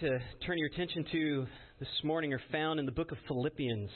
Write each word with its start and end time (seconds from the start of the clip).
to 0.00 0.18
turn 0.46 0.56
your 0.56 0.68
attention 0.68 1.04
to 1.12 1.46
this 1.78 1.88
morning 2.02 2.32
are 2.32 2.40
found 2.50 2.80
in 2.80 2.86
the 2.86 2.92
book 2.92 3.12
of 3.12 3.18
Philippians. 3.28 3.90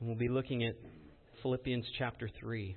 And 0.00 0.08
we'll 0.08 0.16
be 0.16 0.30
looking 0.30 0.64
at 0.64 0.74
Philippians 1.42 1.84
chapter 1.98 2.30
3, 2.40 2.74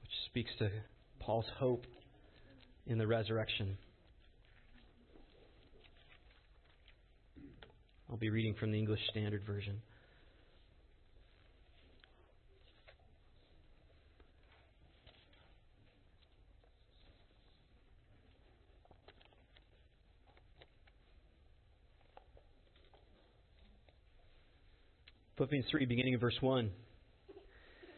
which 0.00 0.10
speaks 0.24 0.50
to 0.58 0.70
Paul's 1.18 1.44
hope 1.58 1.84
in 2.86 2.96
the 2.96 3.06
resurrection. 3.06 3.76
I'll 8.08 8.16
be 8.16 8.30
reading 8.30 8.54
from 8.58 8.72
the 8.72 8.78
English 8.78 9.00
Standard 9.10 9.42
Version. 9.46 9.82
Philippians 25.40 25.64
3, 25.70 25.86
beginning 25.86 26.14
of 26.14 26.20
verse 26.20 26.36
1. 26.42 26.70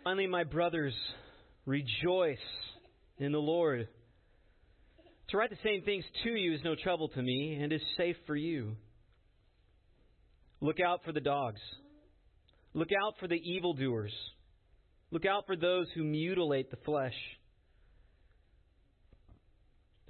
Finally, 0.05 0.29
my 0.29 0.45
brothers, 0.45 0.95
rejoice 1.67 2.39
in 3.19 3.33
the 3.33 3.39
Lord. 3.39 3.89
To 5.31 5.37
write 5.37 5.51
the 5.51 5.57
same 5.65 5.83
things 5.83 6.05
to 6.23 6.31
you 6.31 6.55
is 6.55 6.61
no 6.65 6.77
trouble 6.77 7.09
to 7.09 7.21
me 7.21 7.59
and 7.61 7.73
is 7.73 7.81
safe 7.97 8.15
for 8.29 8.37
you. 8.37 8.77
Look 10.61 10.79
out 10.79 11.01
for 11.05 11.11
the 11.11 11.21
dogs. 11.21 11.61
Look 12.75 12.91
out 13.05 13.15
for 13.19 13.27
the 13.27 13.35
evildoers. 13.43 14.15
Look 15.11 15.27
out 15.27 15.45
for 15.49 15.57
those 15.57 15.89
who 15.97 16.05
mutilate 16.05 16.71
the 16.71 16.79
flesh. 16.85 17.17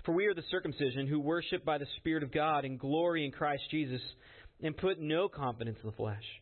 For 0.05 0.12
we 0.12 0.27
are 0.27 0.35
the 0.35 0.43
circumcision 0.51 1.07
who 1.07 1.19
worship 1.19 1.65
by 1.65 1.79
the 1.79 1.87
Spirit 1.97 2.25
of 2.25 2.31
God 2.31 2.67
and 2.67 2.79
glory 2.79 3.25
in 3.25 3.33
Christ 3.33 3.62
Jesus 3.71 4.03
and 4.62 4.77
put 4.77 5.01
no 5.01 5.31
confidence 5.31 5.78
in 5.83 5.89
the 5.89 5.97
flesh. 5.97 6.42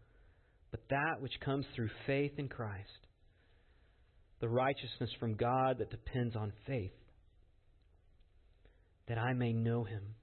but 0.71 0.81
that 0.89 1.21
which 1.21 1.33
comes 1.43 1.65
through 1.75 1.89
faith 2.07 2.31
in 2.37 2.47
Christ, 2.47 2.87
the 4.39 4.49
righteousness 4.49 5.09
from 5.19 5.35
God 5.35 5.77
that 5.79 5.91
depends 5.91 6.35
on 6.35 6.53
faith, 6.65 6.93
that 9.07 9.17
I 9.17 9.33
may 9.33 9.53
know 9.53 9.83
him 9.83 10.15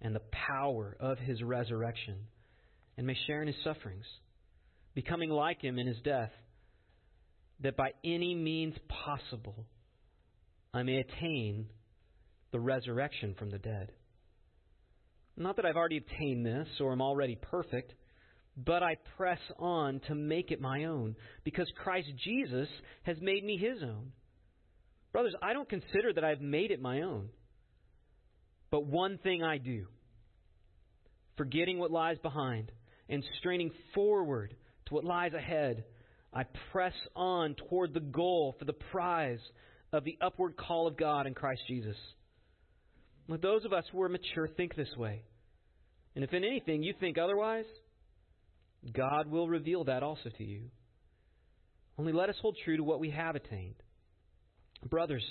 and 0.00 0.14
the 0.14 0.22
power 0.30 0.96
of 1.00 1.18
his 1.18 1.42
resurrection, 1.42 2.16
and 2.96 3.06
may 3.06 3.16
share 3.26 3.40
in 3.40 3.48
his 3.48 3.56
sufferings, 3.64 4.04
becoming 4.94 5.30
like 5.30 5.62
him 5.62 5.78
in 5.78 5.86
his 5.86 5.96
death, 6.04 6.30
that 7.60 7.76
by 7.76 7.90
any 8.04 8.34
means 8.34 8.74
possible 9.06 9.64
I 10.74 10.82
may 10.82 10.96
attain 10.96 11.66
the 12.52 12.60
resurrection 12.60 13.34
from 13.38 13.50
the 13.50 13.58
dead. 13.58 13.92
Not 15.36 15.56
that 15.56 15.64
I've 15.64 15.76
already 15.76 15.98
obtained 15.98 16.44
this 16.44 16.68
or 16.80 16.92
am 16.92 17.00
already 17.00 17.36
perfect 17.36 17.94
but 18.56 18.82
I 18.82 18.96
press 19.16 19.40
on 19.58 20.00
to 20.08 20.14
make 20.14 20.50
it 20.50 20.60
my 20.60 20.84
own, 20.84 21.16
because 21.42 21.66
Christ 21.82 22.08
Jesus 22.24 22.68
has 23.02 23.16
made 23.20 23.44
me 23.44 23.56
his 23.56 23.82
own. 23.82 24.12
Brothers, 25.12 25.34
I 25.42 25.52
don't 25.52 25.68
consider 25.68 26.12
that 26.12 26.24
I've 26.24 26.40
made 26.40 26.70
it 26.70 26.80
my 26.80 27.02
own. 27.02 27.28
But 28.70 28.86
one 28.86 29.18
thing 29.18 29.42
I 29.42 29.58
do, 29.58 29.86
forgetting 31.36 31.78
what 31.78 31.90
lies 31.90 32.18
behind 32.18 32.72
and 33.08 33.22
straining 33.38 33.70
forward 33.94 34.54
to 34.86 34.94
what 34.94 35.04
lies 35.04 35.32
ahead, 35.32 35.84
I 36.32 36.44
press 36.72 36.94
on 37.14 37.54
toward 37.54 37.94
the 37.94 38.00
goal 38.00 38.56
for 38.58 38.64
the 38.64 38.72
prize 38.72 39.38
of 39.92 40.04
the 40.04 40.18
upward 40.20 40.56
call 40.56 40.88
of 40.88 40.96
God 40.96 41.26
in 41.26 41.34
Christ 41.34 41.62
Jesus. 41.68 41.96
Let 43.28 43.42
those 43.42 43.64
of 43.64 43.72
us 43.72 43.84
who 43.92 44.02
are 44.02 44.08
mature 44.08 44.48
think 44.48 44.74
this 44.74 44.96
way. 44.96 45.22
And 46.16 46.24
if 46.24 46.32
in 46.32 46.44
anything 46.44 46.82
you 46.82 46.94
think 46.98 47.16
otherwise, 47.16 47.64
God 48.92 49.30
will 49.30 49.48
reveal 49.48 49.84
that 49.84 50.02
also 50.02 50.28
to 50.36 50.44
you. 50.44 50.62
Only 51.98 52.12
let 52.12 52.28
us 52.28 52.36
hold 52.42 52.56
true 52.64 52.76
to 52.76 52.84
what 52.84 53.00
we 53.00 53.10
have 53.10 53.36
attained. 53.36 53.76
Brothers, 54.88 55.24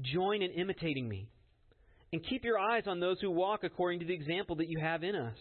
join 0.00 0.42
in 0.42 0.52
imitating 0.52 1.08
me, 1.08 1.28
and 2.12 2.24
keep 2.26 2.44
your 2.44 2.58
eyes 2.58 2.84
on 2.86 3.00
those 3.00 3.20
who 3.20 3.30
walk 3.30 3.64
according 3.64 4.00
to 4.00 4.06
the 4.06 4.14
example 4.14 4.56
that 4.56 4.68
you 4.68 4.78
have 4.80 5.02
in 5.02 5.14
us. 5.14 5.36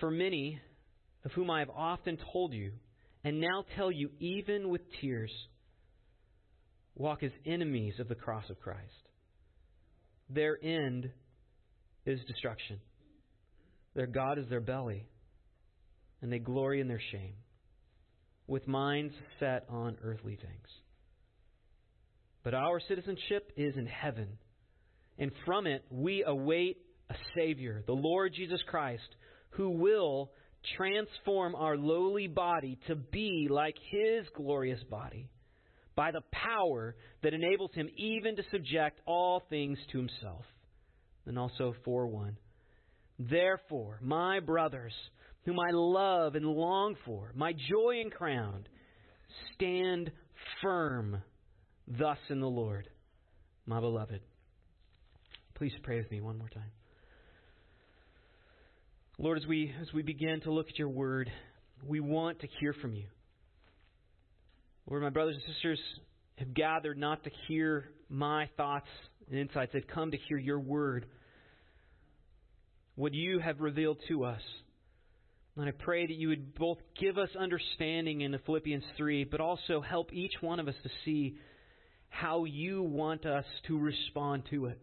For 0.00 0.10
many, 0.10 0.60
of 1.24 1.32
whom 1.32 1.50
I 1.50 1.60
have 1.60 1.70
often 1.70 2.18
told 2.32 2.52
you, 2.52 2.72
and 3.24 3.40
now 3.40 3.64
tell 3.76 3.90
you 3.90 4.10
even 4.18 4.68
with 4.68 4.80
tears, 5.00 5.30
walk 6.96 7.22
as 7.22 7.30
enemies 7.46 7.94
of 8.00 8.08
the 8.08 8.14
cross 8.14 8.44
of 8.50 8.60
Christ. 8.60 8.80
Their 10.28 10.58
end 10.62 11.10
is 12.04 12.18
destruction. 12.26 12.80
Their 13.94 14.08
God 14.08 14.38
is 14.38 14.46
their 14.50 14.60
belly 14.60 15.06
and 16.22 16.32
they 16.32 16.38
glory 16.38 16.80
in 16.80 16.88
their 16.88 17.02
shame, 17.10 17.34
with 18.46 18.66
minds 18.66 19.12
set 19.38 19.66
on 19.68 19.98
earthly 20.02 20.36
things. 20.36 20.68
But 22.44 22.54
our 22.54 22.80
citizenship 22.88 23.52
is 23.56 23.76
in 23.76 23.86
heaven, 23.86 24.38
and 25.18 25.30
from 25.44 25.66
it 25.66 25.84
we 25.90 26.24
await 26.24 26.78
a 27.10 27.14
Savior, 27.36 27.82
the 27.86 27.92
Lord 27.92 28.32
Jesus 28.34 28.60
Christ, 28.66 29.16
who 29.50 29.70
will 29.70 30.30
transform 30.76 31.54
our 31.54 31.76
lowly 31.76 32.28
body 32.28 32.78
to 32.86 32.94
be 32.94 33.48
like 33.50 33.74
His 33.90 34.26
glorious 34.36 34.82
body 34.84 35.28
by 35.94 36.10
the 36.10 36.22
power 36.32 36.94
that 37.22 37.34
enables 37.34 37.72
Him 37.74 37.88
even 37.96 38.36
to 38.36 38.42
subject 38.50 39.00
all 39.06 39.42
things 39.50 39.78
to 39.90 39.98
Himself. 39.98 40.44
And 41.26 41.38
also 41.38 41.74
4 41.84 42.06
1. 42.06 42.36
Therefore, 43.18 43.98
my 44.02 44.40
brothers, 44.40 44.94
whom 45.44 45.58
I 45.58 45.70
love 45.72 46.34
and 46.34 46.46
long 46.46 46.94
for, 47.04 47.32
my 47.34 47.52
joy 47.52 48.00
and 48.00 48.12
crown. 48.12 48.66
Stand 49.54 50.10
firm 50.62 51.22
thus 51.86 52.18
in 52.28 52.40
the 52.40 52.48
Lord, 52.48 52.88
my 53.66 53.80
beloved. 53.80 54.20
Please 55.54 55.72
pray 55.82 55.98
with 55.98 56.10
me 56.10 56.20
one 56.20 56.38
more 56.38 56.48
time. 56.48 56.70
Lord, 59.18 59.38
as 59.38 59.46
we 59.46 59.72
as 59.80 59.92
we 59.92 60.02
begin 60.02 60.40
to 60.42 60.52
look 60.52 60.68
at 60.68 60.78
your 60.78 60.88
word, 60.88 61.30
we 61.86 62.00
want 62.00 62.40
to 62.40 62.48
hear 62.60 62.72
from 62.72 62.94
you. 62.94 63.06
Lord, 64.88 65.02
my 65.02 65.10
brothers 65.10 65.36
and 65.36 65.54
sisters 65.54 65.80
have 66.36 66.54
gathered 66.54 66.98
not 66.98 67.22
to 67.24 67.30
hear 67.46 67.90
my 68.08 68.48
thoughts 68.56 68.88
and 69.30 69.38
insights. 69.38 69.72
They've 69.72 69.86
come 69.86 70.10
to 70.10 70.18
hear 70.28 70.38
your 70.38 70.58
word. 70.58 71.06
What 72.96 73.14
you 73.14 73.38
have 73.38 73.60
revealed 73.60 73.98
to 74.08 74.24
us. 74.24 74.40
And 75.56 75.68
I 75.68 75.72
pray 75.72 76.06
that 76.06 76.14
you 76.14 76.28
would 76.28 76.54
both 76.54 76.78
give 76.98 77.18
us 77.18 77.28
understanding 77.38 78.22
in 78.22 78.32
the 78.32 78.38
Philippians 78.38 78.84
3, 78.96 79.24
but 79.24 79.40
also 79.40 79.82
help 79.82 80.12
each 80.12 80.32
one 80.40 80.58
of 80.60 80.68
us 80.68 80.74
to 80.82 80.90
see 81.04 81.36
how 82.08 82.44
you 82.44 82.82
want 82.82 83.26
us 83.26 83.44
to 83.66 83.78
respond 83.78 84.44
to 84.50 84.66
it. 84.66 84.78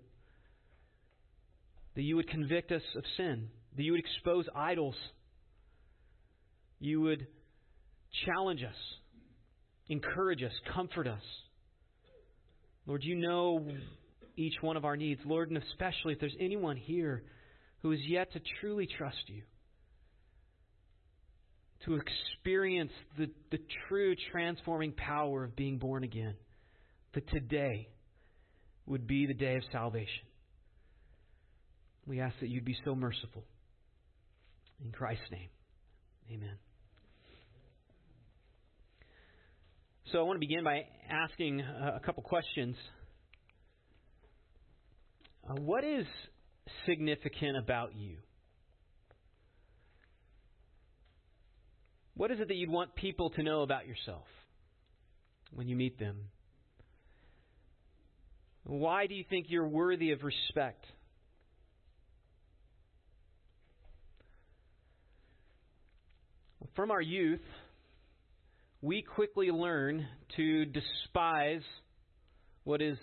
That 1.95 2.03
you 2.03 2.15
would 2.17 2.29
convict 2.29 2.71
us 2.71 2.83
of 2.95 3.03
sin, 3.17 3.49
that 3.75 3.83
you 3.83 3.93
would 3.93 4.01
expose 4.01 4.45
idols, 4.55 4.95
you 6.79 7.01
would 7.01 7.27
challenge 8.25 8.63
us, 8.63 8.75
encourage 9.87 10.43
us, 10.43 10.53
comfort 10.73 11.07
us. 11.07 11.23
Lord, 12.85 13.03
you 13.03 13.15
know 13.15 13.65
each 14.35 14.55
one 14.61 14.77
of 14.77 14.85
our 14.85 14.95
needs. 14.95 15.19
Lord, 15.25 15.49
and 15.49 15.61
especially 15.71 16.13
if 16.13 16.19
there's 16.19 16.35
anyone 16.39 16.77
here 16.77 17.23
who 17.81 17.91
is 17.91 17.99
yet 18.07 18.31
to 18.33 18.41
truly 18.61 18.87
trust 18.97 19.17
you, 19.27 19.41
to 21.85 21.95
experience 21.95 22.91
the, 23.17 23.29
the 23.51 23.59
true 23.87 24.15
transforming 24.31 24.91
power 24.93 25.43
of 25.43 25.55
being 25.55 25.77
born 25.77 26.03
again, 26.03 26.35
that 27.13 27.27
today 27.29 27.87
would 28.85 29.07
be 29.07 29.25
the 29.25 29.33
day 29.33 29.55
of 29.55 29.63
salvation. 29.71 30.25
We 32.05 32.19
ask 32.19 32.35
that 32.41 32.49
you'd 32.49 32.65
be 32.65 32.77
so 32.83 32.95
merciful. 32.95 33.43
In 34.83 34.91
Christ's 34.91 35.29
name, 35.31 35.49
amen. 36.31 36.57
So 40.11 40.19
I 40.19 40.21
want 40.23 40.37
to 40.37 40.39
begin 40.39 40.63
by 40.63 40.85
asking 41.07 41.59
a 41.61 41.99
couple 42.03 42.23
questions. 42.23 42.75
Uh, 45.47 45.53
what 45.55 45.83
is 45.83 46.05
significant 46.87 47.57
about 47.57 47.95
you? 47.95 48.15
What 52.19 52.31
is 52.31 52.41
it 52.41 52.49
that 52.49 52.57
you'd 52.57 52.69
want 52.69 52.95
people 52.95 53.29
to 53.29 53.43
know 53.43 53.61
about 53.61 53.87
yourself 53.87 54.25
when 55.53 55.69
you 55.69 55.77
meet 55.77 55.97
them? 55.97 56.17
Why 58.65 59.07
do 59.07 59.15
you 59.15 59.23
think 59.29 59.45
you're 59.47 59.65
worthy 59.65 60.11
of 60.11 60.21
respect? 60.21 60.83
From 66.75 66.91
our 66.91 66.99
youth, 66.99 67.39
we 68.81 69.01
quickly 69.01 69.49
learn 69.49 70.05
to 70.35 70.65
despise 70.65 71.63
what 72.65 72.81
is 72.81 72.97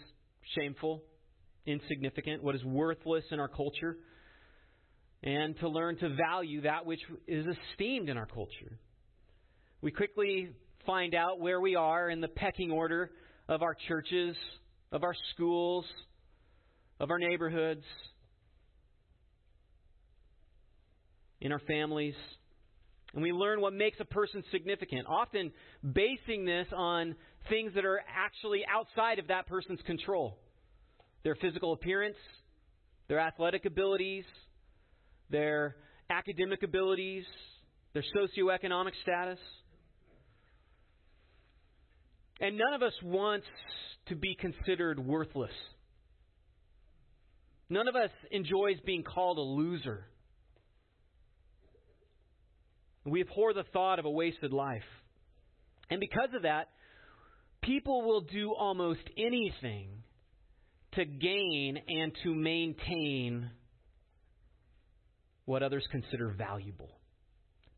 shameful, 0.59 1.03
insignificant, 1.65 2.43
what 2.43 2.55
is 2.55 2.63
worthless 2.63 3.25
in 3.31 3.41
our 3.41 3.49
culture, 3.49 3.97
and 5.23 5.59
to 5.61 5.71
learn 5.71 5.97
to 6.01 6.11
value 6.11 6.61
that 6.61 6.85
which 6.85 7.01
is 7.27 7.47
esteemed 7.73 8.11
in 8.11 8.19
our 8.19 8.27
culture. 8.27 8.79
We 9.83 9.91
quickly 9.91 10.51
find 10.87 11.15
out 11.15 11.41
where 11.41 11.61
we 11.61 11.75
are 11.75 12.09
in 12.09 12.21
the 12.21 12.29
pecking 12.29 12.71
order 12.71 13.11
of 13.49 13.63
our 13.63 13.77
churches, 13.89 14.37
of 14.93 15.05
our 15.05 15.15
schools, 15.35 15.85
of 16.99 17.11
our 17.11 17.19
neighborhoods, 17.19 17.85
in 21.41 21.53
our 21.53 21.61
families. 21.61 22.15
And 23.15 23.23
we 23.23 23.33
learn 23.33 23.61
what 23.61 23.73
makes 23.73 23.99
a 24.01 24.05
person 24.05 24.43
significant, 24.51 25.07
often 25.09 25.53
basing 25.93 26.45
this 26.45 26.67
on 26.75 27.15
things 27.49 27.73
that 27.75 27.85
are 27.85 28.01
actually 28.15 28.63
outside 28.73 29.19
of 29.19 29.29
that 29.29 29.47
person's 29.47 29.81
control 29.87 30.39
their 31.23 31.35
physical 31.35 31.73
appearance, 31.73 32.17
their 33.09 33.19
athletic 33.19 33.65
abilities, 33.65 34.25
their 35.29 35.75
academic 36.09 36.63
abilities, 36.63 37.25
their 37.95 38.05
socioeconomic 38.15 38.93
status. 39.03 39.39
And 42.41 42.59
none 42.59 42.75
of 42.75 42.83
us 42.83 42.93
wants 43.03 43.47
to 44.09 44.17
be 44.17 44.37
considered 44.39 44.99
worthless. 44.99 45.51
None 47.69 47.89
of 47.89 47.97
us 47.97 48.11
enjoys 48.31 48.77
being 48.85 49.03
called 49.03 49.39
a 49.39 49.41
loser. 49.41 50.05
We 53.05 53.23
abhor 53.23 53.55
the 53.55 53.65
thought 53.73 53.99
of 53.99 54.05
a 54.05 54.11
wasted 54.11 54.53
life. 54.53 54.83
And 55.91 56.01
because 56.01 56.31
of 56.35 56.43
that, 56.43 56.69
people 57.63 58.03
will 58.03 58.21
do 58.21 58.53
almost 58.53 59.01
anything 59.17 59.89
to 60.93 61.05
gain 61.05 61.79
and 61.89 62.13
to 62.25 62.35
maintain 62.35 63.51
what 65.45 65.63
others 65.63 65.85
consider 65.91 66.35
valuable, 66.37 66.91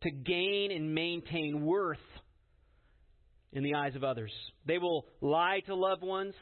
to 0.03 0.11
gain 0.11 0.73
and 0.73 0.95
maintain 0.95 1.65
worth 1.65 1.99
in 3.53 3.63
the 3.63 3.75
eyes 3.75 3.95
of 3.97 4.05
others. 4.05 4.33
They 4.67 4.79
will 4.79 5.07
lie 5.21 5.61
to 5.67 5.75
loved 5.75 6.03
ones, 6.03 6.35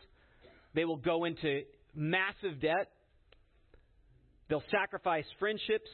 they 0.75 0.85
will 0.85 0.97
go 0.97 1.25
into 1.25 1.63
massive 1.95 2.61
debt, 2.61 2.91
they'll 4.49 4.63
sacrifice 4.71 5.25
friendships. 5.39 5.91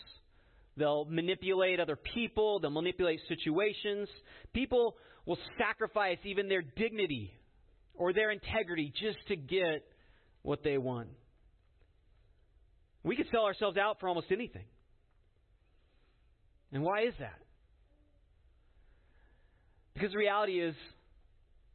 They'll 0.77 1.05
manipulate 1.05 1.81
other 1.81 1.97
people. 1.97 2.61
They'll 2.61 2.71
manipulate 2.71 3.21
situations. 3.29 4.09
People 4.55 4.97
will 5.27 5.39
sacrifice 5.59 6.19
even 6.25 6.49
their 6.49 6.63
dignity 6.63 7.33
or 7.95 8.13
their 8.13 8.31
integrity 8.31 8.93
just 9.01 9.19
to 9.29 9.37
get 9.37 9.85
what 10.43 10.63
they 10.65 10.79
want. 10.79 11.09
We 13.05 13.17
could 13.17 13.27
sell 13.31 13.45
ourselves 13.45 13.77
out 13.77 13.99
for 14.01 14.09
almost 14.09 14.29
anything. 14.31 14.65
And 16.73 16.83
why 16.83 17.03
is 17.03 17.15
that? 17.19 17.39
Because 19.95 20.13
the 20.13 20.19
reality 20.19 20.59
is, 20.59 20.75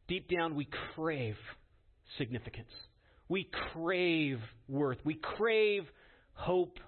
deep 0.07 0.29
down, 0.29 0.55
we 0.55 0.67
crave 0.95 1.37
significance. 2.17 2.71
We 3.29 3.49
crave 3.73 4.39
worth. 4.67 4.97
We 5.03 5.15
crave 5.15 5.83
hope. 6.33 6.79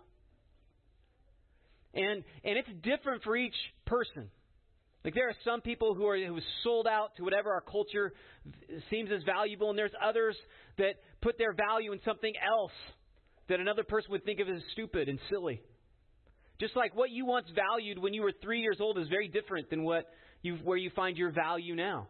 And, 1.93 2.23
and 2.43 2.57
it's 2.57 2.69
different 2.83 3.23
for 3.23 3.35
each 3.35 3.55
person. 3.85 4.29
Like 5.03 5.13
there 5.13 5.29
are 5.29 5.35
some 5.45 5.61
people 5.61 5.95
who 5.95 6.05
are 6.07 6.17
who 6.17 6.39
sold 6.63 6.85
out 6.85 7.15
to 7.17 7.23
whatever 7.23 7.51
our 7.51 7.61
culture 7.61 8.13
seems 8.89 9.09
as 9.15 9.23
valuable, 9.23 9.69
and 9.69 9.79
there's 9.79 9.93
others 10.03 10.35
that 10.77 10.95
put 11.21 11.37
their 11.37 11.53
value 11.53 11.93
in 11.93 11.99
something 12.03 12.33
else 12.45 12.73
that 13.47 13.59
another 13.59 13.83
person 13.83 14.11
would 14.11 14.25
think 14.25 14.39
of 14.39 14.49
as 14.49 14.61
stupid 14.73 15.07
and 15.07 15.17
silly. 15.29 15.61
Just 16.59 16.75
like 16.75 16.93
what 16.95 17.09
you 17.09 17.25
once 17.25 17.47
valued 17.55 17.97
when 17.97 18.13
you 18.13 18.21
were 18.21 18.33
three 18.41 18.59
years 18.59 18.77
old 18.81 18.97
is 18.97 19.07
very 19.07 19.29
different 19.29 19.69
than 19.69 19.83
what 19.83 20.05
you 20.41 20.57
where 20.57 20.77
you 20.77 20.91
find 20.93 21.17
your 21.17 21.31
value 21.31 21.75
now. 21.75 22.07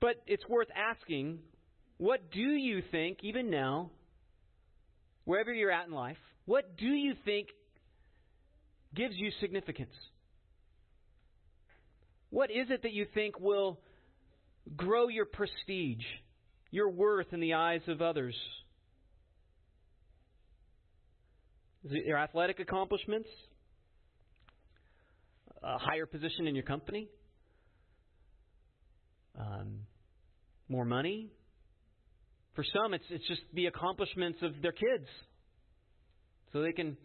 But 0.00 0.22
it's 0.26 0.46
worth 0.48 0.68
asking, 0.76 1.40
what 1.96 2.30
do 2.30 2.40
you 2.40 2.82
think, 2.90 3.18
even 3.22 3.50
now, 3.50 3.90
wherever 5.24 5.52
you're 5.52 5.72
at 5.72 5.86
in 5.86 5.92
life, 5.92 6.16
what 6.44 6.76
do 6.76 6.86
you 6.86 7.14
think 7.24 7.48
gives 8.94 9.14
you 9.16 9.30
significance? 9.40 9.94
What 12.30 12.50
is 12.50 12.68
it 12.70 12.82
that 12.82 12.92
you 12.92 13.06
think 13.14 13.40
will 13.40 13.80
grow 14.76 15.08
your 15.08 15.24
prestige, 15.24 16.04
your 16.70 16.90
worth 16.90 17.32
in 17.32 17.40
the 17.40 17.54
eyes 17.54 17.80
of 17.88 18.00
others? 18.00 18.36
Is 21.84 21.92
it 21.92 22.04
your 22.06 22.18
athletic 22.18 22.60
accomplishments? 22.60 23.28
A 25.62 25.78
higher 25.78 26.06
position 26.06 26.46
in 26.46 26.54
your 26.54 26.64
company? 26.64 27.08
Um, 29.38 29.80
more 30.68 30.84
money? 30.84 31.30
For 32.54 32.64
some, 32.74 32.94
it's, 32.94 33.04
it's 33.10 33.26
just 33.28 33.42
the 33.54 33.66
accomplishments 33.66 34.38
of 34.42 34.52
their 34.62 34.72
kids. 34.72 35.06
So 36.52 36.62
they 36.62 36.72
can 36.72 36.96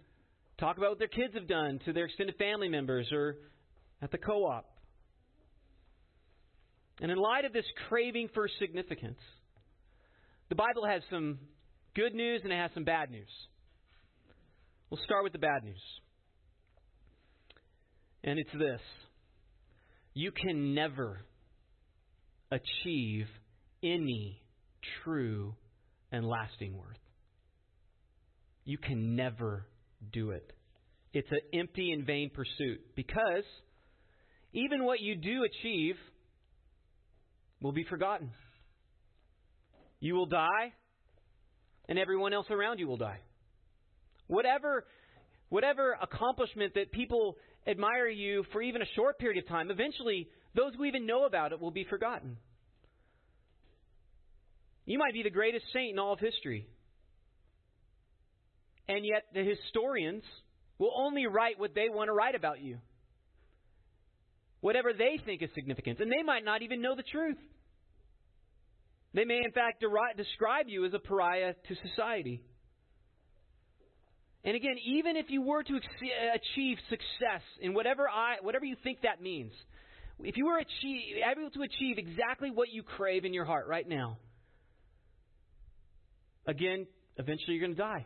talk 0.60 0.78
about 0.78 0.92
what 0.92 1.00
their 1.00 1.08
kids 1.08 1.34
have 1.36 1.48
done 1.48 1.80
to 1.86 1.94
their 1.94 2.06
extended 2.06 2.36
family 2.38 2.70
members 2.70 3.08
or 3.12 3.38
at 4.02 4.12
the 4.12 4.18
co 4.18 4.46
op. 4.46 4.66
And 7.02 7.12
in 7.12 7.18
light 7.18 7.46
of 7.46 7.54
this 7.54 7.66
craving 7.90 8.30
for 8.34 8.48
significance, 8.60 9.20
the 10.50 10.56
Bible 10.56 10.86
has 10.86 11.02
some 11.10 11.40
good 11.96 12.14
news 12.14 12.42
and 12.44 12.54
it 12.54 12.58
has 12.58 12.72
some 12.74 12.84
bad 12.84 13.12
news. 13.12 13.30
We'll 14.90 15.02
start 15.04 15.24
with 15.24 15.34
the 15.34 15.40
bad 15.40 15.64
news. 15.64 15.82
And 18.24 18.40
it's 18.40 18.54
this 18.54 18.82
you 20.14 20.32
can 20.32 20.76
never 20.76 21.20
achieve 22.52 23.26
any 23.84 24.42
true 25.04 25.56
and 26.12 26.26
lasting 26.26 26.78
worth. 26.78 26.98
You 28.66 28.78
can 28.78 29.16
never 29.16 29.66
do 30.12 30.32
it. 30.32 30.54
It's 31.14 31.30
an 31.32 31.60
empty 31.60 31.92
and 31.92 32.06
vain 32.06 32.32
pursuit 32.34 32.82
because 32.96 33.44
even 34.54 34.86
what 34.86 35.00
you 35.00 35.16
do 35.16 35.44
achieve 35.44 35.96
will 37.62 37.72
be 37.72 37.84
forgotten. 37.84 38.32
You 40.00 40.16
will 40.16 40.26
die, 40.26 40.74
and 41.88 41.98
everyone 41.98 42.34
else 42.34 42.48
around 42.50 42.80
you 42.80 42.88
will 42.88 42.98
die. 42.98 43.20
Whatever, 44.28 44.86
whatever 45.50 45.98
accomplishment 46.02 46.74
that 46.76 46.92
people 46.92 47.38
admire 47.68 48.10
you 48.10 48.44
for 48.52 48.62
even 48.62 48.82
a 48.82 48.86
short 48.96 49.18
period 49.20 49.42
of 49.44 49.48
time, 49.48 49.72
eventually 49.72 50.28
those 50.56 50.74
who 50.76 50.86
even 50.86 51.06
know 51.06 51.26
about 51.26 51.52
it 51.52 51.60
will 51.60 51.72
be 51.72 51.86
forgotten. 51.90 52.38
You 54.86 54.98
might 55.00 55.14
be 55.14 55.24
the 55.24 55.30
greatest 55.30 55.66
saint 55.74 55.94
in 55.94 56.00
all 56.00 56.14
of 56.14 56.20
history. 56.20 56.68
And 58.88 59.06
yet 59.06 59.24
the 59.34 59.44
historians 59.44 60.24
will 60.78 60.92
only 60.96 61.26
write 61.26 61.60
what 61.60 61.74
they 61.74 61.88
want 61.90 62.10
to 62.10 62.14
write 62.14 62.36
about 62.36 62.62
you. 62.62 62.80
Whatever 64.60 64.92
they 64.94 65.20
think 65.26 65.42
is 65.42 65.50
significant. 65.56 66.00
And 66.00 66.12
they 66.12 66.24
might 66.24 66.44
not 66.44 66.62
even 66.62 66.82
know 66.82 66.96
the 66.96 67.04
truth. 67.04 67.38
They 69.14 69.26
may, 69.26 69.42
in 69.44 69.52
fact, 69.52 69.82
deri- 69.82 70.16
describe 70.18 70.68
you 70.68 70.86
as 70.86 70.94
a 70.94 71.00
pariah 71.00 71.54
to 71.68 71.76
society. 71.90 72.44
And 74.44 74.56
again, 74.56 74.76
even 74.86 75.16
if 75.16 75.28
you 75.30 75.42
were 75.42 75.64
to 75.64 75.80
achieve 76.36 76.78
success 76.90 77.42
in 77.62 77.74
whatever 77.74 78.10
I, 78.10 78.38
whatever 78.42 78.66
you 78.66 78.76
think 78.84 79.02
that 79.04 79.22
means, 79.22 79.54
if 80.20 80.36
you 80.36 80.46
were 80.46 80.58
achieve, 80.58 81.16
able 81.32 81.50
to 81.52 81.62
achieve 81.62 81.98
exactly 81.98 82.52
what 82.52 82.70
you 82.70 82.84
crave 82.84 83.24
in 83.24 83.34
your 83.34 83.46
heart 83.46 83.68
right 83.68 83.88
now, 83.88 84.18
again, 86.46 86.88
eventually 87.18 87.56
you're 87.56 87.66
going 87.66 87.76
to 87.76 87.82
die. 87.82 88.06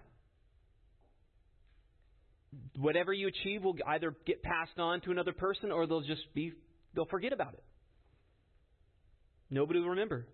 Whatever 2.78 3.14
you 3.14 3.28
achieve 3.28 3.64
will 3.64 3.76
either 3.86 4.16
get 4.26 4.42
passed 4.42 4.80
on 4.80 5.02
to 5.02 5.12
another 5.12 5.34
person 5.34 5.72
or 5.72 5.86
they'll 5.86 6.02
just 6.02 6.34
be, 6.34 6.54
they'll 6.96 7.06
forget 7.06 7.34
about 7.34 7.54
it. 7.54 7.64
Nobody 9.50 9.80
will 9.80 9.90
remember. 9.90 10.28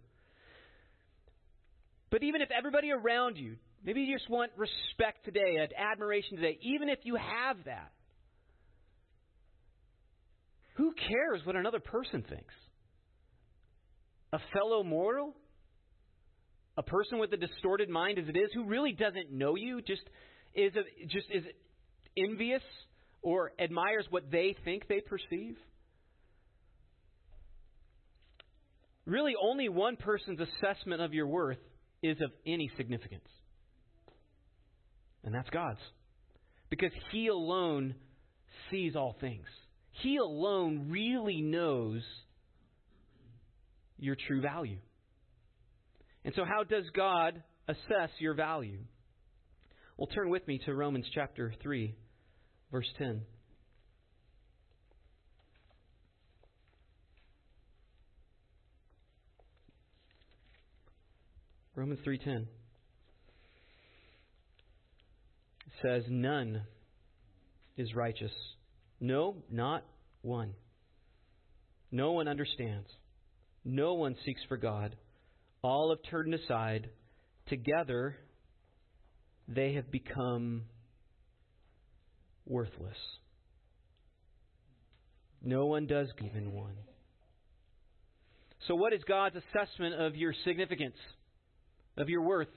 But 2.09 2.23
even 2.23 2.41
if 2.41 2.49
everybody 2.55 2.91
around 2.91 3.37
you, 3.37 3.55
maybe 3.83 4.01
you 4.01 4.15
just 4.15 4.29
want 4.29 4.51
respect 4.55 5.25
today, 5.25 5.67
admiration 5.77 6.37
today, 6.37 6.59
even 6.61 6.89
if 6.89 6.99
you 7.03 7.15
have 7.15 7.57
that, 7.65 7.91
who 10.75 10.93
cares 10.93 11.41
what 11.43 11.55
another 11.55 11.79
person 11.79 12.23
thinks? 12.27 12.53
A 14.31 14.39
fellow 14.53 14.83
mortal? 14.83 15.35
A 16.77 16.83
person 16.83 17.19
with 17.19 17.31
a 17.33 17.37
distorted 17.37 17.89
mind 17.89 18.17
as 18.17 18.27
it 18.27 18.37
is, 18.37 18.49
who 18.53 18.65
really 18.65 18.93
doesn't 18.93 19.31
know 19.31 19.55
you, 19.55 19.81
just 19.81 20.01
is 20.55 20.73
a, 20.75 21.05
just 21.07 21.27
is 21.31 21.43
envious 22.17 22.63
or 23.21 23.51
admires 23.59 24.05
what 24.09 24.31
they 24.31 24.55
think 24.65 24.87
they 24.87 24.99
perceive? 25.01 25.55
Really, 29.05 29.33
only 29.41 29.69
one 29.69 29.97
person's 29.97 30.39
assessment 30.39 31.01
of 31.01 31.13
your 31.13 31.27
worth 31.27 31.57
is 32.01 32.17
of 32.21 32.31
any 32.47 32.71
significance. 32.77 33.27
And 35.23 35.33
that's 35.33 35.49
God's. 35.49 35.79
Because 36.69 36.91
He 37.11 37.27
alone 37.27 37.95
sees 38.71 38.95
all 38.95 39.15
things. 39.19 39.45
He 40.01 40.17
alone 40.17 40.87
really 40.89 41.41
knows 41.41 42.01
your 43.99 44.15
true 44.27 44.41
value. 44.41 44.79
And 46.25 46.33
so, 46.35 46.43
how 46.45 46.63
does 46.63 46.85
God 46.95 47.41
assess 47.67 48.09
your 48.19 48.33
value? 48.33 48.79
Well, 49.97 50.07
turn 50.07 50.29
with 50.29 50.47
me 50.47 50.59
to 50.65 50.73
Romans 50.73 51.05
chapter 51.13 51.53
3, 51.61 51.95
verse 52.71 52.87
10. 52.97 53.21
Romans 61.75 61.99
3:10 62.05 62.45
says 65.81 66.03
none 66.07 66.61
is 67.77 67.95
righteous 67.95 68.31
no, 69.03 69.35
not 69.51 69.83
one. 70.21 70.53
No 71.91 72.13
one 72.13 72.29
understands. 72.29 72.87
No 73.65 73.95
one 73.95 74.15
seeks 74.23 74.39
for 74.47 74.55
God. 74.55 74.95
All 75.63 75.89
have 75.89 75.99
turned 76.11 76.33
aside. 76.33 76.89
Together, 77.47 78.17
they 79.47 79.73
have 79.73 79.89
become 79.89 80.63
worthless. 82.45 82.97
No 85.41 85.65
one 85.65 85.87
does 85.87 86.07
even 86.23 86.53
one. 86.53 86.75
So, 88.67 88.75
what 88.75 88.93
is 88.93 89.01
God's 89.07 89.35
assessment 89.35 89.95
of 89.95 90.15
your 90.15 90.33
significance, 90.45 90.95
of 91.97 92.07
your 92.07 92.21
worth? 92.21 92.47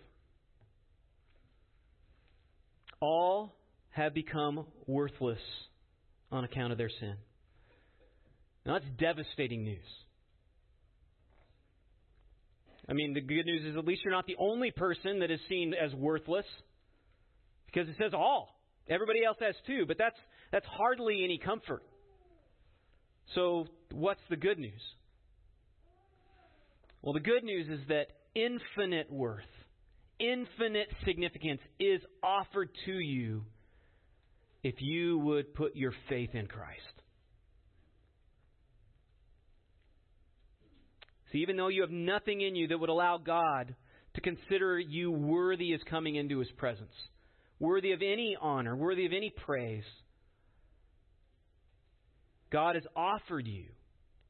All 3.00 3.56
have 3.90 4.14
become 4.14 4.66
worthless 4.86 5.40
on 6.30 6.44
account 6.44 6.70
of 6.72 6.78
their 6.78 6.90
sin. 7.00 7.16
Now, 8.64 8.74
that's 8.74 8.90
devastating 8.98 9.64
news. 9.64 9.84
I 12.88 12.92
mean, 12.92 13.14
the 13.14 13.20
good 13.20 13.46
news 13.46 13.64
is 13.64 13.76
at 13.76 13.84
least 13.84 14.02
you're 14.04 14.12
not 14.12 14.26
the 14.26 14.36
only 14.38 14.70
person 14.70 15.20
that 15.20 15.30
is 15.30 15.40
seen 15.48 15.74
as 15.74 15.92
worthless, 15.94 16.46
because 17.66 17.88
it 17.88 17.96
says 17.98 18.12
all. 18.14 18.60
Everybody 18.88 19.24
else 19.24 19.36
has 19.40 19.56
too, 19.66 19.84
but 19.86 19.98
that's, 19.98 20.16
that's 20.52 20.66
hardly 20.66 21.24
any 21.24 21.38
comfort. 21.38 21.82
So, 23.34 23.66
what's 23.90 24.20
the 24.30 24.36
good 24.36 24.58
news? 24.58 24.80
Well, 27.02 27.12
the 27.12 27.20
good 27.20 27.42
news 27.42 27.68
is 27.68 27.80
that 27.88 28.06
infinite 28.34 29.10
worth, 29.10 29.44
infinite 30.20 30.88
significance 31.04 31.60
is 31.80 32.00
offered 32.22 32.68
to 32.84 32.92
you 32.92 33.42
if 34.62 34.74
you 34.78 35.18
would 35.18 35.54
put 35.54 35.74
your 35.76 35.92
faith 36.08 36.30
in 36.34 36.46
Christ. 36.46 36.95
See, 41.32 41.38
even 41.38 41.56
though 41.56 41.68
you 41.68 41.82
have 41.82 41.90
nothing 41.90 42.40
in 42.40 42.54
you 42.54 42.68
that 42.68 42.78
would 42.78 42.88
allow 42.88 43.18
God 43.18 43.74
to 44.14 44.20
consider 44.20 44.78
you 44.78 45.10
worthy 45.10 45.72
as 45.72 45.80
coming 45.88 46.16
into 46.16 46.38
His 46.38 46.50
presence, 46.52 46.92
worthy 47.58 47.92
of 47.92 48.02
any 48.02 48.36
honor, 48.40 48.76
worthy 48.76 49.06
of 49.06 49.12
any 49.12 49.30
praise, 49.30 49.84
God 52.50 52.76
has 52.76 52.84
offered 52.94 53.46
you 53.46 53.66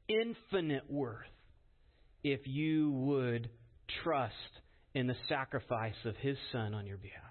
infinite 0.09 0.91
worth 0.91 1.27
if 2.25 2.41
you 2.47 2.91
would 2.91 3.51
trust 4.03 4.35
in 4.95 5.07
the 5.07 5.17
sacrifice 5.29 5.95
of 6.05 6.17
His 6.17 6.37
Son 6.53 6.75
on 6.75 6.87
your 6.87 6.97
behalf. 6.97 7.23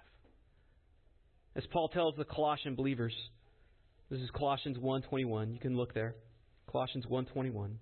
As 1.56 1.66
Paul 1.72 1.90
tells 1.90 2.16
the 2.16 2.26
Colossian 2.26 2.76
believers, 2.76 3.14
this 4.10 4.20
is 4.20 4.30
Colossians 4.32 4.78
1:21. 4.78 5.54
You 5.54 5.60
can 5.60 5.76
look 5.76 5.94
there. 5.94 6.16
Colossians 6.68 7.06
1:21. 7.08 7.80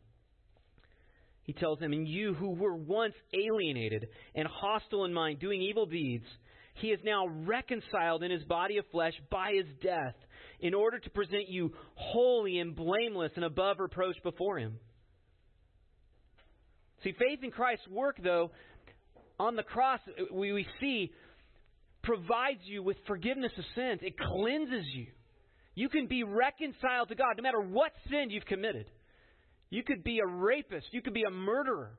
He 1.43 1.53
tells 1.53 1.79
them, 1.79 1.93
"And 1.93 2.07
you 2.07 2.33
who 2.33 2.51
were 2.51 2.75
once 2.75 3.15
alienated 3.33 4.09
and 4.33 4.47
hostile 4.47 5.05
in 5.05 5.13
mind, 5.13 5.39
doing 5.39 5.61
evil 5.61 5.85
deeds, 5.85 6.25
he 6.75 6.91
is 6.91 7.03
now 7.03 7.27
reconciled 7.27 8.23
in 8.23 8.31
his 8.31 8.43
body 8.45 8.77
of 8.77 8.87
flesh 8.87 9.13
by 9.29 9.53
his 9.53 9.67
death, 9.81 10.15
in 10.59 10.73
order 10.73 10.99
to 10.99 11.09
present 11.09 11.49
you 11.49 11.75
holy 11.95 12.59
and 12.59 12.75
blameless 12.75 13.33
and 13.35 13.45
above 13.45 13.79
reproach 13.79 14.21
before 14.23 14.57
him." 14.57 14.79
See, 17.03 17.11
faith 17.11 17.43
in 17.43 17.51
Christ's 17.51 17.87
work, 17.89 18.17
though, 18.23 18.51
on 19.37 19.57
the 19.57 19.63
cross, 19.63 19.99
we, 20.31 20.53
we 20.53 20.65
see 20.79 21.13
provides 22.01 22.61
you 22.63 22.81
with 22.81 22.97
forgiveness 23.05 23.51
of 23.57 23.65
sins. 23.75 23.99
It 24.01 24.17
cleanses 24.17 24.85
you. 24.93 25.07
You 25.75 25.89
can 25.89 26.07
be 26.07 26.23
reconciled 26.23 27.09
to 27.09 27.15
God 27.15 27.35
no 27.35 27.43
matter 27.43 27.59
what 27.59 27.91
sin 28.09 28.29
you've 28.29 28.45
committed. 28.45 28.89
You 29.73 29.81
could 29.81 30.03
be 30.03 30.19
a 30.19 30.27
rapist. 30.27 30.85
You 30.91 31.01
could 31.01 31.15
be 31.15 31.23
a 31.23 31.31
murderer. 31.31 31.97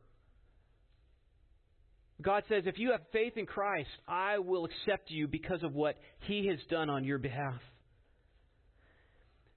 God 2.23 2.45
says, 2.49 2.63
if 2.67 2.79
you 2.79 2.93
have 2.93 3.01
faith 3.13 3.33
in 3.35 3.47
Christ, 3.47 3.89
I 4.07 4.39
will 4.39 4.65
accept 4.65 5.11
you 5.11 5.27
because 5.27 5.61
of 5.65 5.75
what 5.75 5.97
He 6.21 6.47
has 6.47 6.59
done 6.71 6.89
on 6.89 7.03
your 7.03 7.19
behalf. 7.19 7.61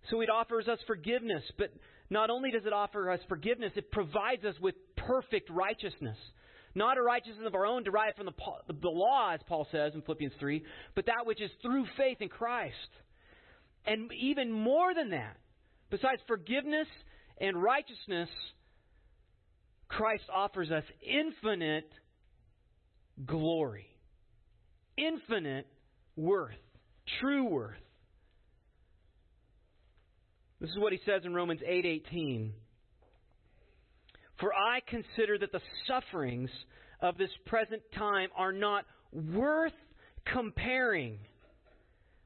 So 0.09 0.21
it 0.21 0.31
offers 0.31 0.67
us 0.67 0.79
forgiveness, 0.87 1.43
but 1.59 1.71
not 2.09 2.31
only 2.31 2.49
does 2.49 2.65
it 2.65 2.73
offer 2.73 3.11
us 3.11 3.19
forgiveness, 3.29 3.73
it 3.75 3.91
provides 3.91 4.43
us 4.45 4.55
with 4.59 4.73
perfect 4.95 5.51
righteousness. 5.51 6.17
Not 6.73 6.97
a 6.97 7.03
righteousness 7.03 7.45
of 7.45 7.53
our 7.53 7.67
own 7.67 7.83
derived 7.83 8.17
from 8.17 8.25
the, 8.25 8.73
the 8.73 8.89
law, 8.89 9.29
as 9.35 9.41
Paul 9.47 9.67
says 9.71 9.91
in 9.93 10.01
Philippians 10.01 10.33
3, 10.39 10.63
but 10.95 11.05
that 11.05 11.27
which 11.27 11.39
is 11.39 11.51
through 11.61 11.85
faith 11.95 12.17
in 12.21 12.29
Christ. 12.29 12.73
And 13.85 14.09
even 14.19 14.51
more 14.51 14.95
than 14.95 15.11
that, 15.11 15.37
besides 15.91 16.19
forgiveness 16.27 16.87
and 17.39 17.61
righteousness, 17.61 18.29
Christ 19.87 20.23
offers 20.33 20.71
us 20.71 20.83
infinite 21.01 21.89
glory, 23.25 23.87
infinite 24.97 25.67
worth, 26.15 26.55
true 27.19 27.45
worth. 27.45 27.77
This 30.59 30.69
is 30.71 30.77
what 30.79 30.91
he 30.91 30.99
says 31.05 31.21
in 31.23 31.33
Romans 31.33 31.61
8:18. 31.61 32.49
8, 32.49 32.53
for 34.39 34.53
I 34.53 34.81
consider 34.81 35.37
that 35.37 35.51
the 35.51 35.61
sufferings 35.87 36.49
of 37.01 37.17
this 37.17 37.29
present 37.45 37.81
time 37.95 38.29
are 38.35 38.51
not 38.51 38.85
worth 39.11 39.73
comparing 40.25 41.19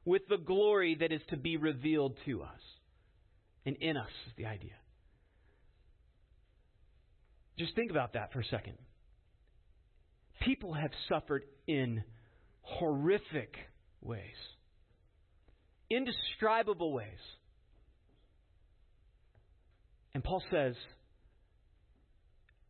with 0.04 0.22
the 0.28 0.36
glory 0.36 0.96
that 0.96 1.12
is 1.12 1.20
to 1.30 1.36
be 1.36 1.56
revealed 1.56 2.16
to 2.26 2.42
us. 2.42 2.60
And 3.64 3.76
in 3.76 3.96
us 3.96 4.10
is 4.26 4.32
the 4.36 4.46
idea. 4.46 4.72
Just 7.62 7.76
think 7.76 7.92
about 7.92 8.14
that 8.14 8.32
for 8.32 8.40
a 8.40 8.44
second. 8.44 8.74
People 10.40 10.72
have 10.72 10.90
suffered 11.08 11.44
in 11.68 12.02
horrific 12.62 13.54
ways, 14.00 14.34
indescribable 15.88 16.92
ways. 16.92 17.20
And 20.12 20.24
Paul 20.24 20.42
says, 20.50 20.74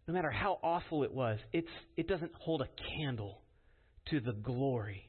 no 0.07 0.13
matter 0.13 0.31
how 0.31 0.59
awful 0.63 1.05
it 1.05 1.13
was, 1.13 1.39
it's, 1.55 1.69
it 1.97 2.07
doesn't 2.07 2.33
hold 2.35 2.61
a 2.61 2.69
candle 2.99 3.41
to 4.11 4.21
the 4.21 4.33
glory 4.33 5.09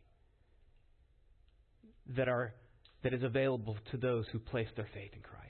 that, 2.16 2.30
are, 2.30 2.54
that 3.04 3.14
is 3.14 3.22
available 3.22 3.76
to 3.92 3.98
those 3.98 4.24
who 4.32 4.40
place 4.40 4.70
their 4.78 4.88
faith 4.94 5.12
in 5.14 5.22
Christ. 5.22 5.43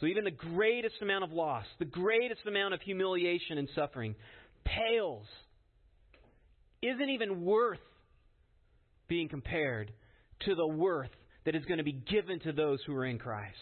So 0.00 0.06
even 0.06 0.24
the 0.24 0.30
greatest 0.30 0.96
amount 1.02 1.24
of 1.24 1.32
loss, 1.32 1.66
the 1.78 1.84
greatest 1.84 2.40
amount 2.46 2.72
of 2.72 2.80
humiliation 2.80 3.58
and 3.58 3.68
suffering, 3.74 4.14
pales, 4.64 5.26
isn't 6.82 7.10
even 7.10 7.44
worth 7.44 7.78
being 9.08 9.28
compared 9.28 9.92
to 10.46 10.54
the 10.54 10.66
worth 10.66 11.10
that 11.44 11.54
is 11.54 11.64
going 11.66 11.78
to 11.78 11.84
be 11.84 11.92
given 11.92 12.40
to 12.40 12.52
those 12.52 12.78
who 12.86 12.94
are 12.94 13.04
in 13.04 13.18
Christ. 13.18 13.56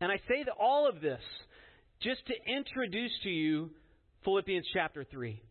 And 0.00 0.12
I 0.12 0.16
say 0.28 0.44
that 0.44 0.54
all 0.58 0.88
of 0.88 1.00
this 1.00 1.20
just 2.00 2.20
to 2.26 2.34
introduce 2.46 3.12
to 3.24 3.28
you 3.28 3.70
Philippians 4.24 4.66
chapter 4.72 5.04
3. 5.04 5.42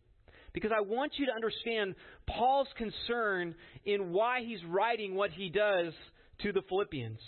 Because 0.52 0.70
I 0.76 0.80
want 0.80 1.12
you 1.16 1.26
to 1.26 1.32
understand 1.32 1.94
Paul's 2.26 2.68
concern 2.76 3.54
in 3.84 4.12
why 4.12 4.40
he's 4.40 4.64
writing 4.66 5.14
what 5.14 5.30
he 5.30 5.48
does 5.48 5.92
to 6.42 6.52
the 6.52 6.62
Philippians. 6.68 7.20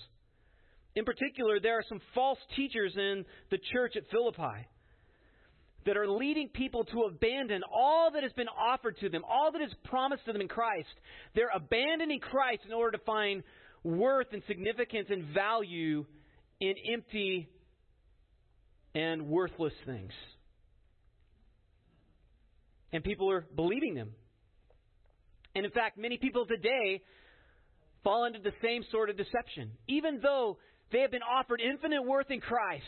In 0.95 1.05
particular, 1.05 1.59
there 1.59 1.79
are 1.79 1.85
some 1.89 2.01
false 2.15 2.39
teachers 2.55 2.93
in 2.97 3.25
the 3.51 3.59
church 3.73 3.95
at 3.97 4.03
Philippi 4.11 4.67
that 5.87 5.97
are 5.97 6.09
leading 6.09 6.49
people 6.49 6.85
to 6.85 7.03
abandon 7.03 7.63
all 7.73 8.11
that 8.13 8.23
has 8.23 8.33
been 8.33 8.49
offered 8.49 8.97
to 8.99 9.09
them, 9.09 9.23
all 9.29 9.51
that 9.53 9.63
is 9.63 9.73
promised 9.85 10.25
to 10.27 10.33
them 10.33 10.43
in 10.43 10.49
Christ. 10.49 10.95
They're 11.35 11.51
abandoning 11.55 12.21
Christ 12.21 12.63
in 12.67 12.73
order 12.73 12.97
to 12.99 13.05
find 13.05 13.43
worth 13.83 14.29
and 14.33 14.43
significance 14.47 15.09
and 15.11 15.35
value 15.35 16.05
in 16.61 16.75
empty 16.93 17.49
and 18.95 19.27
worthless 19.29 19.73
things. 19.87 20.13
And 22.93 23.03
people 23.03 23.31
are 23.31 23.47
believing 23.57 23.95
them. 23.95 24.11
And 25.55 25.65
in 25.65 25.73
fact, 25.73 25.99
many 25.99 26.19
people 26.19 26.47
today 26.47 27.01
fall 28.05 28.27
into 28.27 28.39
the 28.39 28.53
same 28.63 28.85
sort 28.91 29.11
of 29.11 29.17
deception. 29.17 29.73
Even 29.89 30.21
though 30.23 30.59
they 30.93 31.01
have 31.01 31.11
been 31.11 31.23
offered 31.23 31.61
infinite 31.61 32.03
worth 32.03 32.31
in 32.31 32.41
Christ, 32.41 32.85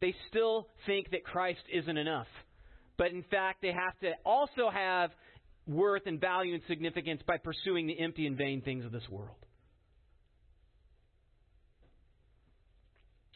they 0.00 0.14
still 0.28 0.66
think 0.86 1.10
that 1.10 1.24
Christ 1.24 1.60
isn't 1.72 1.96
enough. 1.96 2.28
But 2.96 3.12
in 3.12 3.24
fact, 3.30 3.62
they 3.62 3.72
have 3.72 3.98
to 4.02 4.12
also 4.24 4.70
have 4.72 5.10
worth 5.66 6.02
and 6.06 6.20
value 6.20 6.54
and 6.54 6.62
significance 6.68 7.22
by 7.26 7.38
pursuing 7.38 7.86
the 7.86 7.98
empty 7.98 8.26
and 8.26 8.36
vain 8.36 8.60
things 8.62 8.84
of 8.84 8.92
this 8.92 9.08
world. 9.10 9.36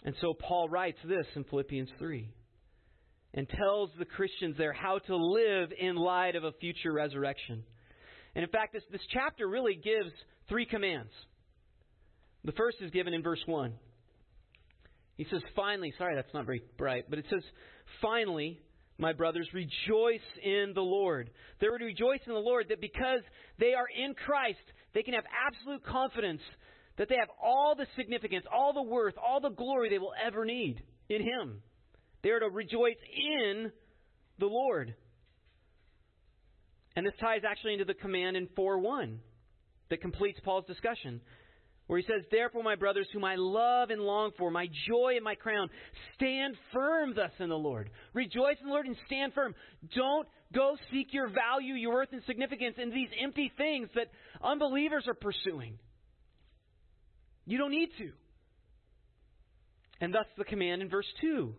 And 0.05 0.15
so 0.21 0.35
Paul 0.35 0.69
writes 0.69 0.99
this 1.05 1.27
in 1.35 1.45
Philippians 1.45 1.89
3 1.99 2.29
and 3.33 3.49
tells 3.49 3.91
the 3.99 4.05
Christians 4.05 4.57
there 4.59 4.73
how 4.73 4.99
to 4.99 5.17
live 5.17 5.71
in 5.79 5.97
light 5.97 6.37
of 6.37 6.45
a 6.45 6.53
future 6.53 6.93
resurrection. 6.93 7.65
And 8.35 8.45
in 8.45 8.51
fact, 8.51 8.75
this, 8.75 8.83
this 8.93 9.01
chapter 9.13 9.49
really 9.49 9.75
gives 9.75 10.11
three 10.49 10.67
commands. 10.67 11.11
The 12.45 12.53
first 12.53 12.79
is 12.81 12.91
given 12.91 13.15
in 13.15 13.23
verse 13.23 13.43
1. 13.47 13.73
He 15.17 15.27
says, 15.31 15.43
finally, 15.55 15.93
sorry, 15.97 16.17
that's 16.17 16.35
not 16.35 16.47
very 16.47 16.63
bright, 16.77 17.05
but 17.09 17.19
it 17.19 17.27
says, 17.31 17.43
finally, 18.03 18.61
my 18.99 19.13
brothers, 19.13 19.49
rejoice 19.53 20.27
in 20.43 20.73
the 20.75 20.83
Lord. 20.83 21.31
They 21.61 21.67
are 21.67 21.79
to 21.79 21.85
rejoice 21.85 22.21
in 22.27 22.33
the 22.33 22.39
Lord 22.39 22.67
that 22.69 22.81
because 22.81 23.21
they 23.59 23.75
are 23.75 23.87
in 23.97 24.15
Christ, 24.15 24.59
they 24.93 25.03
can 25.03 25.15
have 25.15 25.25
absolute 25.47 25.85
confidence 25.85 26.43
that 26.97 27.09
they 27.09 27.17
have 27.17 27.29
all 27.43 27.75
the 27.77 27.87
significance, 27.97 28.45
all 28.53 28.73
the 28.73 28.83
worth, 28.83 29.15
all 29.19 29.41
the 29.41 29.51
glory 29.51 29.91
they 29.91 29.99
will 29.99 30.15
ever 30.25 30.45
need 30.45 30.83
in 31.09 31.23
Him. 31.23 31.61
They 32.23 32.31
are 32.31 32.41
to 32.41 32.49
rejoice 32.49 32.97
in 33.17 33.73
the 34.39 34.47
Lord. 34.47 34.95
And 36.97 37.05
this 37.05 37.15
ties 37.21 37.43
actually 37.49 37.73
into 37.73 37.85
the 37.85 37.95
command 37.95 38.37
in 38.37 38.49
4 38.55 38.79
1 38.79 39.19
that 39.91 40.01
completes 40.01 40.39
Paul's 40.45 40.67
discussion, 40.67 41.21
where 41.87 41.99
he 41.99 42.05
says, 42.07 42.25
Therefore, 42.31 42.63
my 42.63 42.77
brothers, 42.77 43.07
whom 43.13 43.25
I 43.25 43.35
love 43.37 43.91
and 43.91 44.01
long 44.01 44.31
for, 44.39 44.51
my 44.51 44.69
joy 44.89 45.13
and 45.17 45.25
my 45.25 45.35
crown, 45.35 45.69
stand 46.15 46.57
firm 46.73 47.15
thus 47.15 47.33
in 47.39 47.49
the 47.49 47.57
Lord. 47.57 47.91
Rejoice 48.15 48.57
in 48.61 48.67
the 48.67 48.73
Lord 48.73 48.87
and 48.87 48.97
stand 49.07 49.35
firm. 49.35 49.55
Don't 49.95 50.27
go 50.55 50.77
seek 50.91 51.13
your 51.13 51.29
value, 51.29 51.75
your 51.75 51.93
worth, 51.93 52.13
and 52.13 52.23
significance 52.27 52.77
in 52.79 52.91
these 52.91 53.11
empty 53.23 53.53
things 53.57 53.89
that 53.95 54.09
unbelievers 54.43 55.05
are 55.07 55.15
pursuing. 55.15 55.79
You 57.47 57.59
don't 57.59 57.71
need 57.71 57.91
to. 57.99 58.13
And 60.01 60.15
thus 60.15 60.27
the 60.39 60.45
command 60.45 60.83
in 60.83 60.89
verse 60.89 61.07
2. 61.21 61.55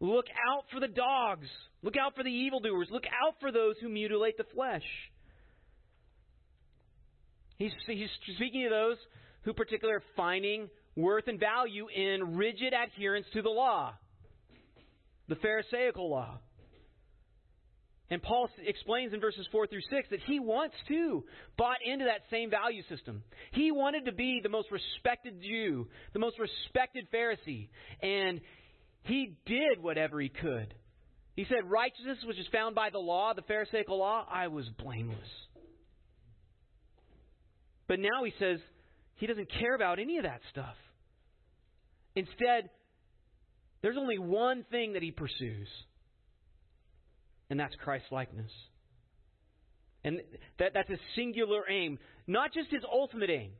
Look 0.00 0.26
out 0.50 0.64
for 0.72 0.80
the 0.80 0.88
dogs. 0.88 1.46
Look 1.82 1.94
out 1.96 2.14
for 2.16 2.24
the 2.24 2.30
evildoers. 2.30 2.88
Look 2.90 3.04
out 3.06 3.34
for 3.40 3.52
those 3.52 3.76
who 3.80 3.88
mutilate 3.88 4.36
the 4.36 4.44
flesh. 4.54 4.82
He's, 7.58 7.72
he's 7.86 8.08
speaking 8.36 8.64
to 8.64 8.70
those 8.70 8.96
who 9.42 9.52
particularly 9.52 9.98
are 9.98 10.04
finding 10.16 10.68
worth 10.96 11.28
and 11.28 11.38
value 11.38 11.86
in 11.94 12.36
rigid 12.36 12.72
adherence 12.72 13.26
to 13.32 13.42
the 13.42 13.50
law, 13.50 13.94
the 15.28 15.36
Pharisaical 15.36 16.10
law. 16.10 16.38
And 18.10 18.22
Paul 18.22 18.48
explains 18.64 19.14
in 19.14 19.20
verses 19.20 19.48
4 19.50 19.66
through 19.66 19.80
6 19.90 20.08
that 20.10 20.20
he 20.26 20.38
wants 20.38 20.74
to 20.88 21.24
bought 21.56 21.78
into 21.84 22.04
that 22.04 22.20
same 22.30 22.50
value 22.50 22.82
system. 22.88 23.22
He 23.52 23.72
wanted 23.72 24.04
to 24.04 24.12
be 24.12 24.40
the 24.42 24.50
most 24.50 24.70
respected 24.70 25.40
Jew, 25.42 25.88
the 26.12 26.18
most 26.18 26.38
respected 26.38 27.08
Pharisee, 27.10 27.70
and 28.02 28.40
he 29.02 29.36
did 29.46 29.82
whatever 29.82 30.20
he 30.20 30.28
could. 30.28 30.74
He 31.34 31.46
said, 31.48 31.68
Righteousness 31.68 32.18
which 32.26 32.38
is 32.38 32.46
found 32.52 32.74
by 32.74 32.90
the 32.90 32.98
law, 32.98 33.32
the 33.34 33.42
Pharisaical 33.42 33.98
law, 33.98 34.26
I 34.30 34.48
was 34.48 34.68
blameless. 34.78 35.18
But 37.86 38.00
now 38.00 38.24
he 38.24 38.32
says 38.38 38.58
he 39.16 39.26
doesn't 39.26 39.50
care 39.60 39.74
about 39.74 39.98
any 39.98 40.18
of 40.18 40.24
that 40.24 40.40
stuff. 40.50 40.76
Instead, 42.16 42.70
there's 43.82 43.96
only 43.98 44.18
one 44.18 44.64
thing 44.70 44.94
that 44.94 45.02
he 45.02 45.10
pursues 45.10 45.68
and 47.50 47.60
that's 47.60 47.74
Christ 47.76 48.06
likeness. 48.10 48.50
And 50.02 50.20
that, 50.58 50.72
that's 50.74 50.90
a 50.90 50.98
singular 51.16 51.62
aim, 51.70 51.98
not 52.26 52.52
just 52.52 52.70
his 52.70 52.82
ultimate 52.90 53.30
aim, 53.30 53.52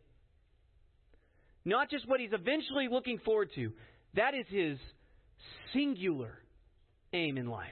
not 1.65 1.91
just 1.91 2.09
what 2.09 2.21
he's 2.21 2.33
eventually 2.33 2.89
looking 2.91 3.19
forward 3.25 3.51
to. 3.55 3.73
That 4.15 4.35
is 4.35 4.47
his 4.49 4.79
singular 5.73 6.39
aim 7.13 7.39
in 7.39 7.47
life 7.47 7.71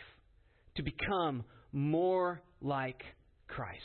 to 0.77 0.83
become 0.83 1.45
more 1.73 2.41
like 2.61 3.03
Christ. 3.49 3.81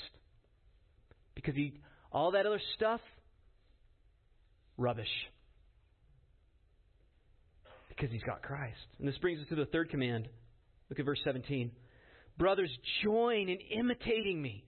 Because 1.36 1.56
he, 1.56 1.74
all 2.12 2.32
that 2.32 2.46
other 2.46 2.62
stuff, 2.76 3.02
rubbish. 4.78 5.08
Because 7.89 8.12
he's 8.12 8.24
got 8.24 8.43
Christ. 8.43 8.78
And 9.00 9.08
this 9.08 9.17
brings 9.17 9.39
us 9.41 9.48
to 9.50 9.56
the 9.56 9.65
third 9.65 9.89
command. 9.89 10.28
Look 10.89 11.00
at 11.00 11.06
verse 11.06 11.20
17. 11.24 11.72
Brothers, 12.38 12.70
join 13.04 13.50
in 13.50 13.58
imitating 13.76 14.41
me. 14.41 14.63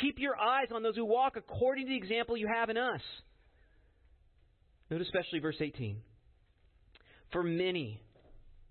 Keep 0.00 0.18
your 0.18 0.38
eyes 0.38 0.68
on 0.74 0.82
those 0.82 0.96
who 0.96 1.04
walk 1.04 1.36
according 1.36 1.86
to 1.86 1.90
the 1.90 1.96
example 1.96 2.36
you 2.36 2.48
have 2.54 2.68
in 2.68 2.76
us. 2.76 3.00
Note 4.90 5.00
especially 5.00 5.38
verse 5.38 5.56
18. 5.60 5.98
For 7.32 7.42
many, 7.42 8.02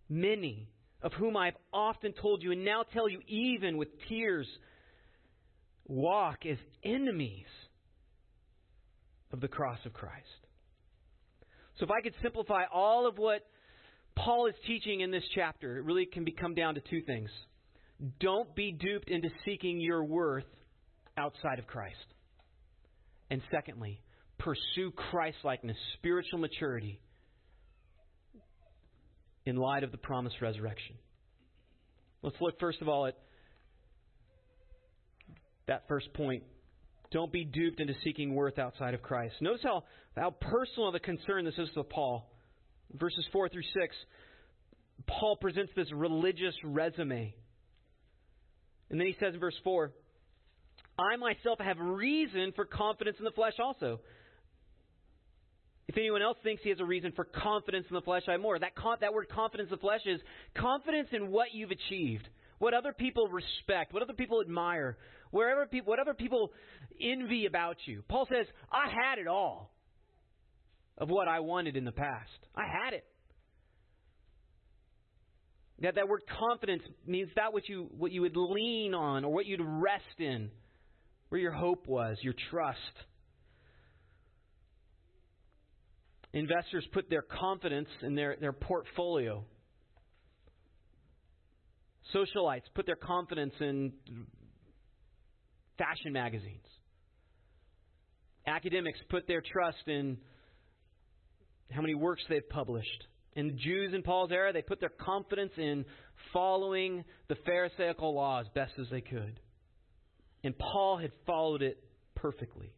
many 0.09 0.67
of 1.01 1.13
whom 1.13 1.37
I 1.37 1.45
have 1.45 1.57
often 1.73 2.13
told 2.13 2.41
you 2.41 2.51
and 2.51 2.65
now 2.65 2.83
tell 2.93 3.09
you 3.09 3.21
even 3.27 3.77
with 3.77 3.87
tears, 4.09 4.47
walk 5.87 6.45
as 6.45 6.57
enemies 6.83 7.45
of 9.31 9.41
the 9.41 9.47
cross 9.47 9.79
of 9.85 9.93
Christ. 9.93 10.25
So 11.79 11.85
if 11.85 11.91
I 11.91 12.01
could 12.01 12.13
simplify 12.21 12.63
all 12.73 13.07
of 13.07 13.17
what 13.17 13.41
Paul 14.15 14.47
is 14.47 14.55
teaching 14.65 15.01
in 15.01 15.11
this 15.11 15.23
chapter, 15.35 15.77
it 15.77 15.83
really 15.83 16.05
can 16.05 16.23
be 16.23 16.31
come 16.31 16.55
down 16.55 16.75
to 16.75 16.81
two 16.81 17.01
things. 17.01 17.29
Don't 18.19 18.53
be 18.55 18.71
duped 18.71 19.09
into 19.09 19.29
seeking 19.45 19.79
your 19.79 20.03
worth 20.03 20.45
outside 21.17 21.59
of 21.59 21.67
Christ. 21.67 21.95
And 23.29 23.41
secondly, 23.51 24.01
pursue 24.39 24.91
Christlikeness, 24.91 25.77
spiritual 25.97 26.39
maturity, 26.39 26.99
in 29.45 29.55
light 29.55 29.83
of 29.83 29.91
the 29.91 29.97
promised 29.97 30.41
resurrection. 30.41 30.95
Let's 32.21 32.35
look 32.41 32.59
first 32.59 32.81
of 32.81 32.89
all 32.89 33.05
at 33.05 33.15
that 35.67 35.87
first 35.87 36.13
point. 36.13 36.43
Don't 37.11 37.31
be 37.31 37.45
duped 37.45 37.79
into 37.79 37.93
seeking 38.03 38.35
worth 38.35 38.59
outside 38.59 38.93
of 38.93 39.01
Christ. 39.01 39.35
Notice 39.39 39.61
how, 39.63 39.83
how 40.17 40.31
personal 40.31 40.91
the 40.91 40.99
concern 40.99 41.45
this 41.45 41.57
is 41.57 41.69
to 41.75 41.83
Paul. 41.83 42.29
Verses 42.93 43.25
4 43.31 43.49
through 43.49 43.61
6, 43.61 43.95
Paul 45.07 45.37
presents 45.37 45.71
this 45.75 45.91
religious 45.93 46.55
resume 46.63 47.33
and 48.89 48.99
then 48.99 49.07
he 49.07 49.15
says 49.19 49.33
in 49.33 49.39
verse 49.39 49.57
4 49.63 49.91
I 50.99 51.15
myself 51.17 51.59
have 51.59 51.77
reason 51.79 52.53
for 52.55 52.65
confidence 52.65 53.17
in 53.19 53.25
the 53.25 53.31
flesh 53.31 53.53
also. 53.59 53.99
If 55.87 55.95
anyone 55.95 56.21
else 56.21 56.37
thinks 56.43 56.63
he 56.63 56.69
has 56.69 56.79
a 56.79 56.85
reason 56.85 57.13
for 57.15 57.23
confidence 57.23 57.85
in 57.89 57.93
the 57.93 58.01
flesh, 58.01 58.23
I 58.27 58.37
more. 58.37 58.57
That, 58.57 58.75
con- 58.75 58.97
that 59.01 59.13
word 59.13 59.29
confidence 59.29 59.69
in 59.69 59.75
the 59.75 59.81
flesh 59.81 60.01
is 60.05 60.19
confidence 60.55 61.09
in 61.11 61.31
what 61.31 61.53
you've 61.53 61.71
achieved, 61.71 62.27
what 62.57 62.73
other 62.73 62.93
people 62.93 63.27
respect, 63.27 63.93
what 63.93 64.03
other 64.03 64.13
people 64.13 64.41
admire, 64.41 64.97
wherever 65.31 65.65
people, 65.65 65.89
what 65.89 65.99
other 65.99 66.13
people 66.13 66.51
envy 66.99 67.45
about 67.45 67.77
you. 67.85 68.03
Paul 68.07 68.27
says, 68.29 68.45
I 68.71 68.87
had 68.89 69.19
it 69.19 69.27
all 69.27 69.71
of 70.97 71.09
what 71.09 71.27
I 71.27 71.39
wanted 71.39 71.75
in 71.77 71.85
the 71.85 71.91
past. 71.91 72.31
I 72.55 72.63
had 72.63 72.93
it. 72.93 73.05
That 75.79 75.95
that 75.95 76.07
word 76.07 76.23
confidence 76.49 76.81
means 77.05 77.29
that 77.35 77.53
what 77.53 77.69
you 77.69 77.87
what 77.95 78.11
you 78.11 78.21
would 78.21 78.35
lean 78.35 78.95
on 78.95 79.23
or 79.23 79.31
what 79.31 79.45
you'd 79.45 79.61
rest 79.61 80.03
in, 80.17 80.49
where 81.29 81.39
your 81.39 81.51
hope 81.51 81.87
was, 81.87 82.17
your 82.23 82.33
trust. 82.49 82.79
Investors 86.33 86.85
put 86.93 87.09
their 87.09 87.21
confidence 87.21 87.89
in 88.01 88.15
their, 88.15 88.35
their 88.39 88.53
portfolio. 88.53 89.45
Socialites 92.13 92.63
put 92.73 92.85
their 92.85 92.95
confidence 92.95 93.53
in 93.59 93.93
fashion 95.77 96.13
magazines. 96.13 96.65
Academics 98.45 98.99
put 99.09 99.27
their 99.27 99.41
trust 99.41 99.87
in 99.87 100.17
how 101.71 101.81
many 101.81 101.95
works 101.95 102.23
they've 102.29 102.47
published. 102.49 103.03
And 103.35 103.51
the 103.51 103.55
Jews 103.55 103.93
in 103.93 104.01
Paul's 104.03 104.31
era, 104.31 104.51
they 104.53 104.61
put 104.61 104.79
their 104.79 104.89
confidence 104.89 105.51
in 105.57 105.85
following 106.33 107.03
the 107.27 107.35
Pharisaical 107.45 108.15
law 108.15 108.41
as 108.41 108.47
best 108.55 108.73
as 108.79 108.87
they 108.89 109.01
could. 109.01 109.39
And 110.43 110.57
Paul 110.57 110.97
had 110.97 111.11
followed 111.25 111.61
it 111.61 111.77
perfectly. 112.15 112.73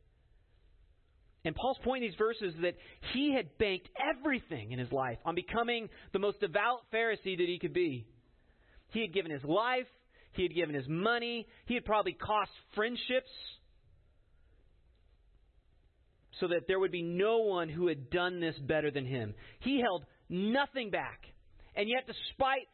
And 1.45 1.55
Paul's 1.55 1.77
point 1.83 2.03
in 2.03 2.09
these 2.09 2.17
verses 2.17 2.53
is 2.55 2.61
that 2.61 2.75
he 3.13 3.33
had 3.33 3.57
banked 3.57 3.87
everything 4.17 4.71
in 4.71 4.79
his 4.79 4.91
life 4.91 5.17
on 5.23 5.35
becoming 5.35 5.87
the 6.11 6.19
most 6.19 6.41
devout 6.41 6.81
Pharisee 6.93 7.37
that 7.37 7.47
he 7.47 7.59
could 7.61 7.73
be. 7.73 8.05
He 8.89 9.01
had 9.01 9.13
given 9.13 9.31
his 9.31 9.43
life, 9.43 9.87
he 10.39 10.43
had 10.43 10.55
given 10.55 10.73
his 10.73 10.87
money, 10.87 11.45
he 11.65 11.73
had 11.73 11.83
probably 11.83 12.13
cost 12.13 12.49
friendships 12.73 13.29
so 16.39 16.47
that 16.47 16.61
there 16.65 16.79
would 16.79 16.93
be 16.93 17.01
no 17.01 17.39
one 17.39 17.67
who 17.67 17.87
had 17.87 18.09
done 18.09 18.39
this 18.39 18.55
better 18.57 18.89
than 18.89 19.05
him. 19.05 19.33
He 19.59 19.81
held 19.81 20.05
nothing 20.29 20.91
back. 20.91 21.19
And 21.75 21.89
yet, 21.89 22.07
despite 22.07 22.69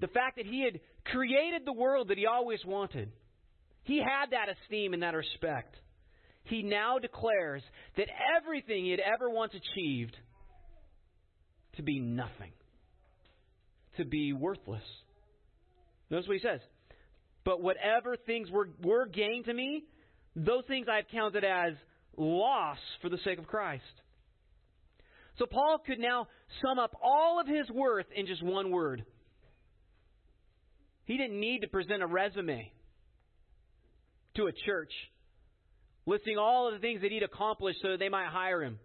the 0.00 0.06
fact 0.06 0.36
that 0.36 0.46
he 0.46 0.62
had 0.62 0.78
created 1.04 1.62
the 1.64 1.72
world 1.72 2.06
that 2.08 2.18
he 2.18 2.26
always 2.26 2.60
wanted, 2.64 3.10
he 3.82 3.98
had 3.98 4.30
that 4.30 4.46
esteem 4.62 4.94
and 4.94 5.02
that 5.02 5.16
respect. 5.16 5.74
He 6.44 6.62
now 6.62 7.00
declares 7.00 7.62
that 7.96 8.06
everything 8.40 8.84
he 8.84 8.92
had 8.92 9.00
ever 9.00 9.28
once 9.28 9.54
achieved 9.54 10.16
to 11.74 11.82
be 11.82 11.98
nothing, 11.98 12.52
to 13.96 14.04
be 14.04 14.32
worthless. 14.32 14.84
Notice 16.08 16.28
what 16.28 16.36
he 16.36 16.42
says. 16.42 16.60
But 17.44 17.62
whatever 17.62 18.16
things 18.16 18.50
were, 18.50 18.68
were 18.82 19.06
gain 19.06 19.42
to 19.44 19.54
me, 19.54 19.84
those 20.36 20.64
things 20.68 20.86
I 20.90 20.96
have 20.96 21.08
counted 21.10 21.44
as 21.44 21.74
loss 22.16 22.78
for 23.00 23.08
the 23.08 23.18
sake 23.24 23.38
of 23.38 23.46
Christ. 23.46 23.82
So 25.38 25.46
Paul 25.46 25.78
could 25.84 25.98
now 25.98 26.28
sum 26.62 26.78
up 26.78 26.94
all 27.02 27.40
of 27.40 27.46
his 27.46 27.68
worth 27.70 28.06
in 28.14 28.26
just 28.26 28.42
one 28.42 28.70
word. 28.70 29.04
He 31.04 31.16
didn't 31.16 31.40
need 31.40 31.60
to 31.60 31.68
present 31.68 32.02
a 32.02 32.06
resume 32.06 32.70
to 34.36 34.46
a 34.46 34.52
church 34.64 34.92
listing 36.06 36.36
all 36.38 36.68
of 36.68 36.74
the 36.74 36.80
things 36.80 37.02
that 37.02 37.10
he'd 37.10 37.22
accomplished 37.22 37.78
so 37.82 37.92
that 37.92 37.98
they 37.98 38.08
might 38.08 38.28
hire 38.28 38.62
him. 38.62 38.78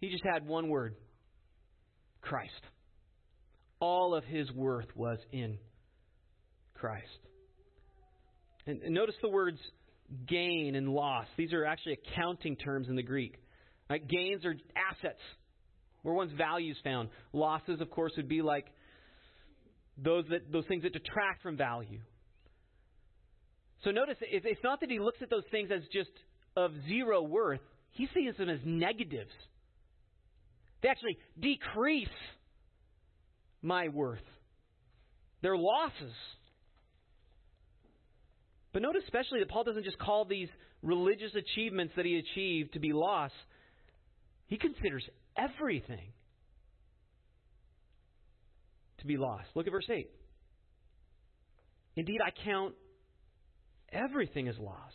He 0.00 0.10
just 0.10 0.24
had 0.24 0.46
one 0.46 0.68
word 0.68 0.94
Christ. 2.20 2.50
All 3.80 4.14
of 4.14 4.24
his 4.24 4.50
worth 4.52 4.88
was 4.94 5.18
in 5.32 5.58
Christ. 6.74 7.06
And, 8.66 8.82
and 8.82 8.94
notice 8.94 9.14
the 9.22 9.28
words 9.28 9.58
gain 10.28 10.74
and 10.74 10.88
loss. 10.88 11.26
These 11.36 11.52
are 11.52 11.64
actually 11.64 11.98
accounting 12.04 12.56
terms 12.56 12.88
in 12.88 12.96
the 12.96 13.02
Greek. 13.02 13.36
Right? 13.88 14.06
Gains 14.06 14.44
are 14.44 14.54
assets, 14.76 15.20
where 16.02 16.14
one's 16.14 16.32
value 16.32 16.72
is 16.72 16.78
found. 16.84 17.08
Losses, 17.32 17.80
of 17.80 17.90
course, 17.90 18.12
would 18.16 18.28
be 18.28 18.42
like 18.42 18.66
those 20.02 20.24
that 20.30 20.50
those 20.50 20.64
things 20.66 20.82
that 20.82 20.92
detract 20.92 21.42
from 21.42 21.56
value. 21.56 22.00
So 23.84 23.90
notice 23.90 24.16
it's 24.20 24.62
not 24.62 24.80
that 24.80 24.90
he 24.90 24.98
looks 24.98 25.18
at 25.22 25.30
those 25.30 25.44
things 25.50 25.70
as 25.74 25.82
just 25.92 26.10
of 26.56 26.72
zero 26.86 27.22
worth. 27.22 27.60
He 27.92 28.08
sees 28.14 28.36
them 28.36 28.48
as 28.48 28.60
negatives. 28.64 29.30
They 30.82 30.88
actually 30.88 31.18
decrease 31.38 32.08
my 33.62 33.88
worth. 33.88 34.20
They're 35.42 35.56
losses. 35.56 36.14
But 38.72 38.82
notice 38.82 39.02
especially 39.04 39.40
that 39.40 39.48
Paul 39.48 39.64
doesn't 39.64 39.84
just 39.84 39.98
call 39.98 40.24
these 40.24 40.48
religious 40.82 41.32
achievements 41.34 41.92
that 41.96 42.04
he 42.04 42.18
achieved 42.18 42.74
to 42.74 42.80
be 42.80 42.92
loss. 42.92 43.32
He 44.46 44.58
considers 44.58 45.04
everything 45.36 46.12
to 48.98 49.06
be 49.06 49.16
lost. 49.16 49.48
Look 49.54 49.66
at 49.66 49.72
verse 49.72 49.88
8. 49.90 50.08
Indeed, 51.96 52.18
I 52.24 52.30
count 52.44 52.74
everything 53.92 54.48
as 54.48 54.56
loss 54.58 54.92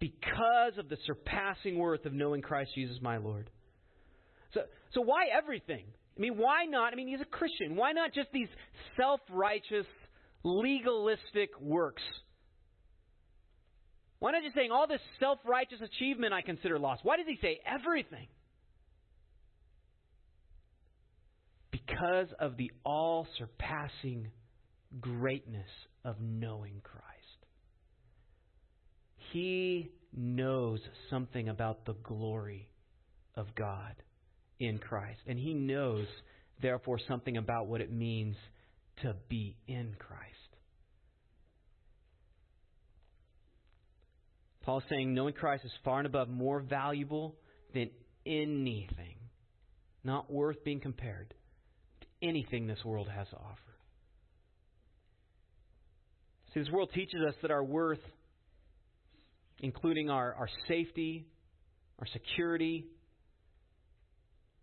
because 0.00 0.78
of 0.78 0.88
the 0.88 0.96
surpassing 1.06 1.78
worth 1.78 2.04
of 2.04 2.12
knowing 2.12 2.42
Christ 2.42 2.72
Jesus 2.74 2.96
my 3.00 3.18
Lord. 3.18 3.50
So, 4.54 4.60
so 4.94 5.00
why 5.00 5.26
everything? 5.36 5.84
I 6.16 6.20
mean, 6.20 6.36
why 6.36 6.64
not? 6.64 6.92
I 6.92 6.96
mean, 6.96 7.08
he's 7.08 7.20
a 7.20 7.24
Christian. 7.24 7.76
Why 7.76 7.92
not 7.92 8.12
just 8.12 8.28
these 8.32 8.48
self 8.96 9.20
righteous 9.30 9.86
legalistic 10.44 11.50
works. 11.60 12.02
Why 14.18 14.32
not 14.32 14.42
just 14.42 14.54
saying 14.54 14.70
all 14.72 14.86
this 14.86 15.00
self 15.20 15.38
righteous 15.44 15.78
achievement 15.80 16.32
I 16.32 16.42
consider 16.42 16.78
lost? 16.78 17.04
Why 17.04 17.16
does 17.16 17.26
he 17.26 17.38
say 17.40 17.60
everything? 17.66 18.26
Because 21.70 22.28
of 22.40 22.56
the 22.56 22.72
all 22.84 23.26
surpassing 23.38 24.28
greatness 25.00 25.68
of 26.04 26.16
knowing 26.20 26.80
Christ. 26.82 27.06
He 29.32 29.90
knows 30.16 30.80
something 31.10 31.48
about 31.48 31.84
the 31.84 31.94
glory 32.02 32.68
of 33.36 33.54
God 33.54 33.94
in 34.58 34.78
Christ. 34.78 35.20
And 35.26 35.38
he 35.38 35.54
knows, 35.54 36.06
therefore, 36.62 36.98
something 37.06 37.36
about 37.36 37.66
what 37.66 37.80
it 37.80 37.92
means 37.92 38.36
to 39.02 39.14
be 39.28 39.56
in 39.66 39.94
Christ. 39.98 40.24
Paul 44.62 44.78
is 44.78 44.84
saying 44.90 45.14
knowing 45.14 45.32
Christ 45.34 45.64
is 45.64 45.72
far 45.82 45.98
and 45.98 46.06
above 46.06 46.28
more 46.28 46.60
valuable 46.60 47.36
than 47.72 47.90
anything, 48.26 49.16
not 50.04 50.30
worth 50.30 50.62
being 50.62 50.80
compared 50.80 51.32
to 52.00 52.06
anything 52.22 52.66
this 52.66 52.84
world 52.84 53.08
has 53.08 53.26
to 53.28 53.36
offer. 53.36 53.68
See, 56.52 56.60
this 56.60 56.70
world 56.70 56.90
teaches 56.94 57.20
us 57.26 57.34
that 57.42 57.50
our 57.50 57.64
worth, 57.64 58.00
including 59.60 60.10
our, 60.10 60.34
our 60.34 60.48
safety, 60.66 61.26
our 61.98 62.06
security, 62.12 62.86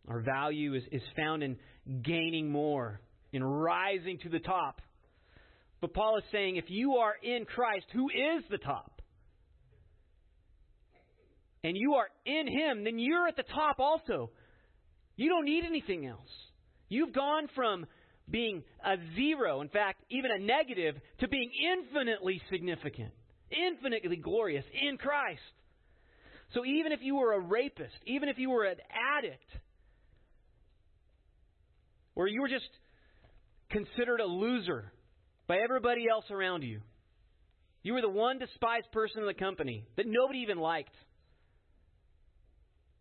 our 0.07 0.19
value, 0.19 0.75
is, 0.75 0.83
is 0.91 1.01
found 1.15 1.41
in 1.41 1.57
gaining 2.03 2.51
more, 2.51 2.99
in 3.35 3.43
rising 3.43 4.19
to 4.19 4.29
the 4.29 4.39
top. 4.39 4.81
But 5.81 5.93
Paul 5.93 6.17
is 6.17 6.23
saying 6.31 6.55
if 6.55 6.69
you 6.69 6.93
are 6.95 7.13
in 7.21 7.45
Christ, 7.45 7.85
who 7.93 8.09
is 8.09 8.43
the 8.49 8.57
top, 8.57 9.01
and 11.63 11.75
you 11.75 11.95
are 11.95 12.07
in 12.25 12.47
Him, 12.47 12.83
then 12.83 12.99
you're 12.99 13.27
at 13.27 13.35
the 13.35 13.43
top 13.43 13.79
also. 13.79 14.31
You 15.15 15.29
don't 15.29 15.45
need 15.45 15.65
anything 15.65 16.05
else. 16.05 16.29
You've 16.89 17.13
gone 17.13 17.49
from 17.55 17.85
being 18.29 18.63
a 18.83 18.95
zero, 19.15 19.61
in 19.61 19.69
fact, 19.69 20.03
even 20.09 20.31
a 20.31 20.39
negative, 20.39 20.95
to 21.19 21.27
being 21.27 21.51
infinitely 21.73 22.41
significant, 22.51 23.11
infinitely 23.51 24.17
glorious 24.17 24.65
in 24.73 24.97
Christ. 24.97 25.41
So 26.53 26.65
even 26.65 26.91
if 26.91 26.99
you 27.01 27.15
were 27.15 27.33
a 27.33 27.39
rapist, 27.39 27.95
even 28.05 28.29
if 28.29 28.37
you 28.37 28.49
were 28.49 28.65
an 28.65 28.77
addict, 29.17 29.49
or 32.15 32.27
you 32.27 32.41
were 32.41 32.47
just 32.47 32.69
considered 33.69 34.19
a 34.19 34.25
loser 34.25 34.91
by 35.47 35.57
everybody 35.57 36.05
else 36.09 36.25
around 36.31 36.63
you. 36.63 36.81
You 37.83 37.93
were 37.93 38.01
the 38.01 38.09
one 38.09 38.39
despised 38.39 38.91
person 38.91 39.21
in 39.21 39.27
the 39.27 39.33
company 39.33 39.85
that 39.95 40.07
nobody 40.07 40.39
even 40.39 40.57
liked. 40.57 40.95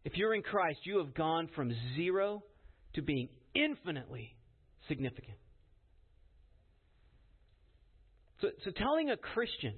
If 0.04 0.16
you're 0.16 0.34
in 0.34 0.42
Christ, 0.42 0.80
you 0.84 0.98
have 0.98 1.14
gone 1.14 1.48
from 1.54 1.74
zero 1.96 2.42
to 2.94 3.02
being 3.02 3.28
infinitely 3.54 4.36
significant. 4.88 5.38
So, 8.42 8.48
so 8.64 8.70
telling 8.72 9.10
a 9.10 9.16
Christian 9.16 9.74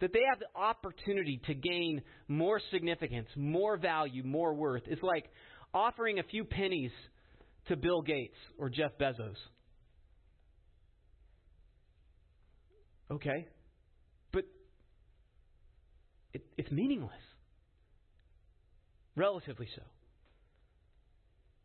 that 0.00 0.12
they 0.12 0.22
have 0.28 0.40
the 0.40 0.60
opportunity 0.60 1.40
to 1.46 1.54
gain 1.54 2.02
more 2.26 2.60
significance, 2.72 3.28
more 3.36 3.76
value, 3.76 4.24
more 4.24 4.52
worth. 4.52 4.82
It's 4.86 5.02
like 5.02 5.26
offering 5.72 6.18
a 6.18 6.24
few 6.24 6.44
pennies 6.44 6.90
to 7.68 7.76
Bill 7.76 8.02
Gates 8.02 8.36
or 8.58 8.68
Jeff 8.68 8.90
Bezos. 9.00 9.36
Okay, 13.12 13.46
but 14.32 14.44
it, 16.32 16.42
it's 16.56 16.70
meaningless. 16.70 17.12
Relatively 19.14 19.68
so. 19.76 19.82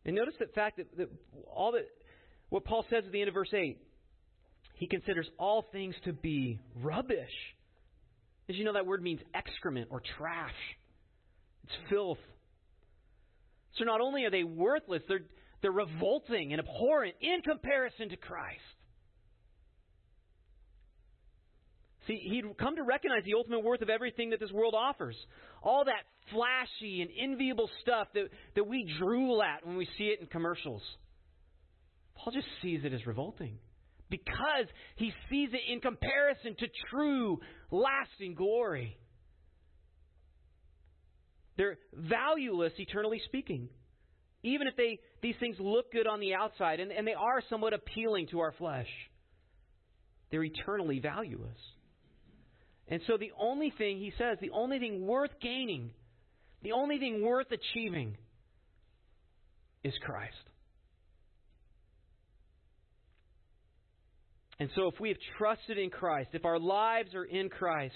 And 0.04 0.14
notice 0.14 0.34
the 0.38 0.46
fact 0.54 0.76
that, 0.76 0.94
that 0.98 1.08
all 1.50 1.72
that 1.72 1.86
what 2.50 2.64
Paul 2.64 2.84
says 2.90 3.04
at 3.06 3.12
the 3.12 3.20
end 3.20 3.28
of 3.28 3.34
verse 3.34 3.52
8, 3.52 3.78
he 4.74 4.86
considers 4.86 5.28
all 5.38 5.64
things 5.72 5.94
to 6.04 6.12
be 6.12 6.58
rubbish. 6.82 7.32
As 8.48 8.56
you 8.56 8.64
know, 8.64 8.74
that 8.74 8.86
word 8.86 9.02
means 9.02 9.20
excrement 9.34 9.88
or 9.90 10.02
trash. 10.18 10.54
It's 11.64 11.90
filth. 11.90 12.18
So 13.76 13.84
not 13.84 14.00
only 14.00 14.24
are 14.24 14.30
they 14.30 14.44
worthless, 14.44 15.02
they're, 15.08 15.24
they're 15.62 15.72
revolting 15.72 16.52
and 16.52 16.60
abhorrent 16.60 17.16
in 17.20 17.42
comparison 17.42 18.08
to 18.10 18.16
Christ. 18.16 18.60
See, 22.08 22.16
he'd 22.16 22.58
come 22.58 22.76
to 22.76 22.82
recognize 22.82 23.22
the 23.24 23.34
ultimate 23.34 23.62
worth 23.62 23.82
of 23.82 23.90
everything 23.90 24.30
that 24.30 24.40
this 24.40 24.50
world 24.50 24.74
offers. 24.74 25.14
All 25.62 25.84
that 25.84 26.02
flashy 26.32 27.02
and 27.02 27.10
enviable 27.22 27.70
stuff 27.82 28.08
that, 28.14 28.28
that 28.56 28.66
we 28.66 28.90
drool 28.98 29.42
at 29.42 29.64
when 29.64 29.76
we 29.76 29.86
see 29.98 30.04
it 30.04 30.20
in 30.20 30.26
commercials. 30.26 30.82
Paul 32.16 32.32
just 32.32 32.46
sees 32.62 32.80
it 32.84 32.92
as 32.92 33.06
revolting 33.06 33.58
because 34.08 34.66
he 34.96 35.12
sees 35.30 35.50
it 35.52 35.60
in 35.70 35.80
comparison 35.80 36.56
to 36.58 36.66
true, 36.90 37.38
lasting 37.70 38.34
glory. 38.34 38.98
They're 41.58 41.76
valueless, 41.92 42.72
eternally 42.78 43.20
speaking. 43.26 43.68
Even 44.42 44.66
if 44.66 44.76
they, 44.76 45.00
these 45.20 45.34
things 45.40 45.56
look 45.58 45.92
good 45.92 46.06
on 46.06 46.20
the 46.20 46.34
outside, 46.34 46.80
and, 46.80 46.90
and 46.90 47.06
they 47.06 47.14
are 47.14 47.42
somewhat 47.50 47.74
appealing 47.74 48.28
to 48.28 48.40
our 48.40 48.52
flesh, 48.52 48.88
they're 50.30 50.44
eternally 50.44 51.00
valueless. 51.00 51.58
And 52.88 53.00
so 53.06 53.16
the 53.18 53.32
only 53.38 53.72
thing, 53.76 53.98
he 53.98 54.12
says, 54.16 54.38
the 54.40 54.50
only 54.50 54.78
thing 54.78 55.06
worth 55.06 55.30
gaining, 55.42 55.90
the 56.62 56.72
only 56.72 56.98
thing 56.98 57.22
worth 57.22 57.48
achieving 57.52 58.16
is 59.84 59.92
Christ. 60.02 60.36
And 64.58 64.70
so 64.74 64.88
if 64.88 64.98
we 64.98 65.10
have 65.10 65.18
trusted 65.36 65.78
in 65.78 65.90
Christ, 65.90 66.30
if 66.32 66.44
our 66.44 66.58
lives 66.58 67.14
are 67.14 67.24
in 67.24 67.48
Christ, 67.48 67.94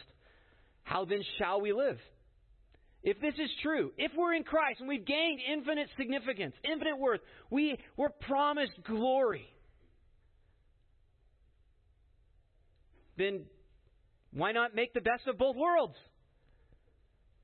how 0.84 1.04
then 1.04 1.22
shall 1.38 1.60
we 1.60 1.72
live? 1.72 1.98
If 3.02 3.20
this 3.20 3.34
is 3.34 3.50
true, 3.62 3.92
if 3.98 4.12
we're 4.16 4.34
in 4.34 4.44
Christ 4.44 4.78
and 4.78 4.88
we've 4.88 5.04
gained 5.04 5.40
infinite 5.52 5.88
significance, 5.96 6.54
infinite 6.62 6.98
worth, 6.98 7.20
we, 7.50 7.76
we're 7.96 8.10
promised 8.10 8.72
glory, 8.86 9.46
then 13.18 13.42
why 14.32 14.52
not 14.52 14.74
make 14.74 14.94
the 14.94 15.00
best 15.00 15.26
of 15.26 15.38
both 15.38 15.56
worlds? 15.56 15.96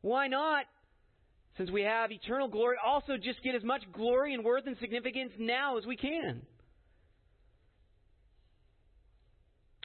Why 0.00 0.28
not, 0.28 0.64
since 1.56 1.70
we 1.70 1.82
have 1.82 2.10
eternal 2.10 2.48
glory, 2.48 2.76
also 2.84 3.16
just 3.16 3.42
get 3.42 3.54
as 3.54 3.64
much 3.64 3.82
glory 3.92 4.34
and 4.34 4.44
worth 4.44 4.66
and 4.66 4.76
significance 4.80 5.32
now 5.38 5.76
as 5.76 5.84
we 5.86 5.96
can? 5.96 6.42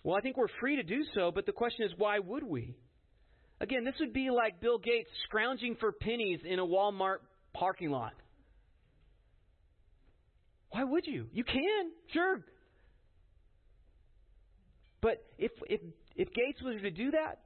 Well, 0.03 0.17
I 0.17 0.21
think 0.21 0.37
we're 0.37 0.47
free 0.59 0.75
to 0.77 0.83
do 0.83 1.03
so, 1.15 1.31
but 1.33 1.45
the 1.45 1.51
question 1.51 1.85
is, 1.85 1.91
why 1.97 2.19
would 2.19 2.43
we? 2.43 2.75
Again, 3.61 3.85
this 3.85 3.95
would 4.01 4.13
be 4.13 4.29
like 4.29 4.59
Bill 4.59 4.77
Gates 4.77 5.09
scrounging 5.25 5.77
for 5.79 5.93
pennies 5.93 6.39
in 6.43 6.59
a 6.59 6.65
Walmart 6.65 7.19
parking 7.53 7.89
lot. 7.89 8.13
Why 10.71 10.83
would 10.83 11.05
you? 11.05 11.27
You 11.31 11.43
can, 11.43 11.91
sure. 12.11 12.41
But 15.01 15.23
if 15.37 15.51
if 15.67 15.81
if 16.15 16.31
Gates 16.33 16.61
was 16.61 16.81
to 16.81 16.91
do 16.91 17.11
that, 17.11 17.39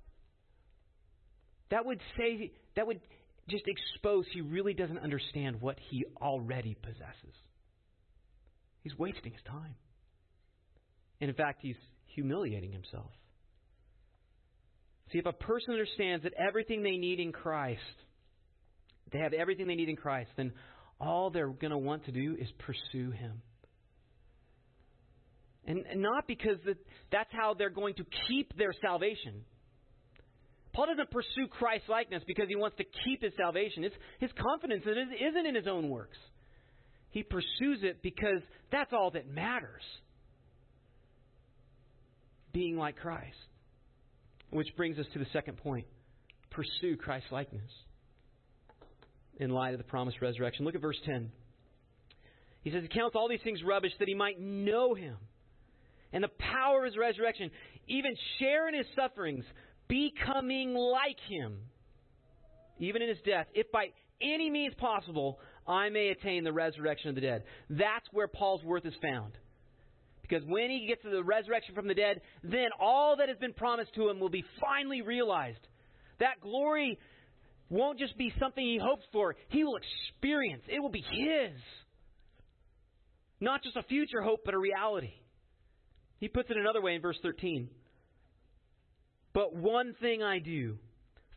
that 1.71 1.85
would 1.85 2.01
say 2.17 2.51
that 2.75 2.87
would 2.87 2.99
just 3.49 3.63
expose 3.67 4.25
he 4.33 4.41
really 4.41 4.73
doesn't 4.73 4.99
understand 4.99 5.61
what 5.61 5.77
he 5.89 6.05
already 6.21 6.75
possesses. 6.81 7.35
He's 8.83 8.97
wasting 8.97 9.31
his 9.31 9.41
time. 9.47 9.75
And 11.19 11.29
in 11.29 11.35
fact, 11.35 11.59
he's 11.61 11.75
humiliating 12.07 12.71
himself. 12.71 13.11
See, 15.11 15.19
if 15.19 15.25
a 15.25 15.33
person 15.33 15.71
understands 15.71 16.23
that 16.23 16.33
everything 16.33 16.83
they 16.83 16.97
need 16.97 17.19
in 17.19 17.31
Christ, 17.31 17.81
they 19.11 19.19
have 19.19 19.33
everything 19.33 19.67
they 19.67 19.75
need 19.75 19.89
in 19.89 19.95
Christ, 19.95 20.29
then 20.35 20.51
all 20.99 21.29
they're 21.29 21.47
going 21.47 21.71
to 21.71 21.77
want 21.77 22.05
to 22.05 22.11
do 22.11 22.35
is 22.39 22.47
pursue 22.59 23.11
Him. 23.11 23.41
And, 25.67 25.83
not 25.97 26.27
because 26.27 26.57
that, 26.65 26.77
that's 27.11 27.29
how 27.31 27.53
they're 27.53 27.69
going 27.69 27.93
to 27.95 28.05
keep 28.27 28.57
their 28.57 28.73
salvation. 28.81 29.43
Paul 30.73 30.87
doesn't 30.87 31.11
pursue 31.11 31.47
Christ 31.49 31.83
likeness 31.89 32.23
because 32.25 32.47
he 32.47 32.55
wants 32.55 32.77
to 32.77 32.85
keep 33.03 33.21
his 33.21 33.33
salvation. 33.35 33.83
His, 33.83 33.91
his 34.19 34.31
confidence 34.41 34.83
isn't 34.85 35.45
in 35.45 35.55
his 35.55 35.67
own 35.67 35.89
works. 35.89 36.17
He 37.09 37.23
pursues 37.23 37.79
it 37.81 38.01
because 38.01 38.41
that's 38.71 38.93
all 38.93 39.11
that 39.11 39.27
matters. 39.27 39.81
Being 42.53 42.77
like 42.77 42.95
Christ. 42.95 43.35
Which 44.51 44.67
brings 44.77 44.97
us 44.97 45.05
to 45.13 45.19
the 45.19 45.27
second 45.33 45.57
point 45.57 45.85
pursue 46.49 46.95
Christ 46.95 47.25
likeness 47.29 47.69
in 49.39 49.49
light 49.49 49.73
of 49.73 49.77
the 49.77 49.83
promised 49.83 50.21
resurrection. 50.21 50.65
Look 50.65 50.75
at 50.75 50.81
verse 50.81 50.97
10. 51.05 51.31
He 52.63 52.71
says, 52.71 52.83
He 52.83 52.87
counts 52.87 53.15
all 53.15 53.27
these 53.27 53.41
things 53.43 53.61
rubbish 53.63 53.91
that 53.99 54.07
he 54.07 54.15
might 54.15 54.39
know 54.39 54.93
him 54.93 55.17
and 56.17 56.23
the 56.23 56.29
power 56.39 56.79
of 56.79 56.85
his 56.85 56.97
resurrection, 56.97 57.51
even 57.87 58.15
share 58.39 58.67
in 58.67 58.73
his 58.73 58.87
sufferings, 58.95 59.45
becoming 59.87 60.73
like 60.73 61.19
him, 61.29 61.59
even 62.79 63.03
in 63.03 63.09
his 63.09 63.19
death, 63.23 63.45
if 63.53 63.71
by 63.71 63.89
any 64.19 64.49
means 64.49 64.73
possible 64.79 65.37
I 65.67 65.89
may 65.89 66.09
attain 66.09 66.43
the 66.43 66.51
resurrection 66.51 67.09
of 67.09 67.15
the 67.15 67.21
dead. 67.21 67.43
That's 67.69 68.07
where 68.11 68.27
Paul's 68.27 68.63
worth 68.63 68.83
is 68.87 68.95
found. 68.99 69.33
Because 70.23 70.43
when 70.47 70.71
he 70.71 70.87
gets 70.87 71.03
to 71.03 71.11
the 71.11 71.23
resurrection 71.23 71.75
from 71.75 71.87
the 71.87 71.93
dead, 71.93 72.21
then 72.41 72.69
all 72.79 73.17
that 73.17 73.29
has 73.29 73.37
been 73.37 73.53
promised 73.53 73.93
to 73.93 74.09
him 74.09 74.19
will 74.19 74.29
be 74.29 74.43
finally 74.59 75.03
realized. 75.03 75.59
That 76.19 76.41
glory 76.41 76.97
won't 77.69 77.99
just 77.99 78.17
be 78.17 78.33
something 78.39 78.65
he 78.65 78.79
hopes 78.81 79.05
for, 79.11 79.35
he 79.49 79.63
will 79.63 79.77
experience. 79.77 80.63
It 80.67 80.79
will 80.79 80.89
be 80.89 81.05
his. 81.11 81.61
Not 83.39 83.61
just 83.61 83.77
a 83.77 83.83
future 83.83 84.23
hope, 84.23 84.39
but 84.45 84.55
a 84.55 84.57
reality. 84.57 85.13
He 86.19 86.27
puts 86.27 86.49
it 86.49 86.57
another 86.57 86.81
way 86.81 86.95
in 86.95 87.01
verse 87.01 87.17
13. 87.21 87.69
But 89.33 89.55
one 89.55 89.93
thing 90.01 90.23
I 90.23 90.39
do, 90.39 90.77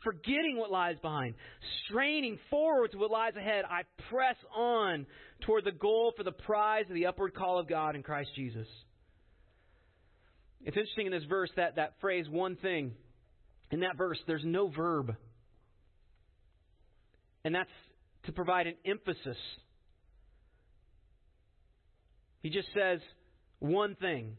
forgetting 0.03 0.57
what 0.57 0.71
lies 0.71 0.97
behind, 1.03 1.35
straining 1.87 2.39
forward 2.49 2.93
to 2.93 2.99
what 2.99 3.11
lies 3.11 3.37
ahead, 3.37 3.65
I 3.69 3.83
press 4.09 4.37
on 4.55 5.07
toward 5.43 5.65
the 5.65 5.73
goal 5.73 6.13
for 6.17 6.23
the 6.23 6.33
prize 6.33 6.87
of 6.89 6.95
the 6.95 7.07
upward 7.07 7.35
call 7.35 7.59
of 7.59 7.69
God 7.69 7.95
in 7.97 8.03
Christ 8.03 8.31
Jesus. 8.35 8.67
It's 10.63 10.77
interesting 10.77 11.07
in 11.07 11.13
this 11.13 11.25
verse 11.25 11.51
that 11.57 11.77
that 11.77 11.95
phrase, 12.01 12.27
one 12.29 12.57
thing, 12.57 12.93
in 13.71 13.81
that 13.81 13.97
verse, 13.97 14.19
there's 14.27 14.45
no 14.45 14.69
verb. 14.69 15.15
And 17.45 17.55
that's 17.55 17.71
to 18.25 18.33
provide 18.33 18.67
an 18.67 18.75
emphasis. 18.85 19.37
He 22.43 22.51
just 22.51 22.69
says, 22.75 23.01
one 23.59 23.95
thing. 23.95 24.37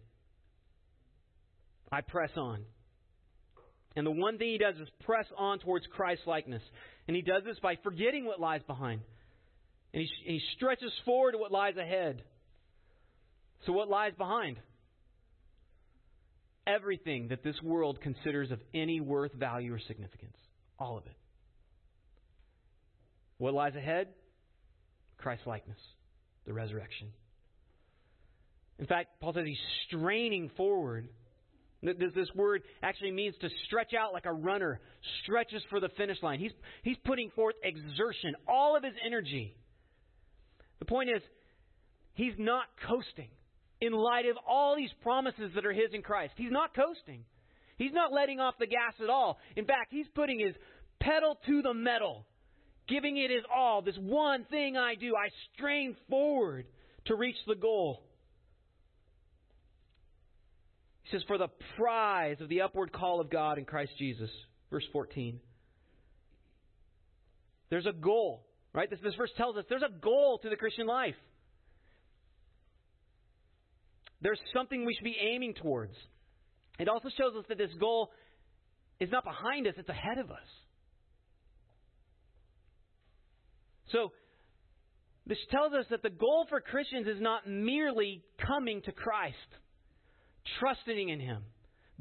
I 1.92 2.02
press 2.02 2.32
on. 2.38 2.64
And 3.96 4.06
the 4.08 4.12
one 4.12 4.38
thing 4.38 4.50
he 4.50 4.58
does 4.58 4.76
is 4.76 4.88
press 5.04 5.26
on 5.38 5.60
towards 5.60 5.86
Christ 5.88 6.22
likeness. 6.26 6.62
And 7.08 7.16
he 7.16 7.22
does 7.22 7.44
this 7.44 7.58
by 7.62 7.78
forgetting 7.84 8.26
what 8.26 8.40
lies 8.40 8.62
behind. 8.66 9.02
And 9.94 10.04
he, 10.04 10.10
he 10.24 10.42
stretches 10.56 10.92
forward 11.04 11.34
to 11.34 11.38
what 11.38 11.52
lies 11.52 11.76
ahead. 11.76 12.24
So, 13.66 13.74
what 13.74 13.90
lies 13.90 14.14
behind? 14.18 14.58
Everything 16.66 17.30
that 17.30 17.44
this 17.44 17.62
world 17.62 18.00
considers 18.02 18.52
of 18.52 18.60
any 18.74 19.02
worth, 19.02 19.34
value, 19.34 19.74
or 19.74 19.80
significance. 19.88 20.38
All 20.80 20.98
of 20.98 21.06
it. 21.06 21.16
What 23.38 23.54
lies 23.54 23.76
ahead? 23.76 24.08
Christ 25.18 25.42
likeness, 25.46 25.78
the 26.46 26.54
resurrection. 26.54 27.10
In 28.80 28.86
fact, 28.86 29.20
Paul 29.20 29.34
says 29.34 29.46
he's 29.46 29.58
straining 29.88 30.50
forward 30.56 31.10
this 31.84 32.30
word 32.36 32.62
actually 32.84 33.12
means 33.12 33.36
to 33.42 33.50
stretch 33.66 33.94
out 33.94 34.14
like 34.14 34.26
a 34.26 34.34
runner 34.34 34.80
stretches 35.24 35.64
for 35.70 35.80
the 35.80 35.90
finish 35.98 36.22
line. 36.22 36.40
He's, 36.40 36.52
he's 36.84 36.98
putting 37.06 37.32
forth 37.32 37.56
exertion, 37.64 38.36
all 38.48 38.76
of 38.78 38.84
his 38.84 38.94
energy. 39.06 39.56
The 40.80 40.86
point 40.86 41.10
is, 41.10 41.22
he's 42.14 42.34
not 42.38 42.66
coasting 42.88 43.30
in 43.80 43.94
light 43.94 44.26
of 44.28 44.38
all 44.48 44.76
these 44.76 44.92
promises 45.02 45.52
that 45.56 45.66
are 45.66 45.74
his 45.74 45.94
in 45.94 46.04
Christ. 46.04 46.34
He's 46.38 46.52
not 46.52 46.76
coasting. 46.76 47.24
He's 47.78 47.94
not 47.94 48.14
letting 48.14 48.40
off 48.40 48.56
the 48.60 48.68
gas 48.68 48.94
at 49.02 49.10
all. 49.10 49.40
In 49.56 49.66
fact, 49.66 49.88
he's 49.90 50.06
putting 50.14 50.40
his 50.40 50.54
pedal 51.00 51.40
to 51.48 51.64
the 51.64 51.74
metal, 51.74 52.28
giving 52.88 53.18
it 53.18 53.32
his 53.32 53.44
all. 53.54 53.82
This 53.82 53.98
one 54.00 54.46
thing 54.52 54.78
I 54.78 54.94
do, 54.94 55.16
I 55.16 55.30
strain 55.56 55.96
forward 56.08 56.68
to 57.06 57.16
reach 57.16 57.38
the 57.48 57.56
goal. 57.56 58.04
He 61.01 61.01
says, 61.12 61.24
For 61.28 61.38
the 61.38 61.50
prize 61.78 62.38
of 62.42 62.50
the 62.50 62.62
upward 62.62 62.92
call 62.92 63.20
of 63.22 63.30
God 63.30 63.58
in 63.58 63.66
Christ 63.66 63.92
Jesus. 63.98 64.30
Verse 64.70 64.86
14. 64.92 65.40
There's 67.70 67.86
a 67.86 67.94
goal, 67.94 68.46
right? 68.74 68.90
This, 68.90 69.00
this 69.04 69.16
verse 69.16 69.32
tells 69.38 69.56
us 69.58 69.66
there's 69.70 69.82
a 69.82 70.00
goal 70.02 70.40
to 70.44 70.50
the 70.50 70.56
Christian 70.56 70.88
life. 70.88 71.16
There's 74.22 74.40
something 74.54 74.86
we 74.86 74.94
should 74.94 75.04
be 75.04 75.18
aiming 75.20 75.56
towards. 75.56 75.96
It 76.80 76.88
also 76.88 77.10
shows 77.18 77.36
us 77.38 77.46
that 77.50 77.58
this 77.58 77.72
goal 77.80 78.12
is 79.00 79.10
not 79.12 79.24
behind 79.24 79.68
us, 79.68 79.74
it's 79.78 79.90
ahead 79.90 80.20
of 80.20 80.30
us. 80.30 80.38
So, 83.92 84.12
this 85.26 85.38
tells 85.50 85.74
us 85.74 85.86
that 85.90 86.02
the 86.02 86.10
goal 86.10 86.46
for 86.50 86.62
Christians 86.62 87.08
is 87.08 87.22
not 87.22 87.48
merely 87.48 88.24
coming 88.46 88.82
to 88.84 88.92
Christ, 88.92 89.36
trusting 90.60 91.10
in 91.10 91.20
Him, 91.20 91.44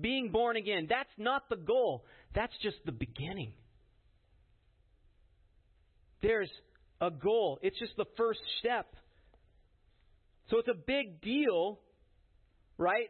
being 0.00 0.30
born 0.30 0.56
again. 0.56 0.86
That's 0.88 1.10
not 1.18 1.48
the 1.48 1.56
goal, 1.56 2.04
that's 2.34 2.54
just 2.62 2.76
the 2.84 2.92
beginning. 2.92 3.52
There's 6.22 6.50
a 7.00 7.10
goal, 7.10 7.58
it's 7.62 7.78
just 7.78 7.96
the 7.96 8.06
first 8.16 8.40
step. 8.58 8.94
So, 10.50 10.58
it's 10.58 10.68
a 10.68 10.74
big 10.74 11.20
deal, 11.20 11.78
right, 12.76 13.08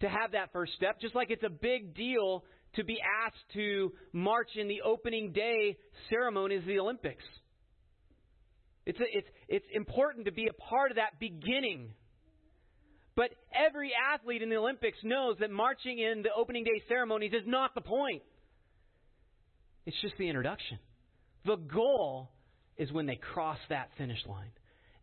to 0.00 0.08
have 0.08 0.32
that 0.32 0.52
first 0.52 0.72
step, 0.74 1.00
just 1.00 1.14
like 1.14 1.30
it's 1.30 1.44
a 1.44 1.50
big 1.50 1.94
deal 1.94 2.44
to 2.76 2.84
be 2.84 2.98
asked 3.24 3.36
to 3.54 3.92
march 4.12 4.50
in 4.56 4.68
the 4.68 4.82
opening 4.82 5.32
day 5.32 5.76
ceremonies 6.10 6.60
of 6.60 6.66
the 6.66 6.78
Olympics. 6.78 7.24
It's, 8.84 9.00
a, 9.00 9.04
it's, 9.10 9.28
it's 9.48 9.66
important 9.72 10.26
to 10.26 10.32
be 10.32 10.46
a 10.46 10.52
part 10.52 10.92
of 10.92 10.96
that 10.96 11.18
beginning. 11.18 11.90
But 13.16 13.30
every 13.54 13.92
athlete 14.14 14.42
in 14.42 14.50
the 14.50 14.56
Olympics 14.56 14.98
knows 15.02 15.36
that 15.40 15.50
marching 15.50 15.98
in 15.98 16.22
the 16.22 16.28
opening 16.36 16.64
day 16.64 16.82
ceremonies 16.86 17.32
is 17.32 17.46
not 17.46 17.74
the 17.74 17.80
point. 17.80 18.22
It's 19.86 19.96
just 20.02 20.14
the 20.18 20.28
introduction. 20.28 20.78
The 21.46 21.56
goal 21.56 22.30
is 22.76 22.92
when 22.92 23.06
they 23.06 23.16
cross 23.16 23.58
that 23.70 23.88
finish 23.96 24.18
line. 24.26 24.50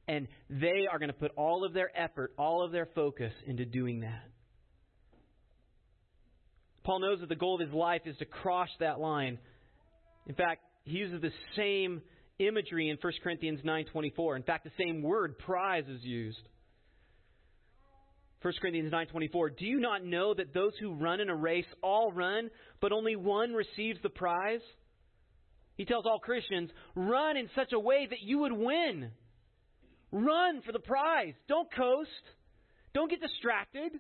And 0.08 0.28
they 0.50 0.86
are 0.92 1.00
going 1.00 1.10
to 1.10 1.18
put 1.18 1.32
all 1.38 1.66
of 1.66 1.74
their 1.74 1.90
effort, 1.98 2.34
all 2.38 2.64
of 2.64 2.72
their 2.72 2.88
focus 2.94 3.34
into 3.48 3.66
doing 3.66 4.02
that. 4.02 4.30
Paul 6.84 7.00
knows 7.00 7.22
that 7.22 7.30
the 7.30 7.36
goal 7.36 7.56
of 7.56 7.62
his 7.62 7.74
life 7.74 8.02
is 8.06 8.18
to 8.18 8.26
cross 8.26 8.70
that 8.80 9.00
line. 9.00 9.40
In 10.28 10.36
fact, 10.36 10.62
he 10.84 10.98
uses 10.98 11.22
the 11.22 11.32
same 11.56 12.02
imagery 12.40 12.90
in 12.90 12.98
1 12.98 13.14
Corinthians 13.24 13.62
9:24. 13.64 14.36
In 14.36 14.44
fact, 14.44 14.66
the 14.66 14.72
same 14.78 15.02
word 15.02 15.40
prize 15.40 15.88
is 15.88 16.04
used. 16.04 16.42
1 18.44 18.54
Corinthians 18.62 18.92
9:24 18.92 19.58
Do 19.58 19.66
you 19.66 19.80
not 19.80 20.04
know 20.04 20.34
that 20.34 20.54
those 20.54 20.74
who 20.80 20.94
run 20.94 21.22
in 21.22 21.30
a 21.30 21.36
race 21.36 21.66
all 21.82 22.12
run, 22.12 22.50
but 22.82 22.92
only 22.92 23.16
one 23.16 23.54
receives 23.54 24.00
the 24.04 24.10
prize? 24.10 24.62
He 25.76 25.86
tells 25.86 26.06
all 26.06 26.20
Christians, 26.20 26.70
run 26.94 27.38
in 27.38 27.50
such 27.56 27.74
a 27.74 27.80
way 27.80 28.06
that 28.08 28.22
you 28.22 28.40
would 28.40 28.52
win. 28.52 29.12
Run 30.12 30.62
for 30.62 30.72
the 30.72 30.80
prize. 30.80 31.34
Don't 31.48 31.74
coast. 31.74 32.10
Don't 32.94 33.10
get 33.10 33.22
distracted. 33.22 33.94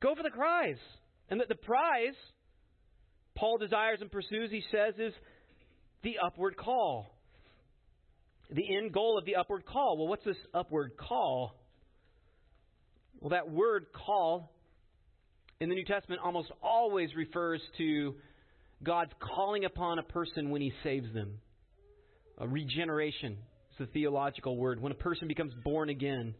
Go 0.00 0.14
for 0.14 0.22
the 0.22 0.30
prize. 0.30 0.78
And 1.28 1.40
that 1.40 1.48
the 1.48 1.56
prize 1.56 2.14
Paul 3.36 3.58
desires 3.58 3.98
and 4.00 4.10
pursues, 4.10 4.50
he 4.50 4.62
says, 4.72 4.94
is 4.98 5.12
the 6.02 6.16
upward 6.24 6.56
call. 6.56 7.14
The 8.50 8.76
end 8.76 8.92
goal 8.92 9.18
of 9.18 9.24
the 9.24 9.36
upward 9.36 9.66
call. 9.66 9.98
Well, 9.98 10.08
what's 10.08 10.24
this 10.24 10.36
upward 10.54 10.92
call? 10.96 11.54
Well, 13.20 13.30
that 13.30 13.50
word 13.50 13.86
call 13.92 14.52
in 15.60 15.68
the 15.68 15.74
New 15.74 15.84
Testament 15.84 16.20
almost 16.22 16.50
always 16.62 17.14
refers 17.14 17.60
to 17.78 18.14
God's 18.82 19.12
calling 19.20 19.64
upon 19.64 19.98
a 19.98 20.02
person 20.02 20.50
when 20.50 20.60
he 20.60 20.72
saves 20.82 21.12
them. 21.14 21.38
A 22.38 22.46
regeneration 22.46 23.32
is 23.32 23.78
the 23.78 23.86
theological 23.86 24.56
word. 24.56 24.80
When 24.80 24.92
a 24.92 24.96
person 24.96 25.28
becomes 25.28 25.54
born 25.64 25.88
again. 25.88 26.34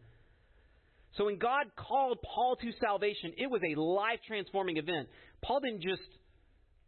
So 1.16 1.24
when 1.24 1.38
God 1.38 1.66
called 1.76 2.18
Paul 2.22 2.56
to 2.56 2.70
salvation, 2.78 3.32
it 3.38 3.50
was 3.50 3.62
a 3.62 3.80
life 3.80 4.18
transforming 4.26 4.76
event. 4.76 5.08
Paul 5.42 5.60
didn't 5.60 5.82
just 5.82 6.02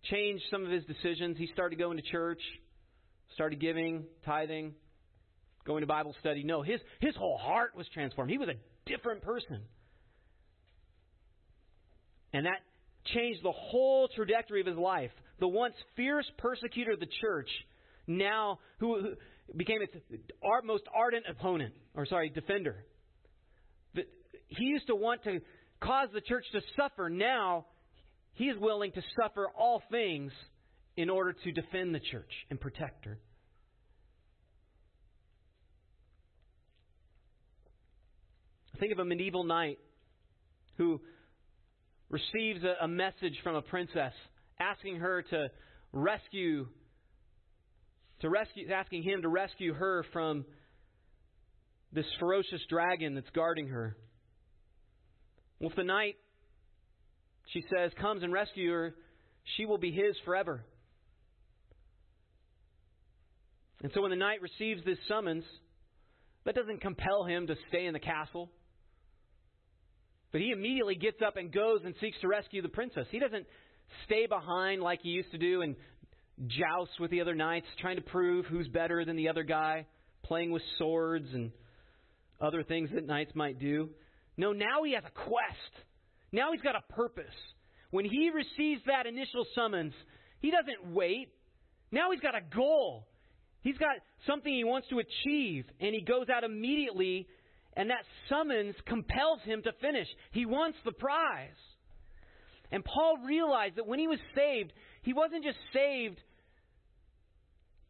change 0.04 0.42
some 0.50 0.64
of 0.66 0.70
his 0.70 0.84
decisions. 0.84 1.38
He 1.38 1.48
started 1.54 1.78
going 1.78 1.96
to 1.96 2.02
church, 2.02 2.40
started 3.34 3.58
giving, 3.58 4.04
tithing, 4.26 4.74
going 5.66 5.80
to 5.80 5.86
Bible 5.86 6.14
study. 6.20 6.44
No, 6.44 6.60
his, 6.60 6.80
his 7.00 7.16
whole 7.16 7.38
heart 7.38 7.74
was 7.74 7.86
transformed. 7.94 8.30
He 8.30 8.36
was 8.36 8.50
a 8.50 8.90
different 8.90 9.22
person. 9.22 9.62
And 12.32 12.46
that 12.46 12.60
changed 13.14 13.40
the 13.42 13.52
whole 13.52 14.08
trajectory 14.14 14.60
of 14.60 14.66
his 14.66 14.76
life. 14.76 15.10
The 15.40 15.48
once 15.48 15.74
fierce 15.96 16.26
persecutor 16.38 16.92
of 16.92 17.00
the 17.00 17.08
church, 17.20 17.48
now 18.06 18.58
who, 18.78 19.00
who 19.00 19.14
became 19.56 19.80
its 19.82 19.94
most 20.64 20.84
ardent 20.94 21.24
opponent, 21.28 21.74
or 21.94 22.06
sorry, 22.06 22.28
defender 22.28 22.84
he 24.48 24.64
used 24.64 24.86
to 24.86 24.94
want 24.94 25.22
to 25.24 25.40
cause 25.80 26.08
the 26.12 26.20
church 26.20 26.44
to 26.52 26.60
suffer. 26.76 27.08
Now, 27.08 27.66
he 28.34 28.44
is 28.44 28.58
willing 28.58 28.92
to 28.92 29.02
suffer 29.20 29.48
all 29.56 29.82
things 29.90 30.32
in 30.96 31.10
order 31.10 31.34
to 31.44 31.52
defend 31.52 31.94
the 31.94 32.00
church 32.00 32.32
and 32.50 32.60
protect 32.60 33.04
her. 33.04 33.18
Think 38.80 38.92
of 38.92 38.98
a 39.00 39.04
medieval 39.04 39.44
knight 39.44 39.78
who 40.76 41.00
receives 42.10 42.64
a, 42.64 42.84
a 42.84 42.88
message 42.88 43.38
from 43.42 43.56
a 43.56 43.62
princess 43.62 44.12
asking 44.60 44.96
her 44.96 45.22
to 45.22 45.48
rescue 45.92 46.66
to 48.20 48.28
rescue 48.28 48.68
asking 48.72 49.02
him 49.02 49.22
to 49.22 49.28
rescue 49.28 49.72
her 49.74 50.04
from 50.12 50.44
this 51.92 52.06
ferocious 52.18 52.60
dragon 52.68 53.14
that's 53.14 53.30
guarding 53.30 53.68
her. 53.68 53.96
Well, 55.60 55.70
if 55.70 55.76
the 55.76 55.84
knight, 55.84 56.16
she 57.52 57.64
says, 57.74 57.92
comes 58.00 58.22
and 58.22 58.32
rescue 58.32 58.70
her, 58.70 58.94
she 59.56 59.64
will 59.64 59.78
be 59.78 59.90
his 59.90 60.16
forever. 60.24 60.64
And 63.82 63.92
so 63.94 64.02
when 64.02 64.10
the 64.10 64.16
knight 64.16 64.42
receives 64.42 64.84
this 64.84 64.98
summons, 65.08 65.44
that 66.44 66.54
doesn't 66.54 66.80
compel 66.80 67.24
him 67.24 67.46
to 67.46 67.54
stay 67.68 67.86
in 67.86 67.92
the 67.92 68.00
castle. 68.00 68.50
But 70.32 70.40
he 70.40 70.50
immediately 70.50 70.94
gets 70.94 71.22
up 71.26 71.36
and 71.36 71.52
goes 71.52 71.80
and 71.84 71.94
seeks 72.00 72.16
to 72.20 72.28
rescue 72.28 72.62
the 72.62 72.68
princess. 72.68 73.06
He 73.10 73.18
doesn't 73.18 73.46
stay 74.04 74.26
behind 74.26 74.82
like 74.82 75.00
he 75.02 75.10
used 75.10 75.30
to 75.32 75.38
do 75.38 75.62
and 75.62 75.76
joust 76.46 77.00
with 77.00 77.10
the 77.10 77.20
other 77.20 77.34
knights, 77.34 77.66
trying 77.80 77.96
to 77.96 78.02
prove 78.02 78.46
who's 78.46 78.68
better 78.68 79.04
than 79.04 79.16
the 79.16 79.28
other 79.28 79.42
guy, 79.42 79.86
playing 80.22 80.50
with 80.50 80.62
swords 80.76 81.26
and 81.32 81.50
other 82.40 82.62
things 82.62 82.90
that 82.94 83.06
knights 83.06 83.32
might 83.34 83.58
do. 83.58 83.90
No, 84.36 84.52
now 84.52 84.82
he 84.84 84.94
has 84.94 85.02
a 85.04 85.10
quest. 85.10 85.84
Now 86.30 86.52
he's 86.52 86.60
got 86.60 86.76
a 86.76 86.92
purpose. 86.92 87.24
When 87.90 88.04
he 88.04 88.30
receives 88.30 88.82
that 88.86 89.06
initial 89.06 89.46
summons, 89.54 89.94
he 90.40 90.50
doesn't 90.50 90.94
wait. 90.94 91.32
Now 91.90 92.10
he's 92.12 92.20
got 92.20 92.34
a 92.34 92.42
goal. 92.54 93.08
He's 93.62 93.78
got 93.78 93.96
something 94.26 94.52
he 94.52 94.62
wants 94.62 94.88
to 94.88 95.00
achieve, 95.00 95.64
and 95.80 95.94
he 95.94 96.00
goes 96.00 96.28
out 96.28 96.44
immediately, 96.44 97.26
and 97.78 97.90
that 97.90 98.02
summons 98.28 98.74
compels 98.86 99.38
him 99.44 99.62
to 99.62 99.70
finish. 99.80 100.08
He 100.32 100.44
wants 100.44 100.76
the 100.84 100.90
prize. 100.90 101.48
And 102.72 102.84
Paul 102.84 103.18
realized 103.24 103.76
that 103.76 103.86
when 103.86 104.00
he 104.00 104.08
was 104.08 104.18
saved, 104.34 104.72
he 105.02 105.12
wasn't 105.12 105.44
just 105.44 105.56
saved 105.72 106.18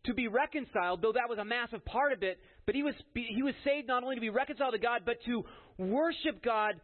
to 0.05 0.13
be 0.13 0.29
reconciled, 0.29 1.01
though 1.01 1.13
that 1.13 1.29
was 1.29 1.39
a 1.39 1.45
massive 1.45 1.85
part 1.87 2.13
of 2.13 2.23
it, 2.23 2.39
but 2.67 2.75
he 2.75 2.83
was, 2.83 2.95
he 3.15 3.43
was 3.43 3.55
saved 3.65 3.89
not 3.89 4.03
only 4.03 4.15
to 4.15 4.21
be 4.21 4.29
reconciled 4.29 4.75
to 4.75 4.79
God, 4.79 5.03
but 5.07 5.17
to 5.25 5.43
worship 5.79 6.45
God 6.45 6.75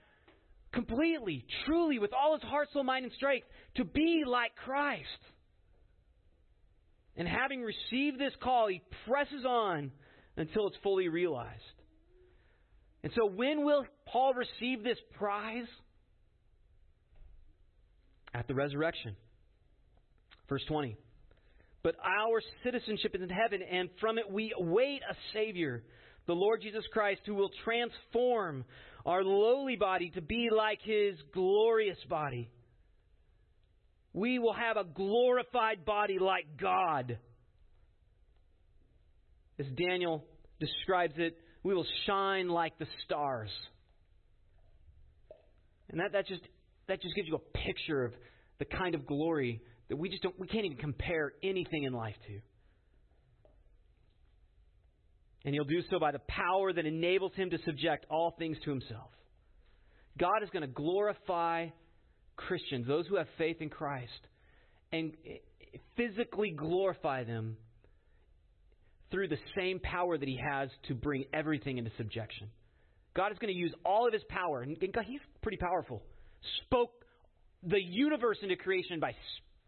completely, 0.72 1.44
truly, 1.66 1.98
with 1.98 2.12
all 2.14 2.32
his 2.34 2.42
heart, 2.48 2.68
soul, 2.72 2.84
mind, 2.84 3.04
and 3.04 3.12
strength, 3.12 3.46
to 3.76 3.84
be 3.84 4.22
like 4.26 4.56
Christ. 4.64 5.04
And 7.16 7.28
having 7.28 7.62
received 7.62 8.18
this 8.18 8.32
call, 8.42 8.68
he 8.68 8.80
presses 9.06 9.44
on 9.44 9.92
until 10.38 10.68
it's 10.68 10.76
fully 10.82 11.08
realized. 11.08 11.60
And 13.04 13.12
so, 13.14 13.26
when 13.26 13.66
will 13.66 13.84
Paul 14.06 14.32
receive 14.32 14.82
this 14.82 14.96
prize? 15.18 15.66
At 18.32 18.48
the 18.48 18.54
resurrection. 18.54 19.14
Verse 20.48 20.64
20. 20.66 20.96
But 21.82 21.96
our 22.02 22.40
citizenship 22.64 23.14
is 23.14 23.20
in 23.20 23.28
heaven, 23.28 23.60
and 23.62 23.90
from 24.00 24.16
it 24.16 24.24
we 24.30 24.54
await 24.58 25.02
a 25.08 25.14
Savior, 25.34 25.84
the 26.26 26.32
Lord 26.32 26.62
Jesus 26.62 26.82
Christ, 26.94 27.20
who 27.26 27.34
will 27.34 27.50
transform 27.62 28.64
our 29.04 29.22
lowly 29.22 29.76
body 29.76 30.10
to 30.14 30.22
be 30.22 30.48
like 30.50 30.78
his 30.82 31.14
glorious 31.34 31.98
body. 32.08 32.48
We 34.14 34.38
will 34.38 34.54
have 34.54 34.78
a 34.78 34.84
glorified 34.84 35.84
body 35.84 36.18
like 36.18 36.56
God. 36.58 37.18
As 39.58 39.66
Daniel 39.76 40.24
describes 40.58 41.14
it, 41.18 41.36
we 41.64 41.74
will 41.74 41.86
shine 42.06 42.48
like 42.48 42.78
the 42.78 42.86
stars. 43.04 43.50
And 45.90 45.98
that, 45.98 46.12
that 46.12 46.28
just 46.28 46.42
that 46.86 47.02
just 47.02 47.16
gives 47.16 47.26
you 47.26 47.36
a 47.36 47.58
picture 47.58 48.04
of 48.04 48.12
the 48.58 48.66
kind 48.66 48.94
of 48.94 49.06
glory 49.06 49.60
that 49.88 49.96
we 49.96 50.08
just 50.08 50.22
don't 50.22 50.38
we 50.38 50.46
can't 50.46 50.66
even 50.66 50.78
compare 50.78 51.32
anything 51.42 51.82
in 51.82 51.92
life 51.92 52.14
to. 52.28 52.40
And 55.46 55.54
he'll 55.54 55.64
do 55.64 55.82
so 55.90 55.98
by 55.98 56.12
the 56.12 56.20
power 56.20 56.72
that 56.72 56.86
enables 56.86 57.32
him 57.34 57.50
to 57.50 57.58
subject 57.64 58.06
all 58.08 58.34
things 58.38 58.56
to 58.64 58.70
himself. 58.70 59.10
God 60.18 60.42
is 60.42 60.48
going 60.50 60.62
to 60.62 60.68
glorify 60.68 61.68
Christians, 62.36 62.86
those 62.86 63.06
who 63.06 63.16
have 63.16 63.26
faith 63.36 63.58
in 63.60 63.68
Christ, 63.68 64.10
and 64.90 65.12
physically 65.96 66.50
glorify 66.50 67.24
them 67.24 67.56
through 69.14 69.28
the 69.28 69.38
same 69.56 69.78
power 69.78 70.18
that 70.18 70.28
he 70.28 70.36
has 70.44 70.68
to 70.88 70.94
bring 70.94 71.24
everything 71.32 71.78
into 71.78 71.90
subjection. 71.96 72.48
God 73.14 73.30
is 73.30 73.38
going 73.38 73.52
to 73.52 73.58
use 73.58 73.72
all 73.84 74.08
of 74.08 74.12
his 74.12 74.24
power, 74.28 74.62
and 74.62 74.76
God, 74.92 75.04
he's 75.06 75.20
pretty 75.40 75.56
powerful. 75.56 76.02
Spoke 76.64 76.90
the 77.62 77.80
universe 77.80 78.38
into 78.42 78.56
creation 78.56 78.98
by 78.98 79.14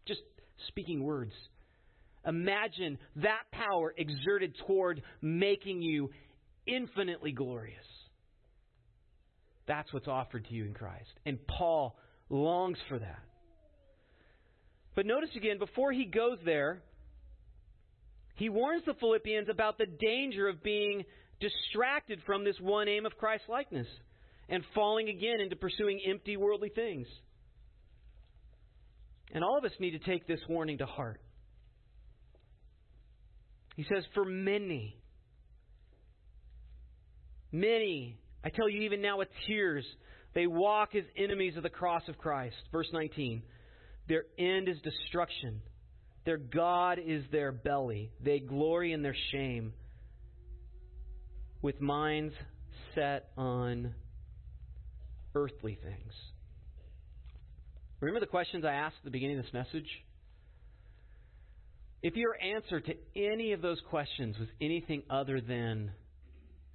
just 0.05 0.19
speaking 0.67 1.01
words. 1.01 1.31
Imagine 2.25 2.97
that 3.15 3.43
power 3.53 3.93
exerted 3.97 4.53
toward 4.67 5.01
making 5.21 5.81
you 5.81 6.09
infinitely 6.67 7.31
glorious. 7.31 7.77
That's 9.65 9.91
what's 9.93 10.09
offered 10.09 10.45
to 10.49 10.53
you 10.53 10.65
in 10.65 10.73
Christ. 10.73 11.09
And 11.25 11.39
Paul 11.47 11.95
longs 12.29 12.77
for 12.89 12.99
that. 12.99 13.23
But 14.93 15.05
notice 15.05 15.29
again, 15.37 15.57
before 15.57 15.93
he 15.93 16.03
goes 16.03 16.37
there, 16.43 16.81
he 18.37 18.49
warns 18.49 18.83
the 18.85 18.93
Philippians 18.93 19.49
about 19.49 19.79
the 19.79 19.87
danger 19.87 20.47
of 20.47 20.61
being 20.61 21.03
distracted 21.39 22.19
from 22.25 22.43
this 22.43 22.55
one 22.59 22.87
aim 22.87 23.05
of 23.05 23.17
Christ 23.17 23.43
likeness 23.49 23.87
and 24.47 24.63
falling 24.75 25.09
again 25.09 25.41
into 25.41 25.55
pursuing 25.55 25.99
empty 26.07 26.37
worldly 26.37 26.69
things. 26.69 27.07
And 29.33 29.43
all 29.43 29.57
of 29.57 29.65
us 29.65 29.71
need 29.79 29.91
to 29.91 29.99
take 29.99 30.27
this 30.27 30.39
warning 30.47 30.77
to 30.77 30.85
heart. 30.85 31.19
He 33.75 33.83
says, 33.83 34.03
For 34.13 34.23
many, 34.23 34.97
many, 37.51 38.19
I 38.43 38.49
tell 38.49 38.69
you 38.69 38.83
even 38.83 39.01
now 39.01 39.17
with 39.17 39.29
tears, 39.47 39.85
they 40.35 40.45
walk 40.45 40.93
as 40.95 41.03
enemies 41.17 41.57
of 41.57 41.63
the 41.63 41.69
cross 41.69 42.03
of 42.07 42.19
Christ. 42.19 42.55
Verse 42.71 42.87
19. 42.93 43.41
Their 44.07 44.25
end 44.37 44.69
is 44.69 44.77
destruction. 44.83 45.61
Their 46.27 46.35
God 46.35 46.99
is 46.99 47.23
their 47.31 47.53
belly. 47.53 48.11
They 48.21 48.39
glory 48.39 48.91
in 48.91 49.01
their 49.01 49.15
shame 49.31 49.71
with 51.61 51.79
minds 51.79 52.33
set 52.93 53.29
on 53.37 53.95
earthly 55.35 55.79
things. 55.81 56.13
Remember 58.01 58.19
the 58.19 58.25
questions 58.25 58.65
I 58.65 58.73
asked 58.73 58.97
at 58.99 59.05
the 59.05 59.09
beginning 59.09 59.39
of 59.39 59.45
this 59.45 59.53
message? 59.53 59.87
If 62.03 62.17
your 62.17 62.35
answer 62.41 62.81
to 62.81 62.93
any 63.15 63.53
of 63.53 63.61
those 63.61 63.79
questions 63.89 64.37
was 64.37 64.49
anything 64.59 65.03
other 65.09 65.39
than 65.39 65.91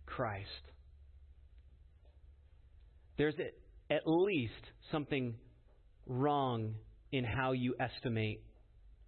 Christ, 0.06 0.48
there's 3.18 3.34
at 3.90 4.02
least 4.06 4.54
something 4.90 5.34
wrong 6.06 6.76
in 7.12 7.24
how 7.24 7.52
you 7.52 7.74
estimate 7.78 8.42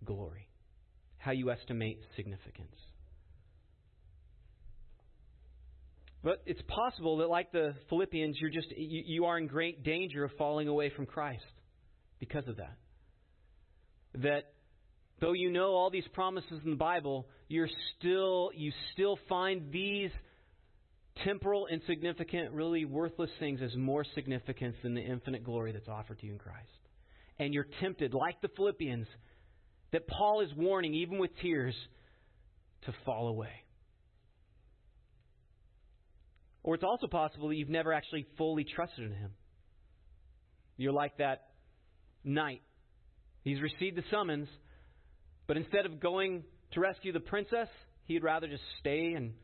glory, 0.04 0.48
how 1.18 1.32
you 1.32 1.50
estimate 1.50 2.00
significance. 2.16 2.76
But 6.22 6.42
it's 6.46 6.62
possible 6.68 7.18
that, 7.18 7.28
like 7.28 7.52
the 7.52 7.74
Philippians, 7.90 8.38
you're 8.40 8.50
just 8.50 8.70
you, 8.70 9.02
you 9.06 9.24
are 9.26 9.36
in 9.36 9.46
great 9.46 9.84
danger 9.84 10.24
of 10.24 10.30
falling 10.38 10.68
away 10.68 10.90
from 10.90 11.04
Christ 11.04 11.44
because 12.18 12.48
of 12.48 12.56
that. 12.56 12.76
That 14.14 14.52
though 15.20 15.34
you 15.34 15.50
know 15.50 15.72
all 15.72 15.90
these 15.90 16.08
promises 16.14 16.60
in 16.64 16.70
the 16.70 16.76
Bible, 16.76 17.26
you're 17.48 17.68
still 17.98 18.50
you 18.54 18.72
still 18.94 19.18
find 19.28 19.70
these 19.70 20.10
temporal, 21.24 21.66
insignificant, 21.66 22.52
really 22.52 22.84
worthless 22.86 23.30
things 23.38 23.60
as 23.62 23.76
more 23.76 24.04
significant 24.14 24.74
than 24.82 24.94
the 24.94 25.02
infinite 25.02 25.44
glory 25.44 25.72
that's 25.72 25.88
offered 25.88 26.18
to 26.20 26.26
you 26.26 26.32
in 26.32 26.38
Christ. 26.38 26.68
And 27.38 27.52
you're 27.52 27.66
tempted, 27.80 28.14
like 28.14 28.40
the 28.40 28.48
Philippians, 28.56 29.06
that 29.94 30.08
Paul 30.08 30.40
is 30.40 30.48
warning, 30.56 30.92
even 30.92 31.18
with 31.18 31.30
tears, 31.40 31.74
to 32.84 32.92
fall 33.06 33.28
away. 33.28 33.52
Or 36.64 36.74
it's 36.74 36.82
also 36.82 37.06
possible 37.06 37.46
that 37.48 37.54
you've 37.54 37.68
never 37.68 37.92
actually 37.92 38.26
fully 38.36 38.64
trusted 38.64 39.04
in 39.04 39.12
him. 39.12 39.30
You're 40.76 40.92
like 40.92 41.18
that 41.18 41.44
knight. 42.24 42.62
He's 43.42 43.60
received 43.60 43.96
the 43.96 44.02
summons, 44.10 44.48
but 45.46 45.56
instead 45.56 45.86
of 45.86 46.00
going 46.00 46.42
to 46.72 46.80
rescue 46.80 47.12
the 47.12 47.20
princess, 47.20 47.68
he'd 48.06 48.24
rather 48.24 48.48
just 48.48 48.64
stay 48.80 49.12
and 49.12 49.34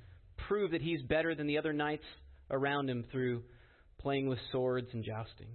prove 0.48 0.72
that 0.72 0.82
he's 0.82 1.00
better 1.02 1.36
than 1.36 1.46
the 1.46 1.58
other 1.58 1.72
knights 1.72 2.06
around 2.50 2.90
him 2.90 3.04
through 3.12 3.44
playing 4.00 4.28
with 4.28 4.40
swords 4.50 4.88
and 4.94 5.04
jousting. 5.04 5.46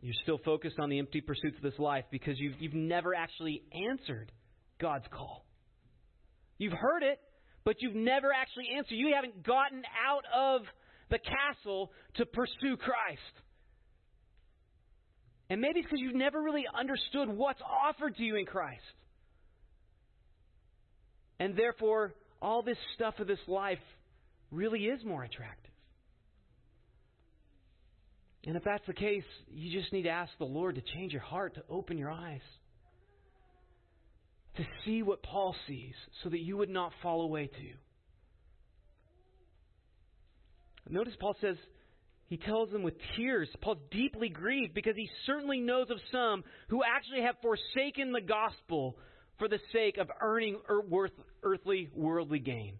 You're 0.00 0.14
still 0.22 0.38
focused 0.44 0.78
on 0.78 0.88
the 0.88 0.98
empty 0.98 1.20
pursuits 1.20 1.56
of 1.56 1.62
this 1.62 1.78
life 1.78 2.04
because 2.10 2.38
you've, 2.38 2.54
you've 2.58 2.74
never 2.74 3.14
actually 3.14 3.62
answered 3.72 4.32
God's 4.80 5.04
call. 5.10 5.44
You've 6.58 6.72
heard 6.72 7.02
it, 7.02 7.18
but 7.64 7.76
you've 7.80 7.94
never 7.94 8.32
actually 8.32 8.68
answered. 8.76 8.94
You 8.94 9.12
haven't 9.14 9.44
gotten 9.44 9.82
out 10.06 10.24
of 10.34 10.62
the 11.10 11.18
castle 11.18 11.92
to 12.14 12.24
pursue 12.24 12.76
Christ. 12.78 13.20
And 15.50 15.60
maybe 15.60 15.80
it's 15.80 15.86
because 15.86 16.00
you've 16.00 16.14
never 16.14 16.40
really 16.40 16.64
understood 16.78 17.28
what's 17.28 17.60
offered 17.60 18.16
to 18.16 18.22
you 18.22 18.36
in 18.36 18.46
Christ. 18.46 18.80
And 21.38 21.56
therefore, 21.56 22.14
all 22.40 22.62
this 22.62 22.76
stuff 22.94 23.14
of 23.18 23.26
this 23.26 23.38
life 23.48 23.78
really 24.50 24.84
is 24.84 25.04
more 25.04 25.24
attractive. 25.24 25.69
And 28.46 28.56
if 28.56 28.64
that's 28.64 28.86
the 28.86 28.94
case, 28.94 29.24
you 29.52 29.78
just 29.78 29.92
need 29.92 30.02
to 30.02 30.10
ask 30.10 30.32
the 30.38 30.44
Lord 30.44 30.76
to 30.76 30.82
change 30.94 31.12
your 31.12 31.22
heart, 31.22 31.54
to 31.56 31.62
open 31.68 31.98
your 31.98 32.10
eyes, 32.10 32.40
to 34.56 34.64
see 34.84 35.02
what 35.02 35.22
Paul 35.22 35.54
sees, 35.66 35.94
so 36.22 36.30
that 36.30 36.40
you 36.40 36.56
would 36.56 36.70
not 36.70 36.92
fall 37.02 37.22
away 37.22 37.46
too. 37.46 37.74
Notice 40.88 41.14
Paul 41.20 41.36
says, 41.40 41.56
he 42.26 42.36
tells 42.36 42.70
them 42.70 42.82
with 42.82 42.94
tears. 43.16 43.48
Paul's 43.60 43.78
deeply 43.90 44.28
grieved 44.28 44.72
because 44.72 44.96
he 44.96 45.08
certainly 45.26 45.60
knows 45.60 45.90
of 45.90 45.98
some 46.10 46.42
who 46.68 46.82
actually 46.82 47.22
have 47.22 47.36
forsaken 47.42 48.12
the 48.12 48.20
gospel 48.20 48.96
for 49.38 49.48
the 49.48 49.58
sake 49.72 49.98
of 49.98 50.08
earning 50.20 50.58
worth 50.88 51.12
earthly, 51.42 51.90
worldly 51.94 52.38
gain. 52.38 52.74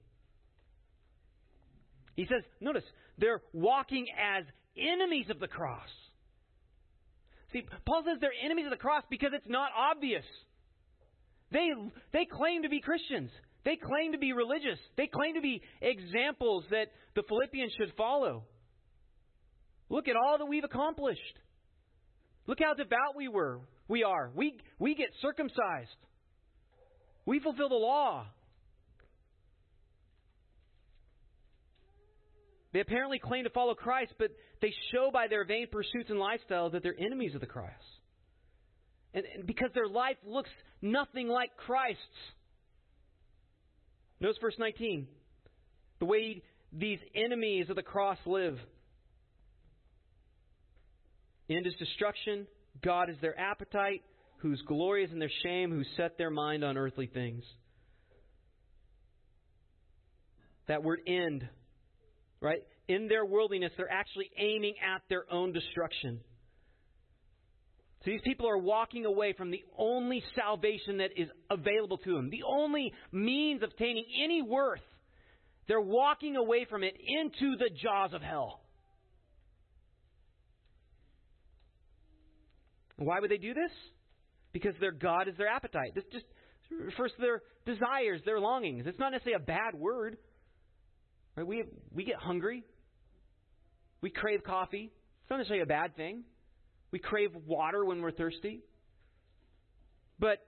He 2.15 2.27
says, 2.27 2.43
notice, 2.61 2.85
they're 3.19 3.43
walking 3.53 4.07
as 4.19 4.45
enemies 4.77 5.27
of 5.31 5.41
the 5.41 5.49
cross. 5.49 5.89
See, 7.53 7.65
Paul 7.87 8.03
says 8.07 8.19
they're 8.21 8.31
enemies 8.45 8.67
of 8.67 8.71
the 8.71 8.77
cross 8.77 9.03
because 9.11 9.31
it's 9.35 9.49
not 9.49 9.71
obvious. 9.77 10.25
They, 11.51 11.69
they 12.13 12.27
claim 12.27 12.63
to 12.63 12.69
be 12.69 12.81
Christians. 12.81 13.31
They 13.65 13.77
claim 13.77 14.13
to 14.13 14.19
be 14.19 14.33
religious. 14.33 14.79
They 14.97 15.07
claim 15.07 15.35
to 15.35 15.41
be 15.41 15.63
examples 15.81 16.65
that 16.71 16.87
the 17.15 17.23
Philippians 17.29 17.73
should 17.79 17.93
follow. 17.97 18.45
Look 19.89 20.07
at 20.09 20.15
all 20.17 20.39
that 20.39 20.47
we've 20.47 20.65
accomplished. 20.65 21.21
Look 22.47 22.59
how 22.63 22.75
devout 22.75 23.17
we 23.17 23.29
were. 23.29 23.61
We 23.89 24.05
are. 24.05 24.31
We, 24.35 24.57
we 24.79 24.95
get 24.95 25.09
circumcised. 25.21 25.91
We 27.27 27.41
fulfill 27.41 27.69
the 27.69 27.75
law. 27.75 28.27
They 32.73 32.81
apparently 32.81 33.19
claim 33.19 33.45
to 33.45 33.51
follow 33.51 33.75
Christ, 33.75 34.13
but 34.19 34.31
they 34.63 34.73
show 34.93 35.11
by 35.13 35.27
their 35.27 35.45
vain 35.45 35.67
pursuits 35.71 36.09
and 36.09 36.19
lifestyle 36.19 36.71
that 36.71 36.83
they're 36.83 36.99
enemies 36.99 37.35
of 37.35 37.41
the 37.41 37.47
cross. 37.47 37.71
And, 39.13 39.25
and 39.35 39.47
because 39.47 39.71
their 39.75 39.89
life 39.89 40.17
looks 40.25 40.51
nothing 40.81 41.29
like 41.29 41.51
Christ's. 41.57 42.01
Notice 44.21 44.39
verse 44.41 44.55
19. 44.59 45.09
The 45.99 46.05
way 46.05 46.43
these 46.73 47.01
enemies 47.15 47.69
of 47.71 47.77
the 47.77 47.83
cross 47.83 48.19
live. 48.25 48.59
End 51.49 51.67
is 51.67 51.75
destruction. 51.79 52.47
God 52.83 53.11
is 53.11 53.17
their 53.21 53.39
appetite, 53.39 54.03
whose 54.39 54.63
glory 54.63 55.05
is 55.05 55.11
in 55.11 55.19
their 55.19 55.31
shame, 55.43 55.73
who 55.73 55.83
set 55.97 56.17
their 56.17 56.31
mind 56.31 56.63
on 56.63 56.79
earthly 56.79 57.09
things. 57.09 57.43
That 60.69 60.85
word 60.85 61.01
end 61.09 61.49
right? 62.41 62.63
In 62.89 63.09
their 63.09 63.25
worldliness, 63.25 63.73
they're 63.77 63.91
actually 63.91 64.31
aiming 64.39 64.75
at 64.83 65.03
their 65.09 65.25
own 65.33 65.53
destruction. 65.53 66.21
So 68.05 68.11
these 68.11 68.23
people 68.25 68.49
are 68.49 68.57
walking 68.57 69.05
away 69.05 69.35
from 69.35 69.51
the 69.51 69.63
only 69.77 70.23
salvation 70.35 70.99
that 70.99 71.11
is 71.17 71.29
available 71.51 71.99
to 71.99 72.15
them, 72.15 72.31
the 72.31 72.45
only 72.47 72.93
means 73.13 73.63
of 73.63 73.71
obtaining 73.71 74.07
any 74.25 74.41
worth. 74.41 74.81
They're 75.69 75.81
walking 75.81 76.37
away 76.37 76.67
from 76.69 76.83
it 76.83 76.95
into 76.99 77.57
the 77.57 77.69
jaws 77.83 78.13
of 78.15 78.23
hell. 78.23 78.61
Why 82.97 83.21
would 83.21 83.31
they 83.31 83.39
do 83.39 83.55
this? 83.55 83.71
Because 84.53 84.75
their 84.81 84.93
God 84.93 85.29
is 85.29 85.37
their 85.37 85.49
appetite. 85.49 85.95
This 85.95 86.05
just 86.11 86.25
refers 86.71 87.13
to 87.17 87.21
their 87.21 87.43
desires, 87.67 88.21
their 88.25 88.41
longings. 88.41 88.85
It's 88.87 88.99
not 88.99 89.13
necessarily 89.13 89.43
a 89.43 89.47
bad 89.47 89.75
word. 89.75 90.17
Right? 91.41 91.47
We, 91.47 91.65
we 91.95 92.05
get 92.05 92.17
hungry. 92.17 92.65
We 94.03 94.11
crave 94.11 94.45
coffee. 94.45 94.91
It's 95.23 95.31
not 95.31 95.39
necessarily 95.39 95.63
a 95.63 95.67
bad 95.67 95.97
thing. 95.97 96.25
We 96.91 96.99
crave 96.99 97.31
water 97.47 97.85
when 97.85 98.03
we're 98.03 98.11
thirsty. 98.11 98.61
But 100.19 100.39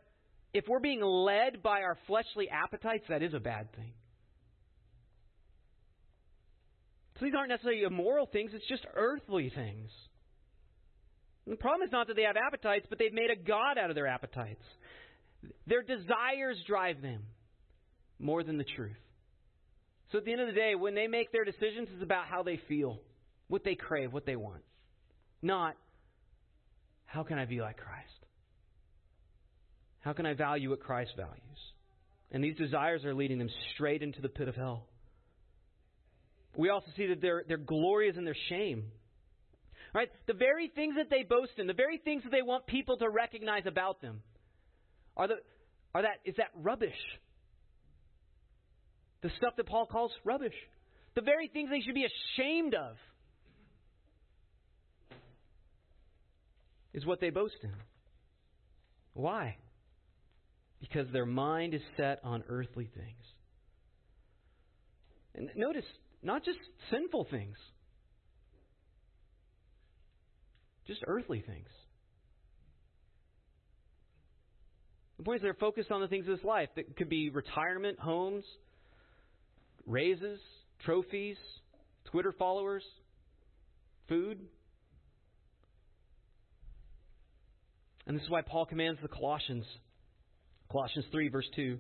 if 0.53 0.65
we're 0.69 0.81
being 0.81 1.01
led 1.01 1.63
by 1.63 1.81
our 1.81 1.97
fleshly 2.07 2.51
appetites, 2.51 3.05
that 3.09 3.23
is 3.23 3.33
a 3.33 3.41
bad 3.41 3.73
thing. 3.75 3.93
So 7.19 7.25
these 7.25 7.35
aren't 7.35 7.51
necessarily 7.51 7.83
immoral 7.83 8.27
things, 8.27 8.51
it's 8.53 8.69
just 8.69 8.85
earthly 8.95 9.51
things. 9.55 9.91
And 11.47 11.55
the 11.55 11.57
problem 11.57 11.87
is 11.87 11.93
not 11.93 12.09
that 12.09 12.17
they 12.17 12.23
have 12.23 12.37
appetites, 12.37 12.87
but 12.89 12.99
they've 12.99 13.13
made 13.13 13.31
a 13.31 13.37
God 13.37 13.79
out 13.79 13.89
of 13.91 13.97
their 13.97 14.07
appetites. 14.07 14.63
Their 15.67 15.83
desires 15.83 16.63
drive 16.67 17.01
them 17.01 17.23
more 18.19 18.43
than 18.43 18.59
the 18.59 18.65
truth. 18.77 19.02
So 20.13 20.19
at 20.19 20.27
the 20.27 20.33
end 20.33 20.43
of 20.43 20.47
the 20.47 20.53
day, 20.53 20.75
when 20.75 20.95
they 20.95 21.07
make 21.07 21.33
their 21.33 21.45
decisions, 21.45 21.89
it's 21.93 22.03
about 22.03 22.27
how 22.27 22.43
they 22.43 22.61
feel, 22.69 23.01
what 23.49 23.65
they 23.65 23.75
crave, 23.75 24.13
what 24.13 24.27
they 24.27 24.37
want. 24.37 24.63
Not, 25.41 25.75
how 27.07 27.23
can 27.23 27.39
I 27.39 27.47
be 27.47 27.63
like 27.63 27.79
Christ? 27.79 28.09
How 30.01 30.13
can 30.13 30.27
I 30.27 30.35
value 30.35 30.71
what 30.71 30.81
Christ 30.81 31.13
values? 31.17 31.41
And 32.31 32.45
these 32.45 32.57
desires 32.57 33.05
are 33.07 33.15
leading 33.15 33.39
them 33.39 33.49
straight 33.75 34.03
into 34.03 34.21
the 34.21 34.29
pit 34.29 34.49
of 34.49 34.55
hell. 34.55 34.85
We 36.57 36.69
also 36.69 36.89
see 36.97 37.07
that 37.07 37.23
their, 37.23 37.45
their 37.49 37.57
glory 37.57 38.11
is 38.11 38.19
in 38.19 38.25
their 38.25 38.37
shame. 38.51 38.85
Right? 39.95 40.11
The 40.27 40.35
very 40.35 40.69
things 40.69 40.97
that 40.97 41.09
they 41.09 41.23
boast 41.23 41.53
in, 41.57 41.67
the 41.67 41.73
very 41.73 41.99
things 41.99 42.23
that 42.25 42.33
they 42.33 42.43
want 42.43 42.67
people 42.67 42.99
to 42.99 43.09
recognize 43.09 43.65
about 43.67 44.03
them, 44.03 44.23
are, 45.17 45.29
the, 45.29 45.37
are 45.95 46.03
that, 46.03 46.19
is 46.25 46.37
that 46.37 46.51
rubbish. 46.55 46.93
The 49.23 49.31
stuff 49.39 49.55
that 49.57 49.67
Paul 49.67 49.87
calls 49.87 50.11
rubbish. 50.25 50.55
The 51.15 51.21
very 51.21 51.49
things 51.49 51.71
they 51.71 51.81
should 51.81 51.95
be 51.95 52.07
ashamed 52.07 52.75
of 52.75 52.97
is 56.93 57.07
what 57.07 57.21
they 57.21 57.31
boast 57.31 57.57
in. 57.63 57.73
Why? 59.15 59.57
Because 60.81 61.07
their 61.13 61.27
mind 61.27 61.75
is 61.75 61.83
set 61.97 62.21
on 62.25 62.43
earthly 62.49 62.91
things. 62.95 63.25
And 65.35 65.51
notice, 65.55 65.85
not 66.23 66.45
just 66.45 66.59
sinful 66.91 67.29
things, 67.31 67.57
just 70.87 71.01
earthly 71.07 71.43
things. 71.47 71.69
The 75.19 75.25
point 75.25 75.37
is 75.37 75.43
they're 75.43 75.55
focused 75.55 75.93
on 75.93 76.01
the 76.01 76.09
things 76.09 76.27
of 76.27 76.37
this 76.37 76.45
life. 76.45 76.69
That 76.75 76.97
could 76.97 77.09
be 77.09 77.31
retirement, 77.31 78.01
homes, 78.01 78.45
raises, 79.87 80.41
trophies, 80.85 81.37
Twitter 82.11 82.33
followers, 82.39 82.83
food. 84.09 84.41
And 88.07 88.17
this 88.17 88.23
is 88.25 88.31
why 88.31 88.43
Paul 88.43 88.67
commands 88.67 89.01
the 89.01 89.09
Colossians, 89.09 89.65
Colossians 90.71 91.07
3, 91.13 91.29
verse 91.29 91.49
2 91.55 91.79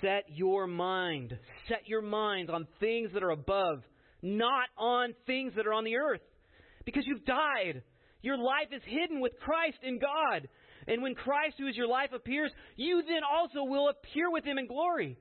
set 0.00 0.24
your 0.28 0.66
mind, 0.66 1.36
set 1.68 1.88
your 1.88 2.02
mind 2.02 2.50
on 2.50 2.66
things 2.80 3.10
that 3.14 3.22
are 3.22 3.30
above, 3.30 3.82
not 4.22 4.68
on 4.78 5.14
things 5.26 5.52
that 5.56 5.66
are 5.66 5.72
on 5.72 5.84
the 5.84 5.96
earth. 5.96 6.20
Because 6.84 7.04
you've 7.06 7.24
died. 7.24 7.82
Your 8.22 8.38
life 8.38 8.68
is 8.72 8.82
hidden 8.86 9.20
with 9.20 9.32
Christ 9.40 9.78
in 9.82 9.98
God. 9.98 10.48
And 10.86 11.02
when 11.02 11.14
Christ, 11.14 11.56
who 11.58 11.66
is 11.66 11.76
your 11.76 11.88
life, 11.88 12.10
appears, 12.14 12.50
you 12.76 13.02
then 13.06 13.22
also 13.24 13.64
will 13.64 13.88
appear 13.88 14.30
with 14.30 14.44
him 14.44 14.58
in 14.58 14.66
glory. 14.66 15.16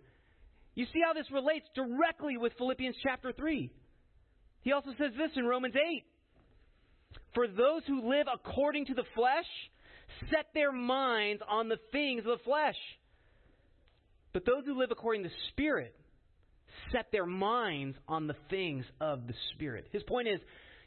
You 0.76 0.86
see 0.92 1.02
how 1.06 1.14
this 1.14 1.30
relates 1.32 1.66
directly 1.76 2.38
with 2.38 2.54
Philippians 2.58 2.96
chapter 3.04 3.32
3. 3.32 3.72
He 4.62 4.72
also 4.72 4.92
says 4.98 5.12
this 5.18 5.32
in 5.36 5.46
Romans 5.46 5.76
8 5.76 6.04
For 7.36 7.48
those 7.48 7.84
who 7.88 8.10
live 8.10 8.28
according 8.34 8.88
to 8.88 8.94
the 8.94 9.04
flesh 9.16 9.46
set 10.30 10.48
their 10.54 10.72
minds 10.72 11.42
on 11.48 11.70
the 11.70 11.78
things 11.92 12.20
of 12.20 12.38
the 12.38 12.44
flesh. 12.44 12.76
But 14.34 14.46
those 14.46 14.66
who 14.66 14.80
live 14.80 14.90
according 14.92 15.24
to 15.24 15.30
the 15.30 15.36
Spirit 15.50 15.96
set 16.92 17.08
their 17.12 17.26
minds 17.26 17.98
on 18.08 18.28
the 18.28 18.36
things 18.50 18.86
of 19.00 19.28
the 19.28 19.34
Spirit. 19.54 19.88
His 19.92 20.04
point 20.04 20.28
is, 20.28 20.40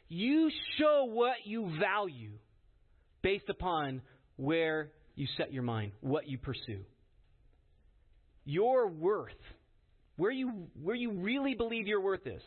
you 0.09 0.49
show 0.77 1.05
what 1.05 1.35
you 1.45 1.71
value 1.79 2.31
based 3.21 3.49
upon 3.49 4.01
where 4.35 4.91
you 5.15 5.27
set 5.37 5.53
your 5.53 5.63
mind, 5.63 5.93
what 6.01 6.27
you 6.27 6.37
pursue. 6.37 6.83
Your 8.45 8.87
worth, 8.87 9.31
where 10.17 10.31
you, 10.31 10.67
where 10.81 10.95
you 10.95 11.11
really 11.11 11.55
believe 11.55 11.87
your 11.87 12.01
worth 12.01 12.25
is. 12.27 12.41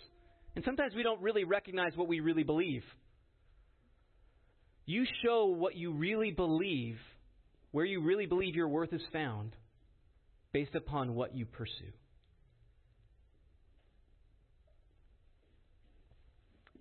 And 0.55 0.65
sometimes 0.65 0.95
we 0.95 1.03
don't 1.03 1.23
really 1.23 1.45
recognize 1.45 1.93
what 1.97 2.09
we 2.09 2.21
really 2.21 2.43
believe. 2.43 2.83
You 4.85 5.05
show 5.25 5.47
what 5.47 5.77
you 5.77 5.93
really 5.93 6.33
believe, 6.33 6.99
where 7.71 7.85
you 7.85 8.03
really 8.03 8.27
believe 8.27 8.55
your 8.55 8.69
worth 8.69 8.93
is 8.93 9.03
found, 9.13 9.55
based 10.53 10.75
upon 10.75 11.15
what 11.15 11.35
you 11.35 11.47
pursue. 11.47 11.93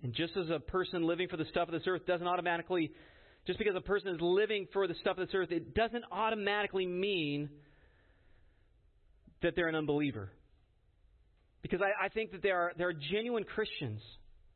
And 0.02 0.12
just 0.14 0.36
as 0.36 0.50
a 0.50 0.58
person 0.58 1.02
living 1.02 1.28
for 1.28 1.36
the 1.36 1.44
stuff 1.44 1.68
of 1.68 1.72
this 1.72 1.82
earth 1.86 2.06
doesn't 2.06 2.26
automatically 2.26 2.90
just 3.46 3.58
because 3.58 3.74
a 3.74 3.80
person 3.80 4.08
is 4.08 4.18
living 4.20 4.66
for 4.72 4.86
the 4.86 4.94
stuff 5.00 5.18
of 5.18 5.26
this 5.26 5.34
earth, 5.34 5.50
it 5.50 5.74
doesn't 5.74 6.04
automatically 6.12 6.86
mean 6.86 7.48
that 9.42 9.56
they're 9.56 9.68
an 9.68 9.74
unbeliever. 9.74 10.30
Because 11.62 11.80
I, 11.82 12.06
I 12.06 12.08
think 12.08 12.32
that 12.32 12.42
there 12.42 12.58
are, 12.58 12.72
there 12.76 12.88
are 12.88 12.94
genuine 12.94 13.44
Christians. 13.44 14.00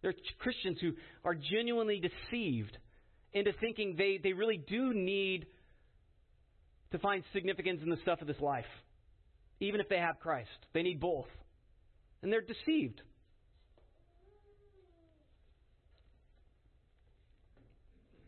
There 0.02 0.10
are 0.10 0.14
Christians 0.38 0.78
who 0.80 0.92
are 1.24 1.34
genuinely 1.34 2.00
deceived 2.00 2.76
into 3.32 3.52
thinking 3.60 3.94
they, 3.96 4.20
they 4.22 4.32
really 4.32 4.56
do 4.56 4.94
need 4.94 5.46
to 6.92 6.98
find 6.98 7.24
significance 7.32 7.80
in 7.82 7.90
the 7.90 7.96
stuff 8.02 8.20
of 8.20 8.26
this 8.26 8.40
life, 8.40 8.64
even 9.60 9.80
if 9.80 9.88
they 9.88 9.98
have 9.98 10.20
Christ. 10.20 10.48
They 10.72 10.82
need 10.82 11.00
both. 11.00 11.26
And 12.22 12.32
they're 12.32 12.40
deceived. 12.40 13.02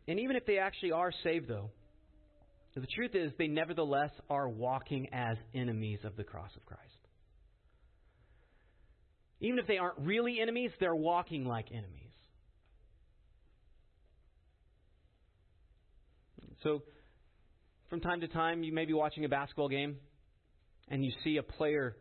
And 0.08 0.20
even 0.20 0.36
if 0.36 0.46
they 0.46 0.58
actually 0.58 0.92
are 0.92 1.12
saved, 1.22 1.48
though, 1.48 1.70
the 2.74 2.86
truth 2.86 3.14
is 3.14 3.32
they 3.38 3.48
nevertheless 3.48 4.10
are 4.28 4.48
walking 4.48 5.08
as 5.12 5.38
enemies 5.54 6.00
of 6.04 6.16
the 6.16 6.24
cross 6.24 6.50
of 6.56 6.66
Christ. 6.66 6.82
Even 9.40 9.58
if 9.58 9.66
they 9.66 9.78
aren't 9.78 9.98
really 9.98 10.40
enemies, 10.40 10.70
they're 10.80 10.94
walking 10.94 11.44
like 11.44 11.66
enemies. 11.70 11.92
So, 16.62 16.82
from 17.90 18.00
time 18.00 18.20
to 18.22 18.28
time, 18.28 18.62
you 18.62 18.72
may 18.72 18.86
be 18.86 18.94
watching 18.94 19.24
a 19.24 19.28
basketball 19.28 19.68
game 19.68 19.96
and 20.88 21.04
you 21.04 21.12
see 21.22 21.36
a 21.36 21.42
player 21.42 21.96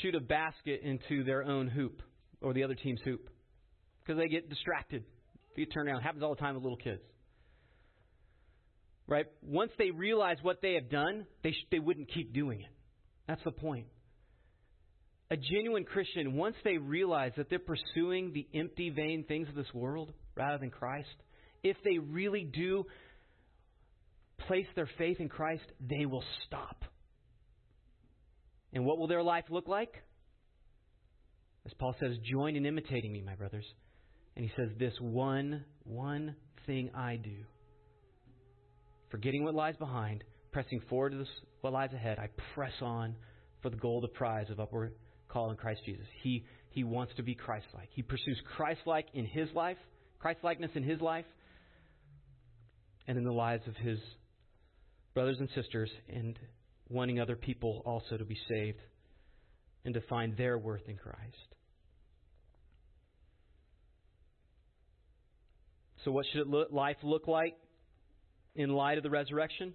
shoot 0.00 0.14
a 0.14 0.20
basket 0.20 0.80
into 0.82 1.24
their 1.24 1.42
own 1.42 1.68
hoop 1.68 2.00
or 2.40 2.54
the 2.54 2.64
other 2.64 2.74
team's 2.74 3.00
hoop 3.04 3.28
because 4.00 4.18
they 4.18 4.28
get 4.28 4.48
distracted. 4.48 5.04
You 5.56 5.66
turn 5.66 5.88
around, 5.88 5.98
it 5.98 6.02
happens 6.02 6.22
all 6.22 6.34
the 6.34 6.40
time 6.40 6.54
with 6.54 6.62
little 6.62 6.78
kids. 6.78 7.02
Right? 9.06 9.26
Once 9.42 9.72
they 9.78 9.90
realize 9.90 10.38
what 10.40 10.62
they 10.62 10.74
have 10.74 10.88
done, 10.88 11.26
they, 11.42 11.50
sh- 11.50 11.66
they 11.70 11.78
wouldn't 11.78 12.10
keep 12.10 12.32
doing 12.32 12.60
it. 12.60 12.70
That's 13.28 13.42
the 13.44 13.50
point. 13.50 13.86
A 15.32 15.36
genuine 15.38 15.84
Christian, 15.84 16.34
once 16.34 16.56
they 16.62 16.76
realize 16.76 17.32
that 17.38 17.48
they're 17.48 17.58
pursuing 17.58 18.34
the 18.34 18.46
empty, 18.54 18.90
vain 18.90 19.24
things 19.26 19.48
of 19.48 19.54
this 19.54 19.72
world 19.72 20.12
rather 20.36 20.58
than 20.58 20.68
Christ, 20.68 21.08
if 21.62 21.78
they 21.82 21.96
really 21.96 22.44
do 22.44 22.84
place 24.46 24.66
their 24.76 24.90
faith 24.98 25.20
in 25.20 25.30
Christ, 25.30 25.62
they 25.80 26.04
will 26.04 26.22
stop. 26.46 26.84
And 28.74 28.84
what 28.84 28.98
will 28.98 29.06
their 29.06 29.22
life 29.22 29.46
look 29.48 29.68
like? 29.68 29.94
As 31.64 31.72
Paul 31.78 31.94
says, 31.98 32.14
join 32.30 32.54
in 32.54 32.66
imitating 32.66 33.10
me, 33.10 33.22
my 33.22 33.34
brothers. 33.34 33.64
And 34.36 34.44
he 34.44 34.52
says, 34.54 34.68
This 34.78 34.92
one, 35.00 35.64
one 35.84 36.36
thing 36.66 36.90
I 36.94 37.16
do. 37.16 37.36
Forgetting 39.10 39.44
what 39.44 39.54
lies 39.54 39.76
behind, 39.78 40.24
pressing 40.52 40.82
forward 40.90 41.12
to 41.12 41.18
this, 41.18 41.28
what 41.62 41.72
lies 41.72 41.94
ahead, 41.94 42.18
I 42.18 42.28
press 42.54 42.74
on 42.82 43.16
for 43.62 43.70
the 43.70 43.76
goal, 43.76 44.02
the 44.02 44.08
prize 44.08 44.50
of 44.50 44.60
upward 44.60 44.92
call 45.32 45.50
in 45.50 45.56
Christ 45.56 45.80
Jesus. 45.84 46.06
He, 46.22 46.44
he 46.70 46.84
wants 46.84 47.12
to 47.16 47.22
be 47.22 47.34
Christ 47.34 47.66
like. 47.74 47.88
He 47.92 48.02
pursues 48.02 48.40
Christ 48.56 48.80
like 48.86 49.06
in 49.14 49.24
his 49.24 49.48
life, 49.54 49.78
Christ 50.18 50.40
likeness 50.42 50.70
in 50.74 50.82
his 50.82 51.00
life. 51.00 51.24
and 53.08 53.18
in 53.18 53.24
the 53.24 53.32
lives 53.32 53.66
of 53.66 53.76
his 53.76 53.98
brothers 55.14 55.36
and 55.40 55.48
sisters, 55.54 55.90
and 56.08 56.38
wanting 56.88 57.20
other 57.20 57.36
people 57.36 57.82
also 57.84 58.16
to 58.16 58.24
be 58.24 58.38
saved 58.48 58.78
and 59.84 59.94
to 59.94 60.00
find 60.02 60.36
their 60.36 60.56
worth 60.56 60.88
in 60.88 60.96
Christ. 60.96 61.54
So, 66.04 66.10
what 66.10 66.26
should 66.32 66.46
look, 66.48 66.72
life 66.72 66.96
look 67.02 67.28
like 67.28 67.56
in 68.54 68.70
light 68.70 68.98
of 68.98 69.04
the 69.04 69.10
resurrection? 69.10 69.74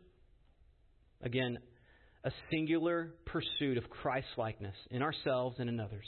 Again, 1.22 1.60
a 2.28 2.32
singular 2.52 3.14
pursuit 3.26 3.78
of 3.78 3.90
Christ 3.90 4.28
likeness 4.36 4.76
in 4.92 5.02
ourselves 5.02 5.56
and 5.60 5.70
in 5.70 5.80
others. 5.80 6.06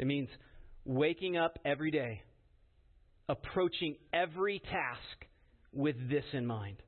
It 0.00 0.08
means 0.08 0.28
waking 0.84 1.36
up 1.36 1.60
every 1.64 1.92
day, 1.92 2.22
approaching 3.28 3.94
every 4.12 4.58
task 4.58 5.28
with 5.72 5.94
this 6.10 6.24
in 6.32 6.44
mind 6.44 6.78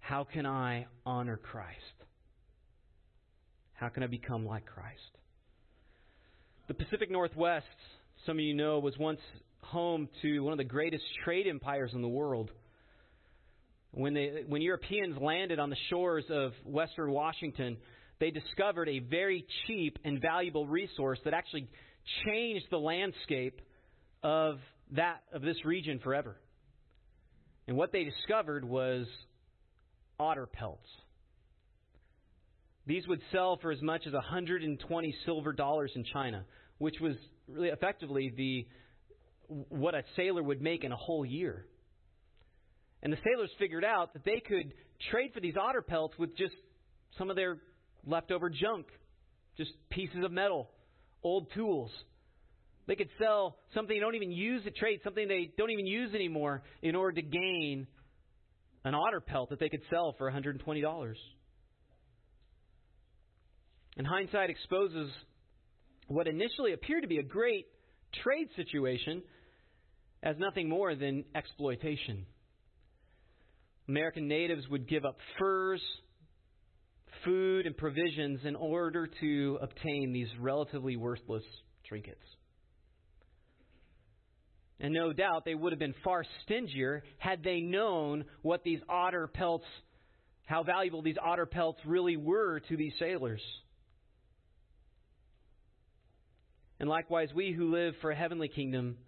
How 0.00 0.24
can 0.30 0.44
I 0.44 0.86
honor 1.06 1.38
Christ? 1.38 1.78
How 3.72 3.88
can 3.88 4.02
I 4.02 4.06
become 4.06 4.44
like 4.44 4.66
Christ? 4.66 5.00
The 6.66 6.74
Pacific 6.74 7.10
Northwest, 7.10 7.64
some 8.26 8.36
of 8.36 8.40
you 8.40 8.52
know, 8.52 8.80
was 8.80 8.98
once 8.98 9.20
home 9.62 10.10
to 10.20 10.40
one 10.40 10.52
of 10.52 10.58
the 10.58 10.64
greatest 10.64 11.04
trade 11.24 11.46
empires 11.46 11.92
in 11.94 12.02
the 12.02 12.08
world. 12.08 12.50
When, 13.92 14.14
they, 14.14 14.44
when 14.46 14.62
Europeans 14.62 15.16
landed 15.20 15.58
on 15.58 15.70
the 15.70 15.76
shores 15.88 16.24
of 16.30 16.52
western 16.64 17.10
Washington, 17.10 17.78
they 18.20 18.30
discovered 18.30 18.88
a 18.88 18.98
very 18.98 19.46
cheap 19.66 19.98
and 20.04 20.20
valuable 20.20 20.66
resource 20.66 21.18
that 21.24 21.34
actually 21.34 21.68
changed 22.26 22.66
the 22.70 22.78
landscape 22.78 23.60
of 24.22 24.58
that 24.92 25.22
of 25.32 25.42
this 25.42 25.64
region 25.64 26.00
forever. 26.00 26.36
And 27.66 27.76
what 27.76 27.92
they 27.92 28.04
discovered 28.04 28.64
was 28.64 29.06
otter 30.18 30.46
pelts. 30.46 30.88
These 32.86 33.06
would 33.06 33.20
sell 33.30 33.58
for 33.60 33.70
as 33.70 33.82
much 33.82 34.06
as 34.06 34.14
120 34.14 35.14
silver 35.26 35.52
dollars 35.52 35.92
in 35.94 36.04
China, 36.04 36.44
which 36.78 36.96
was 37.00 37.14
really 37.46 37.68
effectively 37.68 38.32
the 38.34 38.66
what 39.68 39.94
a 39.94 40.02
sailor 40.16 40.42
would 40.42 40.60
make 40.60 40.84
in 40.84 40.92
a 40.92 40.96
whole 40.96 41.24
year. 41.24 41.66
And 43.02 43.12
the 43.12 43.18
sailors 43.24 43.50
figured 43.58 43.84
out 43.84 44.12
that 44.14 44.24
they 44.24 44.40
could 44.40 44.72
trade 45.10 45.30
for 45.32 45.40
these 45.40 45.54
otter 45.56 45.82
pelts 45.82 46.18
with 46.18 46.36
just 46.36 46.54
some 47.16 47.30
of 47.30 47.36
their 47.36 47.58
leftover 48.04 48.50
junk, 48.50 48.86
just 49.56 49.70
pieces 49.90 50.24
of 50.24 50.32
metal, 50.32 50.68
old 51.22 51.48
tools. 51.54 51.90
They 52.86 52.96
could 52.96 53.10
sell 53.20 53.56
something 53.74 53.94
they 53.94 54.00
don't 54.00 54.14
even 54.14 54.32
use 54.32 54.64
to 54.64 54.70
trade, 54.70 55.00
something 55.04 55.28
they 55.28 55.50
don't 55.56 55.70
even 55.70 55.86
use 55.86 56.14
anymore, 56.14 56.62
in 56.82 56.96
order 56.96 57.20
to 57.20 57.22
gain 57.22 57.86
an 58.84 58.94
otter 58.94 59.20
pelt 59.20 59.50
that 59.50 59.60
they 59.60 59.68
could 59.68 59.82
sell 59.90 60.14
for 60.16 60.30
$120. 60.30 61.14
And 63.96 64.06
hindsight 64.06 64.48
exposes 64.48 65.10
what 66.06 66.26
initially 66.26 66.72
appeared 66.72 67.02
to 67.02 67.08
be 67.08 67.18
a 67.18 67.22
great 67.22 67.66
trade 68.22 68.48
situation 68.56 69.22
as 70.22 70.36
nothing 70.38 70.68
more 70.68 70.94
than 70.94 71.24
exploitation. 71.34 72.24
American 73.88 74.28
natives 74.28 74.68
would 74.68 74.86
give 74.88 75.04
up 75.04 75.16
furs, 75.38 75.80
food, 77.24 77.66
and 77.66 77.76
provisions 77.76 78.40
in 78.44 78.54
order 78.54 79.08
to 79.20 79.58
obtain 79.62 80.12
these 80.12 80.28
relatively 80.38 80.96
worthless 80.96 81.44
trinkets. 81.86 82.20
And 84.80 84.92
no 84.94 85.12
doubt 85.12 85.44
they 85.44 85.54
would 85.54 85.72
have 85.72 85.80
been 85.80 85.94
far 86.04 86.24
stingier 86.44 87.02
had 87.16 87.42
they 87.42 87.60
known 87.60 88.24
what 88.42 88.62
these 88.62 88.78
otter 88.88 89.26
pelts, 89.26 89.64
how 90.46 90.62
valuable 90.62 91.02
these 91.02 91.16
otter 91.20 91.46
pelts 91.46 91.80
really 91.84 92.16
were 92.16 92.60
to 92.60 92.76
these 92.76 92.92
sailors. 92.98 93.42
And 96.78 96.88
likewise, 96.88 97.30
we 97.34 97.52
who 97.52 97.72
live 97.72 97.94
for 98.00 98.12
a 98.12 98.16
heavenly 98.16 98.48
kingdom, 98.48 98.98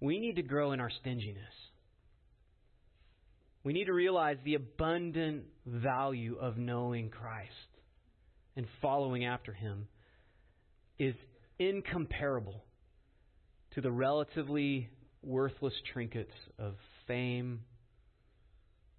we 0.00 0.20
need 0.20 0.36
to 0.36 0.42
grow 0.42 0.72
in 0.72 0.78
our 0.78 0.90
stinginess. 1.00 1.42
We 3.64 3.72
need 3.72 3.86
to 3.86 3.94
realize 3.94 4.36
the 4.44 4.54
abundant 4.54 5.44
value 5.66 6.36
of 6.38 6.58
knowing 6.58 7.08
Christ 7.08 7.50
and 8.56 8.66
following 8.82 9.24
after 9.24 9.54
Him 9.54 9.88
is 10.98 11.14
incomparable 11.58 12.62
to 13.74 13.80
the 13.80 13.90
relatively 13.90 14.90
worthless 15.22 15.72
trinkets 15.92 16.34
of 16.58 16.74
fame, 17.08 17.60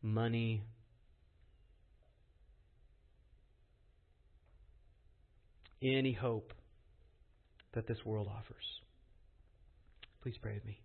money, 0.01 0.63
any 5.81 6.13
hope 6.13 6.53
that 7.73 7.87
this 7.87 7.97
world 8.03 8.27
offers. 8.27 8.65
Please 10.23 10.35
pray 10.41 10.55
with 10.55 10.65
me. 10.65 10.84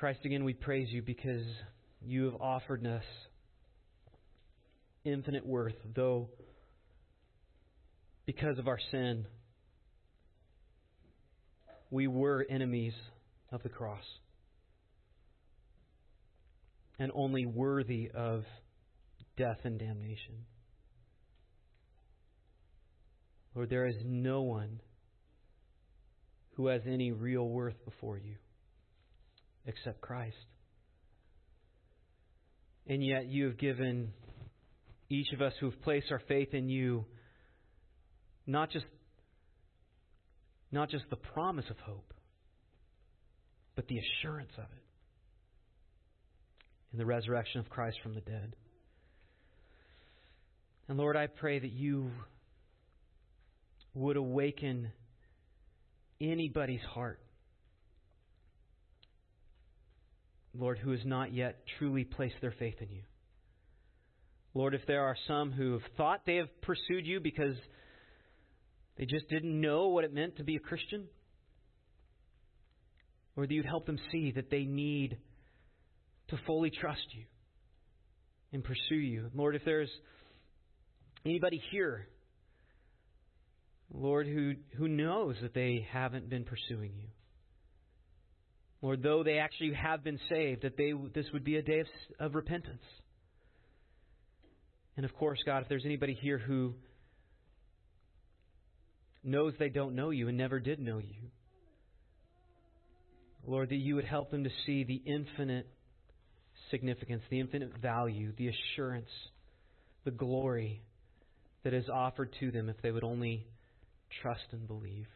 Christ, 0.00 0.20
again, 0.24 0.44
we 0.44 0.54
praise 0.54 0.88
you 0.90 1.02
because 1.02 1.44
you 2.00 2.24
have 2.24 2.40
offered 2.40 2.86
us 2.86 3.04
infinite 5.04 5.44
worth, 5.44 5.74
though 5.94 6.30
because 8.24 8.58
of 8.58 8.66
our 8.66 8.78
sin, 8.90 9.26
we 11.90 12.06
were 12.06 12.46
enemies 12.48 12.94
of 13.52 13.62
the 13.62 13.68
cross 13.68 14.02
and 16.98 17.12
only 17.14 17.44
worthy 17.44 18.10
of 18.14 18.44
death 19.36 19.58
and 19.64 19.78
damnation. 19.78 20.46
Lord, 23.54 23.68
there 23.68 23.86
is 23.86 23.96
no 24.02 24.40
one 24.40 24.80
who 26.52 26.68
has 26.68 26.80
any 26.86 27.12
real 27.12 27.46
worth 27.46 27.84
before 27.84 28.16
you 28.16 28.36
except 29.66 30.00
Christ. 30.00 30.36
And 32.86 33.04
yet 33.04 33.26
you 33.26 33.46
have 33.46 33.58
given 33.58 34.12
each 35.08 35.32
of 35.32 35.40
us 35.42 35.52
who 35.60 35.70
have 35.70 35.80
placed 35.82 36.10
our 36.10 36.22
faith 36.28 36.54
in 36.54 36.68
you 36.68 37.04
not 38.46 38.70
just 38.70 38.86
not 40.72 40.88
just 40.88 41.04
the 41.10 41.16
promise 41.16 41.64
of 41.68 41.76
hope, 41.78 42.14
but 43.74 43.88
the 43.88 43.98
assurance 43.98 44.52
of 44.56 44.64
it 44.64 44.84
in 46.92 46.98
the 46.98 47.06
resurrection 47.06 47.60
of 47.60 47.68
Christ 47.68 47.98
from 48.02 48.14
the 48.14 48.20
dead. 48.20 48.54
And 50.88 50.98
Lord, 50.98 51.16
I 51.16 51.26
pray 51.26 51.58
that 51.58 51.70
you 51.70 52.10
would 53.94 54.16
awaken 54.16 54.92
anybody's 56.20 56.82
heart 56.82 57.20
Lord, 60.54 60.78
who 60.78 60.90
has 60.90 61.04
not 61.04 61.32
yet 61.32 61.62
truly 61.78 62.04
placed 62.04 62.36
their 62.40 62.54
faith 62.58 62.76
in 62.80 62.90
you. 62.90 63.02
Lord, 64.52 64.74
if 64.74 64.84
there 64.86 65.04
are 65.04 65.16
some 65.28 65.52
who 65.52 65.72
have 65.74 65.82
thought 65.96 66.22
they 66.26 66.36
have 66.36 66.60
pursued 66.62 67.06
you 67.06 67.20
because 67.20 67.54
they 68.98 69.06
just 69.06 69.28
didn't 69.28 69.60
know 69.60 69.88
what 69.88 70.04
it 70.04 70.12
meant 70.12 70.36
to 70.38 70.44
be 70.44 70.56
a 70.56 70.60
Christian, 70.60 71.04
Lord, 73.36 73.48
that 73.48 73.54
you'd 73.54 73.64
help 73.64 73.86
them 73.86 73.98
see 74.10 74.32
that 74.32 74.50
they 74.50 74.64
need 74.64 75.18
to 76.28 76.36
fully 76.46 76.70
trust 76.70 77.06
you 77.12 77.24
and 78.52 78.64
pursue 78.64 78.96
you. 78.96 79.30
Lord, 79.34 79.54
if 79.54 79.64
there's 79.64 79.90
anybody 81.24 81.62
here, 81.70 82.08
Lord, 83.92 84.26
who, 84.26 84.54
who 84.76 84.88
knows 84.88 85.36
that 85.42 85.54
they 85.54 85.86
haven't 85.90 86.28
been 86.28 86.44
pursuing 86.44 86.92
you, 86.96 87.08
Lord, 88.82 89.02
though 89.02 89.22
they 89.22 89.38
actually 89.38 89.74
have 89.74 90.02
been 90.02 90.18
saved, 90.28 90.62
that 90.62 90.76
they, 90.76 90.92
this 91.14 91.26
would 91.32 91.44
be 91.44 91.56
a 91.56 91.62
day 91.62 91.80
of, 91.80 91.86
of 92.18 92.34
repentance. 92.34 92.82
And 94.96 95.04
of 95.04 95.14
course, 95.16 95.38
God, 95.44 95.62
if 95.62 95.68
there's 95.68 95.84
anybody 95.84 96.18
here 96.20 96.38
who 96.38 96.74
knows 99.22 99.52
they 99.58 99.68
don't 99.68 99.94
know 99.94 100.10
you 100.10 100.28
and 100.28 100.38
never 100.38 100.60
did 100.60 100.80
know 100.80 100.98
you, 100.98 101.30
Lord, 103.46 103.70
that 103.70 103.76
you 103.76 103.94
would 103.96 104.04
help 104.04 104.30
them 104.30 104.44
to 104.44 104.50
see 104.66 104.84
the 104.84 105.02
infinite 105.06 105.66
significance, 106.70 107.22
the 107.30 107.40
infinite 107.40 107.76
value, 107.78 108.32
the 108.36 108.48
assurance, 108.48 109.08
the 110.04 110.10
glory 110.10 110.82
that 111.64 111.74
is 111.74 111.88
offered 111.88 112.34
to 112.40 112.50
them 112.50 112.68
if 112.68 112.80
they 112.82 112.90
would 112.90 113.04
only 113.04 113.46
trust 114.22 114.44
and 114.52 114.66
believe. 114.66 115.06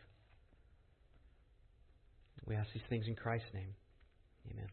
We 2.47 2.57
ask 2.57 2.72
these 2.72 2.82
things 2.88 3.07
in 3.09 3.14
Christ's 3.14 3.53
name. 3.55 3.74
Amen. 4.51 4.68